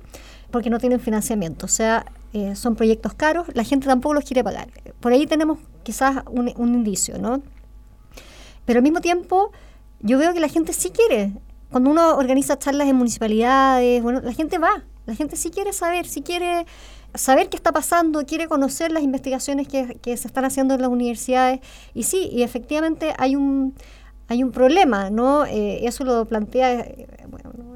porque 0.53 0.71
no 0.71 0.79
tienen 0.79 1.01
financiamiento, 1.01 1.67
o 1.67 1.69
sea, 1.69 2.07
eh, 2.33 2.55
son 2.55 2.77
proyectos 2.77 3.15
caros, 3.15 3.49
la 3.55 3.65
gente 3.65 3.89
tampoco 3.89 4.15
los 4.15 4.25
quiere 4.25 4.45
pagar. 4.45 4.69
Por 5.01 5.13
ahí 5.13 5.27
tenemos 5.27 5.59
quizás 5.83 6.23
un, 6.31 6.53
un 6.57 6.75
indicio, 6.75 7.19
¿no? 7.19 7.43
Pero 8.65 8.79
al 8.79 8.83
mismo 8.83 9.01
tiempo, 9.01 9.53
yo 10.01 10.19
veo 10.19 10.33
que 10.33 10.41
la 10.41 10.49
gente 10.49 10.73
sí 10.73 10.91
quiere. 10.91 11.33
Cuando 11.71 11.91
uno 11.91 12.17
organiza 12.17 12.59
charlas 12.59 12.89
en 12.89 12.97
municipalidades, 12.97 14.03
bueno, 14.03 14.21
la 14.21 14.33
gente 14.33 14.59
va. 14.59 14.85
La 15.07 15.15
gente 15.15 15.37
sí 15.37 15.51
quiere 15.51 15.73
saber, 15.73 16.07
sí 16.07 16.23
quiere 16.23 16.67
saber 17.15 17.49
qué 17.49 17.57
está 17.57 17.73
pasando, 17.73 18.25
quiere 18.25 18.49
conocer 18.49 18.91
las 18.91 19.03
investigaciones 19.03 19.69
que, 19.69 19.99
que 20.01 20.17
se 20.17 20.27
están 20.27 20.45
haciendo 20.45 20.75
en 20.75 20.81
las 20.81 20.91
universidades. 20.91 21.61
Y 21.93 22.05
sí, 22.05 22.29
y 22.33 22.43
efectivamente 22.43 23.15
hay 23.19 23.37
un, 23.37 23.75
hay 24.29 24.43
un 24.43 24.51
problema, 24.51 25.11
¿no? 25.11 25.45
Eh, 25.45 25.87
eso 25.87 26.05
lo 26.05 26.25
plantea 26.25 26.81
eh, 26.81 27.07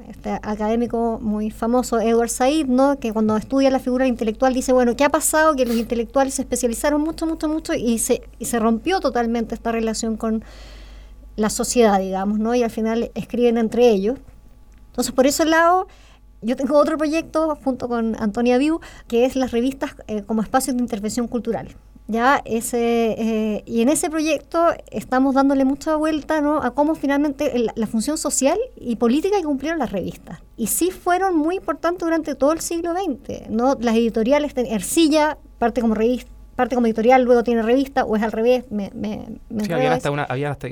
este 0.09 0.31
académico 0.31 1.19
muy 1.21 1.51
famoso, 1.51 1.99
Edward 1.99 2.29
Said, 2.29 2.65
¿no? 2.65 2.99
Que 2.99 3.13
cuando 3.13 3.37
estudia 3.37 3.69
la 3.69 3.79
figura 3.79 4.07
intelectual 4.07 4.53
dice, 4.53 4.73
bueno, 4.73 4.95
¿qué 4.95 5.03
ha 5.03 5.09
pasado? 5.09 5.55
Que 5.55 5.65
los 5.65 5.75
intelectuales 5.75 6.33
se 6.33 6.41
especializaron 6.41 7.01
mucho, 7.01 7.25
mucho, 7.25 7.47
mucho 7.47 7.73
y 7.73 7.99
se, 7.99 8.21
y 8.39 8.45
se 8.45 8.59
rompió 8.59 8.99
totalmente 8.99 9.55
esta 9.55 9.71
relación 9.71 10.17
con 10.17 10.43
la 11.39 11.49
sociedad, 11.49 11.99
digamos, 11.99 12.39
¿no? 12.39 12.53
Y 12.53 12.63
al 12.63 12.69
final 12.69 13.11
escriben 13.15 13.57
entre 13.57 13.89
ellos. 13.89 14.17
Entonces, 14.87 15.13
por 15.13 15.25
ese 15.25 15.45
lado, 15.45 15.87
yo 16.41 16.55
tengo 16.55 16.77
otro 16.77 16.97
proyecto 16.97 17.57
junto 17.63 17.87
con 17.87 18.15
Antonia 18.21 18.57
Viu, 18.57 18.79
que 19.07 19.25
es 19.25 19.35
las 19.35 19.51
revistas 19.51 19.95
eh, 20.07 20.23
como 20.23 20.41
espacios 20.41 20.75
de 20.75 20.81
intervención 20.81 21.27
cultural. 21.27 21.69
Ya 22.07 22.41
ese, 22.43 23.11
eh, 23.19 23.63
y 23.67 23.81
en 23.81 23.89
ese 23.89 24.09
proyecto 24.09 24.69
estamos 24.89 25.35
dándole 25.35 25.63
mucha 25.63 25.95
vuelta 25.95 26.41
¿no? 26.41 26.57
a 26.63 26.71
cómo 26.71 26.95
finalmente 26.95 27.53
la, 27.75 27.87
función 27.87 28.17
social 28.17 28.57
y 28.75 28.95
política 28.95 29.37
que 29.37 29.43
cumplieron 29.43 29.77
las 29.77 29.91
revistas. 29.91 30.39
Y 30.57 30.67
sí 30.67 30.89
fueron 30.89 31.37
muy 31.37 31.57
importantes 31.57 32.03
durante 32.03 32.33
todo 32.33 32.51
el 32.51 32.61
siglo 32.61 32.93
XX. 32.93 33.49
¿no? 33.51 33.77
Las 33.79 33.95
editoriales, 33.95 34.53
Ercilla, 34.55 35.37
parte 35.59 35.81
como 35.81 35.93
revista, 35.93 36.31
parte 36.59 36.75
como 36.75 36.87
editorial, 36.87 37.23
luego 37.23 37.41
tiene 37.41 37.61
revista, 37.61 38.03
o 38.03 38.17
es 38.17 38.21
al 38.21 38.33
revés. 38.33 38.65
Me, 38.69 38.91
me, 38.93 39.27
sí, 39.63 39.71
había 39.71 39.93
hasta, 39.93 40.11
una, 40.11 40.23
había 40.23 40.51
hasta, 40.51 40.67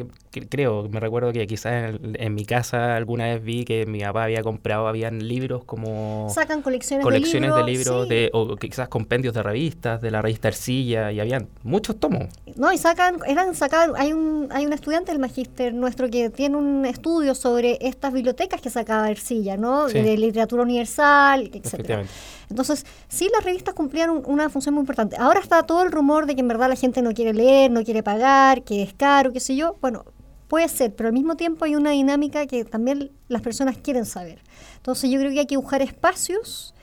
creo, 0.50 0.89
me 0.89 1.00
recuerdo 1.00 1.32
que 1.32 1.47
quizás 1.47 1.95
en, 2.02 2.36
mi 2.36 2.43
casa 2.43 2.97
alguna 2.97 3.28
vez 3.28 3.41
vi 3.41 3.63
que 3.63 3.86
mi 3.86 4.02
papá 4.02 4.26
había 4.26 4.43
comprado, 4.43 4.89
habían 4.89 5.26
libros 5.30 5.63
como... 5.63 6.28
Sacan 6.30 6.62
colecciones, 6.62 7.06
colecciones 7.06 7.56
de 7.56 7.63
libros. 7.63 8.10
De 8.10 8.30
o 8.34 8.58
quizás 8.58 8.89
compendios 8.89 9.34
de 9.34 9.41
revistas, 9.43 10.02
de 10.02 10.12
la 10.12 10.21
revista 10.21 10.50
Ercilla, 10.50 11.10
y 11.13 11.21
habían 11.21 11.47
muchos 11.63 11.97
tomos. 11.97 12.26
No, 12.58 12.73
y 12.73 12.78
sacan, 12.78 13.19
eran 13.26 13.56
sacaban, 13.56 13.91
hay 13.95 14.12
un, 14.12 14.50
hay 14.52 14.65
un 14.65 14.73
estudiante 14.73 15.13
del 15.13 15.21
magíster 15.21 15.73
nuestro 15.73 16.10
que 16.10 16.30
tiene 16.30 16.58
un 16.58 16.86
estudio 16.86 17.34
sobre 17.34 17.78
estas 17.80 18.12
bibliotecas 18.12 18.60
que 18.60 18.69
sacaba 18.69 19.10
Ercilla, 19.10 19.56
¿no? 19.56 19.88
De 19.88 20.17
literatura 20.17 20.63
universal, 20.63 21.50
etc. 21.54 22.06
Entonces, 22.49 22.86
sí, 23.10 23.29
las 23.33 23.43
revistas 23.43 23.73
cumplían 23.73 24.21
una 24.25 24.49
función 24.49 24.75
muy 24.75 24.81
importante. 24.81 25.17
Ahora 25.17 25.39
está 25.39 25.63
todo 25.63 25.83
el 25.83 25.91
rumor 25.91 26.25
de 26.25 26.36
que 26.36 26.41
en 26.41 26.47
verdad 26.47 26.69
la 26.69 26.75
gente 26.75 27.01
no 27.01 27.13
quiere 27.13 27.33
leer, 27.33 27.71
no 27.71 27.83
quiere 27.83 28.03
pagar, 28.03 28.63
que 28.63 28.83
es 28.83 28.93
caro, 28.93 29.33
qué 29.33 29.39
sé 29.39 29.55
yo. 29.55 29.75
Bueno, 29.81 30.05
puede 30.47 30.67
ser, 30.69 30.95
pero 30.95 31.07
al 31.07 31.13
mismo 31.13 31.36
tiempo 31.36 31.65
hay 31.65 31.75
una 31.75 31.91
dinámica 31.91 32.47
que 32.47 32.63
también 32.63 33.12
las 33.27 33.41
personas 33.41 33.77
quieren 33.77 34.05
saber. 34.05 34.39
Entonces, 34.77 35.10
yo 35.10 35.19
creo 35.19 35.31
que 35.31 35.39
hay 35.39 35.45
que 35.45 35.57
buscar 35.57 35.81
espacios 35.81 36.73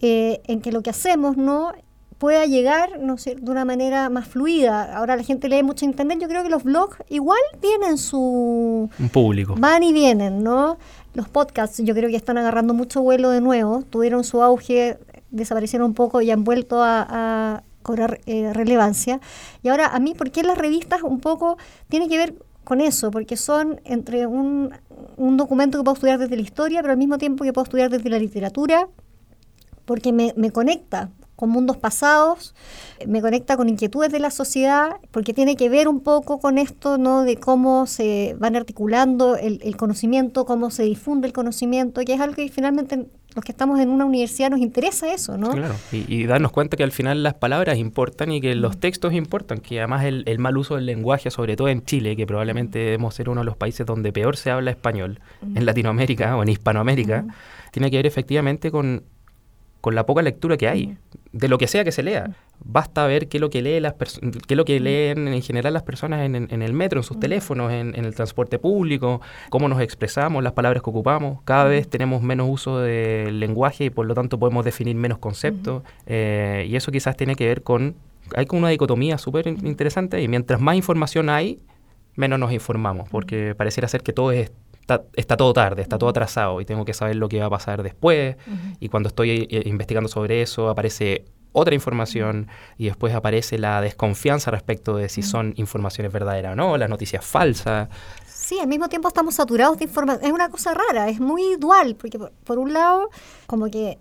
eh, 0.00 0.42
en 0.44 0.60
que 0.60 0.72
lo 0.72 0.82
que 0.82 0.90
hacemos 0.90 1.36
no 1.36 1.72
pueda 2.18 2.46
llegar 2.46 2.98
no 3.00 3.18
sé, 3.18 3.34
de 3.34 3.50
una 3.50 3.64
manera 3.64 4.08
más 4.08 4.26
fluida. 4.26 4.96
Ahora 4.96 5.16
la 5.16 5.22
gente 5.22 5.48
lee 5.48 5.62
mucho 5.62 5.84
internet, 5.84 6.18
yo 6.20 6.28
creo 6.28 6.42
que 6.42 6.48
los 6.48 6.64
blogs 6.64 6.98
igual 7.08 7.38
tienen 7.60 7.98
su... 7.98 8.88
Un 8.98 9.08
público. 9.10 9.54
Van 9.58 9.82
y 9.82 9.92
vienen, 9.92 10.42
¿no? 10.42 10.78
Los 11.14 11.28
podcasts 11.28 11.82
yo 11.82 11.94
creo 11.94 12.10
que 12.10 12.16
están 12.16 12.38
agarrando 12.38 12.74
mucho 12.74 13.02
vuelo 13.02 13.30
de 13.30 13.40
nuevo, 13.40 13.82
tuvieron 13.82 14.24
su 14.24 14.42
auge, 14.42 14.98
desaparecieron 15.36 15.88
un 15.88 15.94
poco 15.94 16.20
y 16.20 16.30
han 16.30 16.44
vuelto 16.44 16.82
a, 16.82 17.62
cobrar 17.82 18.20
eh, 18.26 18.52
relevancia. 18.52 19.20
Y 19.62 19.68
ahora 19.68 19.86
a 19.86 20.00
mí, 20.00 20.14
¿por 20.14 20.32
qué 20.32 20.42
las 20.42 20.58
revistas 20.58 21.04
un 21.04 21.20
poco 21.20 21.56
tiene 21.88 22.08
que 22.08 22.18
ver 22.18 22.34
con 22.64 22.80
eso? 22.80 23.12
Porque 23.12 23.36
son 23.36 23.80
entre 23.84 24.26
un, 24.26 24.72
un 25.16 25.36
documento 25.36 25.78
que 25.78 25.84
puedo 25.84 25.94
estudiar 25.94 26.18
desde 26.18 26.34
la 26.34 26.42
historia, 26.42 26.80
pero 26.82 26.92
al 26.92 26.98
mismo 26.98 27.16
tiempo 27.18 27.44
que 27.44 27.52
puedo 27.52 27.62
estudiar 27.62 27.90
desde 27.90 28.10
la 28.10 28.18
literatura, 28.18 28.88
porque 29.84 30.12
me, 30.12 30.34
me 30.36 30.50
conecta 30.50 31.10
con 31.36 31.50
mundos 31.50 31.76
pasados, 31.76 32.54
me 33.06 33.20
conecta 33.20 33.56
con 33.56 33.68
inquietudes 33.68 34.10
de 34.10 34.18
la 34.18 34.30
sociedad, 34.30 34.96
porque 35.10 35.34
tiene 35.34 35.54
que 35.54 35.68
ver 35.68 35.86
un 35.86 36.00
poco 36.00 36.40
con 36.40 36.56
esto, 36.56 36.96
¿no? 36.96 37.22
De 37.22 37.36
cómo 37.36 37.86
se 37.86 38.34
van 38.38 38.56
articulando 38.56 39.36
el, 39.36 39.76
conocimiento, 39.76 40.46
cómo 40.46 40.70
se 40.70 40.82
difunde 40.84 41.28
el 41.28 41.34
conocimiento, 41.34 42.00
que 42.04 42.14
es 42.14 42.20
algo 42.20 42.34
que 42.36 42.48
finalmente 42.48 43.06
los 43.36 43.44
que 43.44 43.52
estamos 43.52 43.78
en 43.80 43.90
una 43.90 44.06
universidad 44.06 44.48
nos 44.50 44.60
interesa 44.60 45.12
eso, 45.12 45.36
¿no? 45.36 45.50
Claro, 45.50 45.74
y, 45.92 46.24
darnos 46.24 46.52
cuenta 46.52 46.78
que 46.78 46.82
al 46.82 46.90
final 46.90 47.22
las 47.22 47.34
palabras 47.34 47.76
importan 47.76 48.32
y 48.32 48.40
que 48.40 48.54
los 48.54 48.80
textos 48.80 49.12
importan, 49.12 49.58
que 49.58 49.78
además 49.78 50.04
el, 50.04 50.38
mal 50.38 50.56
uso 50.56 50.76
del 50.76 50.86
lenguaje, 50.86 51.30
sobre 51.30 51.54
todo 51.54 51.68
en 51.68 51.84
Chile, 51.84 52.16
que 52.16 52.26
probablemente 52.26 52.78
debemos 52.78 53.14
ser 53.14 53.28
uno 53.28 53.42
de 53.42 53.44
los 53.44 53.56
países 53.56 53.84
donde 53.84 54.10
peor 54.10 54.38
se 54.38 54.50
habla 54.50 54.70
español, 54.70 55.20
en 55.54 55.66
Latinoamérica 55.66 56.34
o 56.34 56.42
en 56.42 56.48
Hispanoamérica, 56.48 57.26
tiene 57.72 57.90
que 57.90 57.98
ver 57.98 58.06
efectivamente 58.06 58.70
con 58.70 59.04
con 59.86 59.94
la 59.94 60.04
poca 60.04 60.20
lectura 60.20 60.56
que 60.56 60.66
hay, 60.66 60.98
de 61.30 61.46
lo 61.46 61.58
que 61.58 61.68
sea 61.68 61.84
que 61.84 61.92
se 61.92 62.02
lea. 62.02 62.34
Basta 62.58 63.06
ver 63.06 63.28
qué 63.28 63.36
es 63.36 63.40
lo 63.40 63.50
que, 63.50 63.62
lee 63.62 63.78
las 63.78 63.94
qué 64.48 64.56
lo 64.56 64.64
que 64.64 64.80
leen 64.80 65.28
en 65.28 65.40
general 65.42 65.74
las 65.74 65.84
personas 65.84 66.22
en, 66.22 66.34
el 66.60 66.72
metro, 66.72 66.98
en 66.98 67.04
sus 67.04 67.20
teléfonos, 67.20 67.70
en, 67.70 67.94
el 67.94 68.12
transporte 68.12 68.58
público, 68.58 69.20
cómo 69.48 69.68
nos 69.68 69.80
expresamos, 69.80 70.42
las 70.42 70.54
palabras 70.54 70.82
que 70.82 70.90
ocupamos. 70.90 71.40
Cada 71.44 71.66
vez 71.66 71.88
tenemos 71.88 72.20
menos 72.20 72.48
uso 72.50 72.80
del 72.80 73.38
lenguaje 73.38 73.84
y 73.84 73.90
por 73.90 74.06
lo 74.06 74.14
tanto 74.14 74.40
podemos 74.40 74.64
definir 74.64 74.96
menos 74.96 75.18
conceptos. 75.18 75.84
Eh, 76.06 76.66
y 76.68 76.74
eso 76.74 76.90
quizás 76.90 77.16
tiene 77.16 77.36
que 77.36 77.46
ver 77.46 77.62
con... 77.62 77.94
Hay 78.34 78.46
como 78.46 78.62
una 78.62 78.70
dicotomía 78.70 79.18
súper 79.18 79.46
interesante 79.46 80.20
y 80.20 80.26
mientras 80.26 80.60
más 80.60 80.74
información 80.74 81.30
hay, 81.30 81.60
menos 82.16 82.40
nos 82.40 82.50
informamos, 82.50 83.08
porque 83.08 83.54
pareciera 83.54 83.86
ser 83.86 84.02
que 84.02 84.12
todo 84.12 84.32
es 84.32 84.50
está, 85.14 85.36
todo 85.36 85.52
tarde, 85.52 85.82
está 85.82 85.98
todo 85.98 86.10
atrasado 86.10 86.60
y 86.60 86.64
tengo 86.64 86.84
que 86.84 86.94
saber 86.94 87.16
lo 87.16 87.28
que 87.28 87.40
va 87.40 87.46
a 87.46 87.50
pasar 87.50 87.82
después. 87.82 88.36
Y 88.80 88.88
cuando 88.88 89.08
estoy 89.08 89.48
eh, 89.50 89.62
investigando 89.66 90.08
sobre 90.08 90.42
eso, 90.42 90.68
aparece 90.68 91.24
otra 91.52 91.74
información 91.74 92.48
y 92.76 92.86
después 92.86 93.14
aparece 93.14 93.58
la 93.58 93.80
desconfianza 93.80 94.50
respecto 94.50 94.96
de 94.96 95.08
si 95.08 95.22
son 95.22 95.54
informaciones 95.56 96.12
verdaderas 96.12 96.52
o 96.52 96.56
no, 96.56 96.76
las 96.76 96.90
noticias 96.90 97.24
falsas. 97.24 97.88
Sí, 98.26 98.58
al 98.60 98.68
mismo 98.68 98.88
tiempo 98.88 99.08
estamos 99.08 99.34
saturados 99.34 99.78
de 99.78 99.84
información. 99.84 100.24
Es 100.24 100.32
una 100.32 100.50
cosa 100.50 100.74
rara, 100.74 101.08
es 101.08 101.18
muy 101.18 101.56
dual, 101.56 101.96
porque 101.96 102.18
por, 102.18 102.58
un 102.58 102.74
lado, 102.74 103.08
como 103.46 103.70
que 103.70 103.98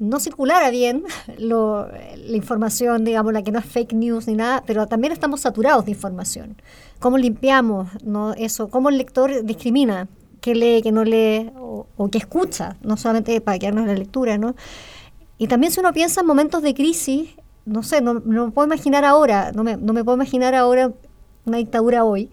no 0.00 0.18
circulara 0.18 0.70
bien 0.70 1.04
la 1.38 2.36
información, 2.36 3.04
digamos, 3.04 3.32
la 3.32 3.42
que 3.42 3.52
no 3.52 3.60
es 3.60 3.66
fake 3.66 3.92
news 3.92 4.26
ni 4.26 4.34
nada, 4.34 4.64
pero 4.66 4.88
también 4.88 5.12
estamos 5.12 5.42
saturados 5.42 5.84
de 5.84 5.92
información. 5.92 6.60
¿Cómo 6.98 7.18
limpiamos 7.18 7.88
no 8.02 8.34
eso? 8.34 8.68
¿Cómo 8.68 8.88
el 8.88 8.98
lector 8.98 9.44
discrimina 9.44 10.08
qué 10.40 10.54
lee, 10.54 10.82
qué 10.82 10.92
no 10.92 11.04
lee 11.04 11.50
o, 11.56 11.86
o 11.96 12.08
qué 12.08 12.18
escucha, 12.18 12.76
no 12.82 12.96
solamente 12.96 13.40
para 13.40 13.58
quedarnos 13.58 13.82
en 13.82 13.88
la 13.88 13.94
lectura, 13.94 14.38
¿no? 14.38 14.54
Y 15.38 15.48
también 15.48 15.72
si 15.72 15.80
uno 15.80 15.92
piensa 15.92 16.20
en 16.20 16.26
momentos 16.26 16.62
de 16.62 16.74
crisis, 16.74 17.30
no 17.64 17.82
sé, 17.82 18.00
no, 18.00 18.14
no 18.14 18.46
me 18.46 18.52
puedo 18.52 18.66
imaginar 18.66 19.04
ahora, 19.04 19.52
no 19.52 19.64
me, 19.64 19.76
no 19.76 19.92
me 19.92 20.04
puedo 20.04 20.16
imaginar 20.16 20.54
ahora 20.54 20.92
una 21.44 21.58
dictadura 21.58 22.04
hoy, 22.04 22.30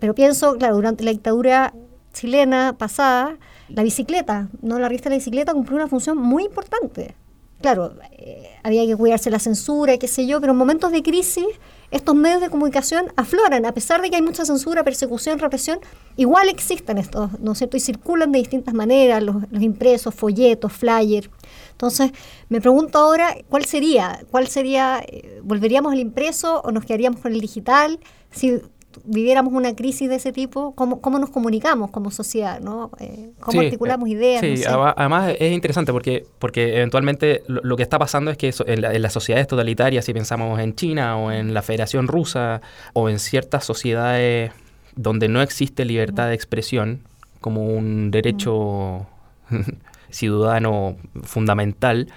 pero 0.00 0.14
pienso, 0.14 0.56
claro, 0.56 0.76
durante 0.76 1.04
la 1.04 1.10
dictadura 1.10 1.72
chilena 2.12 2.74
pasada, 2.76 3.36
la 3.68 3.82
bicicleta, 3.82 4.48
¿no? 4.62 4.78
La 4.78 4.88
revista 4.88 5.08
de 5.08 5.16
la 5.16 5.18
bicicleta 5.18 5.52
cumplió 5.52 5.76
una 5.76 5.88
función 5.88 6.18
muy 6.18 6.44
importante. 6.44 7.14
Claro, 7.60 7.94
eh, 8.12 8.50
había 8.62 8.86
que 8.86 8.96
cuidarse 8.96 9.30
la 9.30 9.38
censura, 9.38 9.96
qué 9.98 10.08
sé 10.08 10.26
yo, 10.26 10.40
pero 10.40 10.52
en 10.52 10.58
momentos 10.58 10.92
de 10.92 11.02
crisis 11.02 11.46
estos 11.90 12.14
medios 12.14 12.40
de 12.40 12.50
comunicación 12.50 13.12
afloran, 13.16 13.64
a 13.64 13.72
pesar 13.72 14.02
de 14.02 14.10
que 14.10 14.16
hay 14.16 14.22
mucha 14.22 14.44
censura, 14.44 14.82
persecución, 14.84 15.38
represión, 15.38 15.78
igual 16.16 16.48
existen 16.48 16.98
estos, 16.98 17.38
¿no 17.40 17.52
es 17.52 17.58
cierto? 17.58 17.76
Y 17.76 17.80
circulan 17.80 18.32
de 18.32 18.38
distintas 18.38 18.74
maneras, 18.74 19.22
los, 19.22 19.36
impresos, 19.60 20.14
folletos, 20.14 20.72
flyers. 20.72 21.30
Entonces, 21.72 22.12
me 22.48 22.60
pregunto 22.60 22.98
ahora, 22.98 23.36
¿cuál 23.48 23.64
sería? 23.66 24.20
¿Cuál 24.30 24.48
sería? 24.48 25.02
Eh, 25.06 25.40
¿Volveríamos 25.42 25.92
al 25.92 26.00
impreso 26.00 26.60
o 26.64 26.70
nos 26.70 26.84
quedaríamos 26.84 27.20
con 27.20 27.32
el 27.32 27.40
digital? 27.40 28.00
Si 28.30 28.60
viviéramos 29.04 29.52
una 29.52 29.74
crisis 29.74 30.08
de 30.08 30.16
ese 30.16 30.32
tipo, 30.32 30.74
¿cómo, 30.74 31.00
cómo 31.00 31.18
nos 31.18 31.30
comunicamos 31.30 31.90
como 31.90 32.10
sociedad? 32.10 32.60
¿no? 32.60 32.90
Eh, 32.98 33.30
¿Cómo 33.40 33.60
articulamos 33.60 34.08
ideas? 34.08 34.40
Sí, 34.40 34.64
además 34.66 35.34
es 35.38 35.52
interesante 35.52 35.92
porque, 35.92 36.24
porque 36.38 36.76
eventualmente 36.76 37.42
lo, 37.46 37.76
que 37.76 37.82
está 37.82 37.98
pasando 37.98 38.30
es 38.30 38.36
que 38.36 38.54
en, 38.66 39.02
las 39.02 39.12
sociedades 39.12 39.46
totalitarias, 39.46 40.04
si 40.04 40.12
pensamos 40.12 40.60
en 40.60 40.74
China 40.74 41.16
o 41.16 41.30
en 41.30 41.54
la 41.54 41.62
Federación 41.62 42.08
Rusa 42.08 42.60
o 42.92 43.08
en 43.08 43.18
ciertas 43.18 43.64
sociedades 43.64 44.52
donde 44.94 45.28
no 45.28 45.42
existe 45.42 45.84
libertad 45.84 46.28
de 46.28 46.34
expresión 46.34 47.02
como 47.40 47.66
un 47.66 48.10
derecho 48.10 49.06
ciudadano 50.10 50.96
fundamental, 51.22 52.08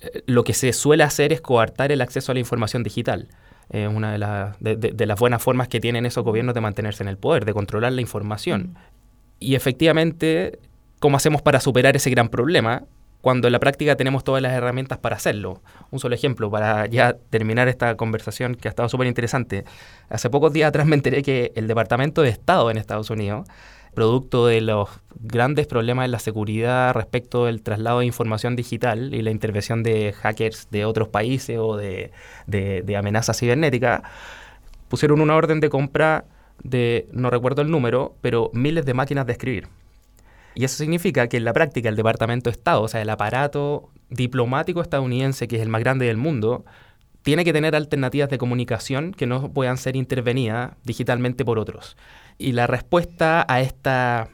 eh, 0.00 0.22
lo 0.26 0.44
que 0.44 0.54
se 0.54 0.72
suele 0.72 1.02
hacer 1.04 1.32
es 1.32 1.40
coartar 1.40 1.92
el 1.92 2.00
acceso 2.00 2.32
a 2.32 2.34
la 2.34 2.40
información 2.40 2.82
digital 2.82 3.28
es 3.70 3.88
una 3.88 4.54
de, 4.60 4.76
de, 4.76 5.06
las 5.06 5.18
buenas 5.18 5.42
formas 5.42 5.68
que 5.68 5.80
tienen 5.80 6.06
esos 6.06 6.24
gobiernos 6.24 6.54
de 6.54 6.60
mantenerse 6.60 7.02
en 7.02 7.08
el 7.08 7.18
poder, 7.18 7.44
de 7.44 7.52
controlar 7.52 7.92
la 7.92 8.00
información. 8.00 8.76
Y 9.40 9.54
efectivamente, 9.54 10.58
¿cómo 11.00 11.16
hacemos 11.16 11.42
para 11.42 11.60
superar 11.60 11.96
ese 11.96 12.10
gran 12.10 12.28
problema? 12.28 12.84
Cuando 13.20 13.48
en 13.48 13.52
la 13.52 13.58
práctica 13.58 13.96
tenemos 13.96 14.22
todas 14.22 14.40
las 14.40 14.52
herramientas 14.52 14.98
para 14.98 15.16
hacerlo. 15.16 15.60
Un 15.90 15.98
solo 15.98 16.14
ejemplo, 16.14 16.48
para 16.48 16.86
ya 16.86 17.16
terminar 17.30 17.66
esta 17.66 17.96
conversación 17.96 18.54
que 18.54 18.68
ha 18.68 18.70
estado 18.70 18.88
súper 18.88 19.08
interesante. 19.08 19.64
Hace 20.08 20.30
pocos 20.30 20.52
días 20.52 20.68
atrás 20.68 20.86
me 20.86 20.94
enteré 20.94 21.22
que 21.22 21.52
el 21.56 21.66
Departamento 21.66 22.22
de 22.22 22.28
Estado 22.28 22.70
en 22.70 22.76
Estados 22.76 23.10
Unidos 23.10 23.48
producto 23.96 24.46
de 24.46 24.60
los 24.60 24.90
grandes 25.18 25.66
problemas 25.66 26.04
en 26.04 26.12
la 26.12 26.18
seguridad 26.18 26.92
respecto 26.92 27.46
del 27.46 27.62
traslado 27.62 28.00
de 28.00 28.06
información 28.06 28.54
digital 28.54 29.14
y 29.14 29.22
la 29.22 29.30
intervención 29.30 29.82
de 29.82 30.12
hackers 30.12 30.68
de 30.70 30.84
otros 30.84 31.08
países 31.08 31.58
o 31.58 31.76
de, 31.76 32.12
amenazas 32.96 33.38
cibernéticas, 33.38 34.02
pusieron 34.88 35.22
una 35.22 35.34
orden 35.34 35.60
de 35.60 35.70
compra 35.70 36.26
de, 36.62 37.08
no 37.10 37.30
recuerdo 37.30 37.62
el 37.62 37.70
número, 37.70 38.14
pero 38.20 38.50
miles 38.52 38.84
de 38.84 38.92
máquinas 38.92 39.26
de 39.26 39.32
escribir. 39.32 39.68
Y 40.54 40.64
eso 40.64 40.76
significa 40.76 41.26
que 41.28 41.38
en 41.38 41.44
la 41.44 41.54
práctica 41.54 41.88
el 41.88 41.96
Departamento 41.96 42.50
de 42.50 42.52
Estado, 42.52 42.82
o 42.82 42.88
sea, 42.88 43.00
el 43.00 43.08
aparato 43.08 43.88
diplomático 44.10 44.82
estadounidense, 44.82 45.48
que 45.48 45.56
es 45.56 45.62
el 45.62 45.70
más 45.70 45.80
grande 45.80 46.04
del 46.04 46.18
mundo, 46.18 46.66
tiene 47.22 47.44
que 47.44 47.52
tener 47.54 47.74
alternativas 47.74 48.28
de 48.28 48.38
comunicación 48.38 49.12
que 49.12 49.26
no 49.26 49.52
puedan 49.52 49.78
ser 49.78 49.96
intervenidas 49.96 50.74
digitalmente 50.84 51.44
por 51.44 51.58
otros. 51.58 51.96
Y 52.38 52.52
la 52.52 52.66
respuesta 52.66 53.44
a 53.48 53.60
esta 53.60 54.28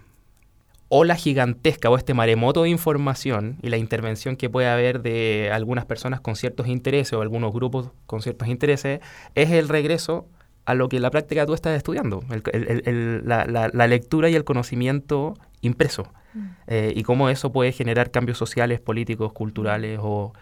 ola 0.89 1.17
gigantesca 1.17 1.89
o 1.89 1.97
este 1.97 2.13
maremoto 2.13 2.65
de 2.65 2.69
información 2.69 3.57
y 3.63 3.71
la 3.71 3.79
intervención 3.79 4.37
que 4.37 4.51
puede 4.51 4.69
haber 4.69 5.01
de 5.01 5.51
algunas 5.51 5.87
personas 5.87 6.21
con 6.21 6.37
ciertos 6.37 6.67
intereses 6.67 7.15
o 7.15 7.23
algunos 7.23 7.53
grupos 7.53 7.91
con 8.07 8.21
ciertos 8.21 8.49
intereses 8.49 9.01
es 9.35 9.51
el 9.53 9.71
regreso 9.71 10.29
a 10.65 10.75
lo 10.75 10.89
que 10.89 10.97
en 10.97 11.03
la 11.03 11.11
práctica 11.11 11.47
tú 11.47 11.55
estás 11.55 11.77
estudiando, 11.77 12.23
la, 13.25 13.87
lectura 13.89 14.29
y 14.29 14.35
el 14.35 14.45
conocimiento 14.45 15.35
impreso, 15.61 16.13
mm. 16.35 16.47
eh, 16.67 16.93
y 16.95 17.03
cómo 17.03 17.31
eso 17.31 17.53
puede 17.53 17.73
generar 17.73 18.11
cambios 18.11 18.39
sociales, 18.39 18.79
políticos, 18.81 19.33
culturales, 19.33 19.99
o 20.03 20.33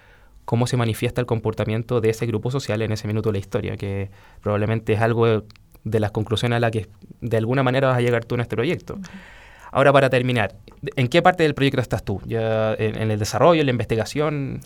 cómo 0.44 0.66
se 0.66 0.76
manifiesta 0.76 1.20
el 1.20 1.26
comportamiento 1.26 2.00
de 2.00 2.10
ese 2.10 2.26
grupo 2.26 2.50
social 2.50 2.82
en 2.82 2.92
ese 2.92 3.06
minuto 3.06 3.28
de 3.28 3.34
la 3.34 3.38
historia, 3.38 3.76
que 3.76 4.10
probablemente 4.42 4.94
es 4.94 5.00
algo 5.00 5.44
de 5.84 6.00
las 6.00 6.10
conclusiones 6.10 6.56
a 6.56 6.60
las 6.60 6.70
que 6.70 6.88
de 7.20 7.36
alguna 7.36 7.62
manera 7.62 7.88
vas 7.88 7.98
a 7.98 8.00
llegar 8.00 8.24
tú 8.24 8.34
en 8.34 8.42
este 8.42 8.56
proyecto. 8.56 8.98
Ahora, 9.72 9.92
para 9.92 10.10
terminar, 10.10 10.56
¿en 10.96 11.08
qué 11.08 11.22
parte 11.22 11.42
del 11.44 11.54
proyecto 11.54 11.80
estás 11.80 12.02
tú? 12.02 12.20
¿Ya 12.26 12.74
en, 12.74 13.10
el 13.10 13.18
desarrollo, 13.18 13.60
en 13.60 13.66
la 13.66 13.72
investigación? 13.72 14.60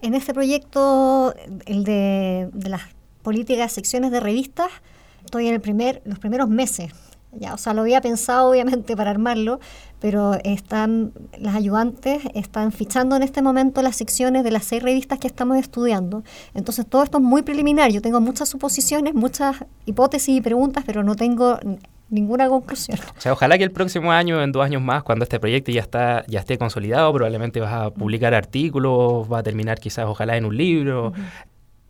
En 0.00 0.14
este 0.14 0.32
proyecto, 0.32 1.34
el 1.66 1.84
de, 1.84 2.48
de 2.52 2.68
las 2.68 2.82
políticas, 3.22 3.72
secciones 3.72 4.12
de 4.12 4.20
revistas, 4.20 4.70
estoy 5.24 5.48
en 5.48 5.54
el 5.54 5.60
primer, 5.60 6.02
los 6.04 6.18
primeros 6.18 6.48
meses. 6.48 6.92
Ya, 7.38 7.54
o 7.54 7.58
sea, 7.58 7.74
lo 7.74 7.82
había 7.82 8.00
pensado 8.00 8.50
obviamente 8.50 8.96
para 8.96 9.10
armarlo, 9.10 9.60
pero 10.00 10.34
están 10.44 11.12
las 11.38 11.54
ayudantes 11.54 12.22
están 12.34 12.72
fichando 12.72 13.16
en 13.16 13.22
este 13.22 13.42
momento 13.42 13.82
las 13.82 13.96
secciones 13.96 14.44
de 14.44 14.50
las 14.50 14.64
seis 14.64 14.82
revistas 14.82 15.18
que 15.18 15.26
estamos 15.26 15.56
estudiando. 15.58 16.22
Entonces 16.54 16.86
todo 16.86 17.02
esto 17.02 17.18
es 17.18 17.24
muy 17.24 17.42
preliminar. 17.42 17.90
Yo 17.90 18.02
tengo 18.02 18.20
muchas 18.20 18.48
suposiciones, 18.48 19.14
muchas 19.14 19.64
hipótesis 19.86 20.36
y 20.36 20.40
preguntas, 20.40 20.84
pero 20.86 21.02
no 21.02 21.14
tengo 21.14 21.58
ninguna 22.10 22.48
conclusión. 22.48 22.98
O 23.16 23.20
sea, 23.20 23.32
ojalá 23.32 23.58
que 23.58 23.64
el 23.64 23.72
próximo 23.72 24.12
año, 24.12 24.42
en 24.42 24.52
dos 24.52 24.64
años 24.64 24.82
más, 24.82 25.02
cuando 25.02 25.24
este 25.24 25.40
proyecto 25.40 25.72
ya 25.72 25.80
está 25.80 26.24
ya 26.26 26.40
esté 26.40 26.58
consolidado, 26.58 27.12
probablemente 27.12 27.60
vas 27.60 27.72
a 27.72 27.90
publicar 27.90 28.34
artículos, 28.34 29.30
va 29.32 29.38
a 29.38 29.42
terminar 29.42 29.80
quizás 29.80 30.06
ojalá 30.06 30.36
en 30.36 30.44
un 30.44 30.56
libro 30.56 31.12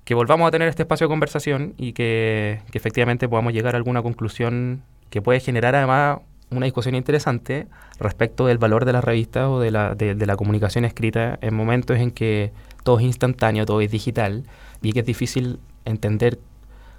que 0.04 0.14
volvamos 0.14 0.46
a 0.46 0.50
tener 0.50 0.68
este 0.68 0.82
espacio 0.82 1.06
de 1.06 1.08
conversación 1.08 1.74
y 1.78 1.92
que, 1.92 2.60
efectivamente 2.72 3.28
podamos 3.28 3.52
llegar 3.52 3.74
a 3.74 3.78
alguna 3.78 4.02
conclusión 4.02 4.82
que 5.14 5.22
puede 5.22 5.38
generar 5.38 5.76
además 5.76 6.18
una 6.50 6.64
discusión 6.64 6.96
interesante 6.96 7.68
respecto 8.00 8.46
del 8.46 8.58
valor 8.58 8.84
de 8.84 8.92
la 8.92 9.00
revista 9.00 9.48
o 9.48 9.60
de 9.60 9.70
la, 9.70 9.94
de, 9.94 10.26
la 10.26 10.34
comunicación 10.34 10.84
escrita 10.84 11.38
en 11.40 11.54
momentos 11.54 11.98
en 11.98 12.10
que 12.10 12.50
todo 12.82 12.98
es 12.98 13.04
instantáneo, 13.04 13.64
todo 13.64 13.80
es 13.80 13.92
digital 13.92 14.42
y 14.82 14.92
que 14.92 15.00
es 15.00 15.06
difícil 15.06 15.60
entender 15.84 16.40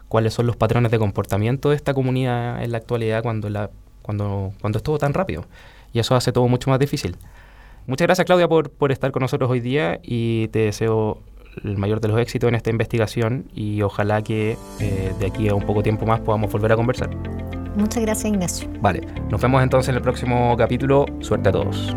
cuáles 0.08 0.34
son 0.34 0.48
los 0.48 0.56
patrones 0.56 0.92
de 0.92 0.98
comportamiento 0.98 1.72
de 1.72 1.76
esta 1.76 1.94
comunidad 1.94 2.64
en 2.64 2.72
la 2.72 2.78
actualidad 2.78 3.22
cuando, 3.22 3.50
la, 3.50 3.70
cuando, 4.02 4.54
cuando 4.62 4.78
es 4.78 4.84
todo 4.84 4.98
tan 4.98 5.14
rápido. 5.14 5.44
Y 5.92 6.00
eso 6.00 6.16
hace 6.16 6.32
todo 6.32 6.48
mucho 6.48 6.70
más 6.70 6.80
difícil. 6.80 7.18
Muchas 7.86 8.08
gracias 8.08 8.24
Claudia 8.24 8.48
por, 8.48 8.70
por 8.70 8.94
estar 8.94 9.12
con 9.12 9.24
nosotros 9.24 9.52
hoy 9.52 9.60
día 9.60 10.00
y 10.02 10.48
te 10.54 10.60
deseo 10.60 11.22
el 11.66 11.78
mayor 11.78 12.00
de 12.00 12.08
los 12.08 12.18
éxitos 12.22 12.48
en 12.48 12.56
esta 12.56 12.70
investigación 12.70 13.52
y 13.54 13.82
ojalá 13.82 14.22
que 14.22 14.58
eh, 14.80 15.14
de 15.20 15.26
aquí 15.26 15.50
a 15.50 15.54
un 15.54 15.66
poco 15.66 15.84
tiempo 15.84 16.06
más 16.06 16.22
podamos 16.22 16.50
volver 16.50 16.72
a 16.72 16.78
conversar. 16.78 17.10
Muchas 17.76 18.04
gracias 18.04 18.32
Ignacio. 18.32 18.68
Vale, 18.82 19.02
nos 19.30 19.42
vemos 19.42 19.62
entonces 19.62 19.90
en 19.90 19.96
el 19.96 20.02
próximo 20.02 20.56
capítulo. 20.58 21.06
Suerte 21.20 21.50
a 21.50 21.52
todos. 21.52 21.96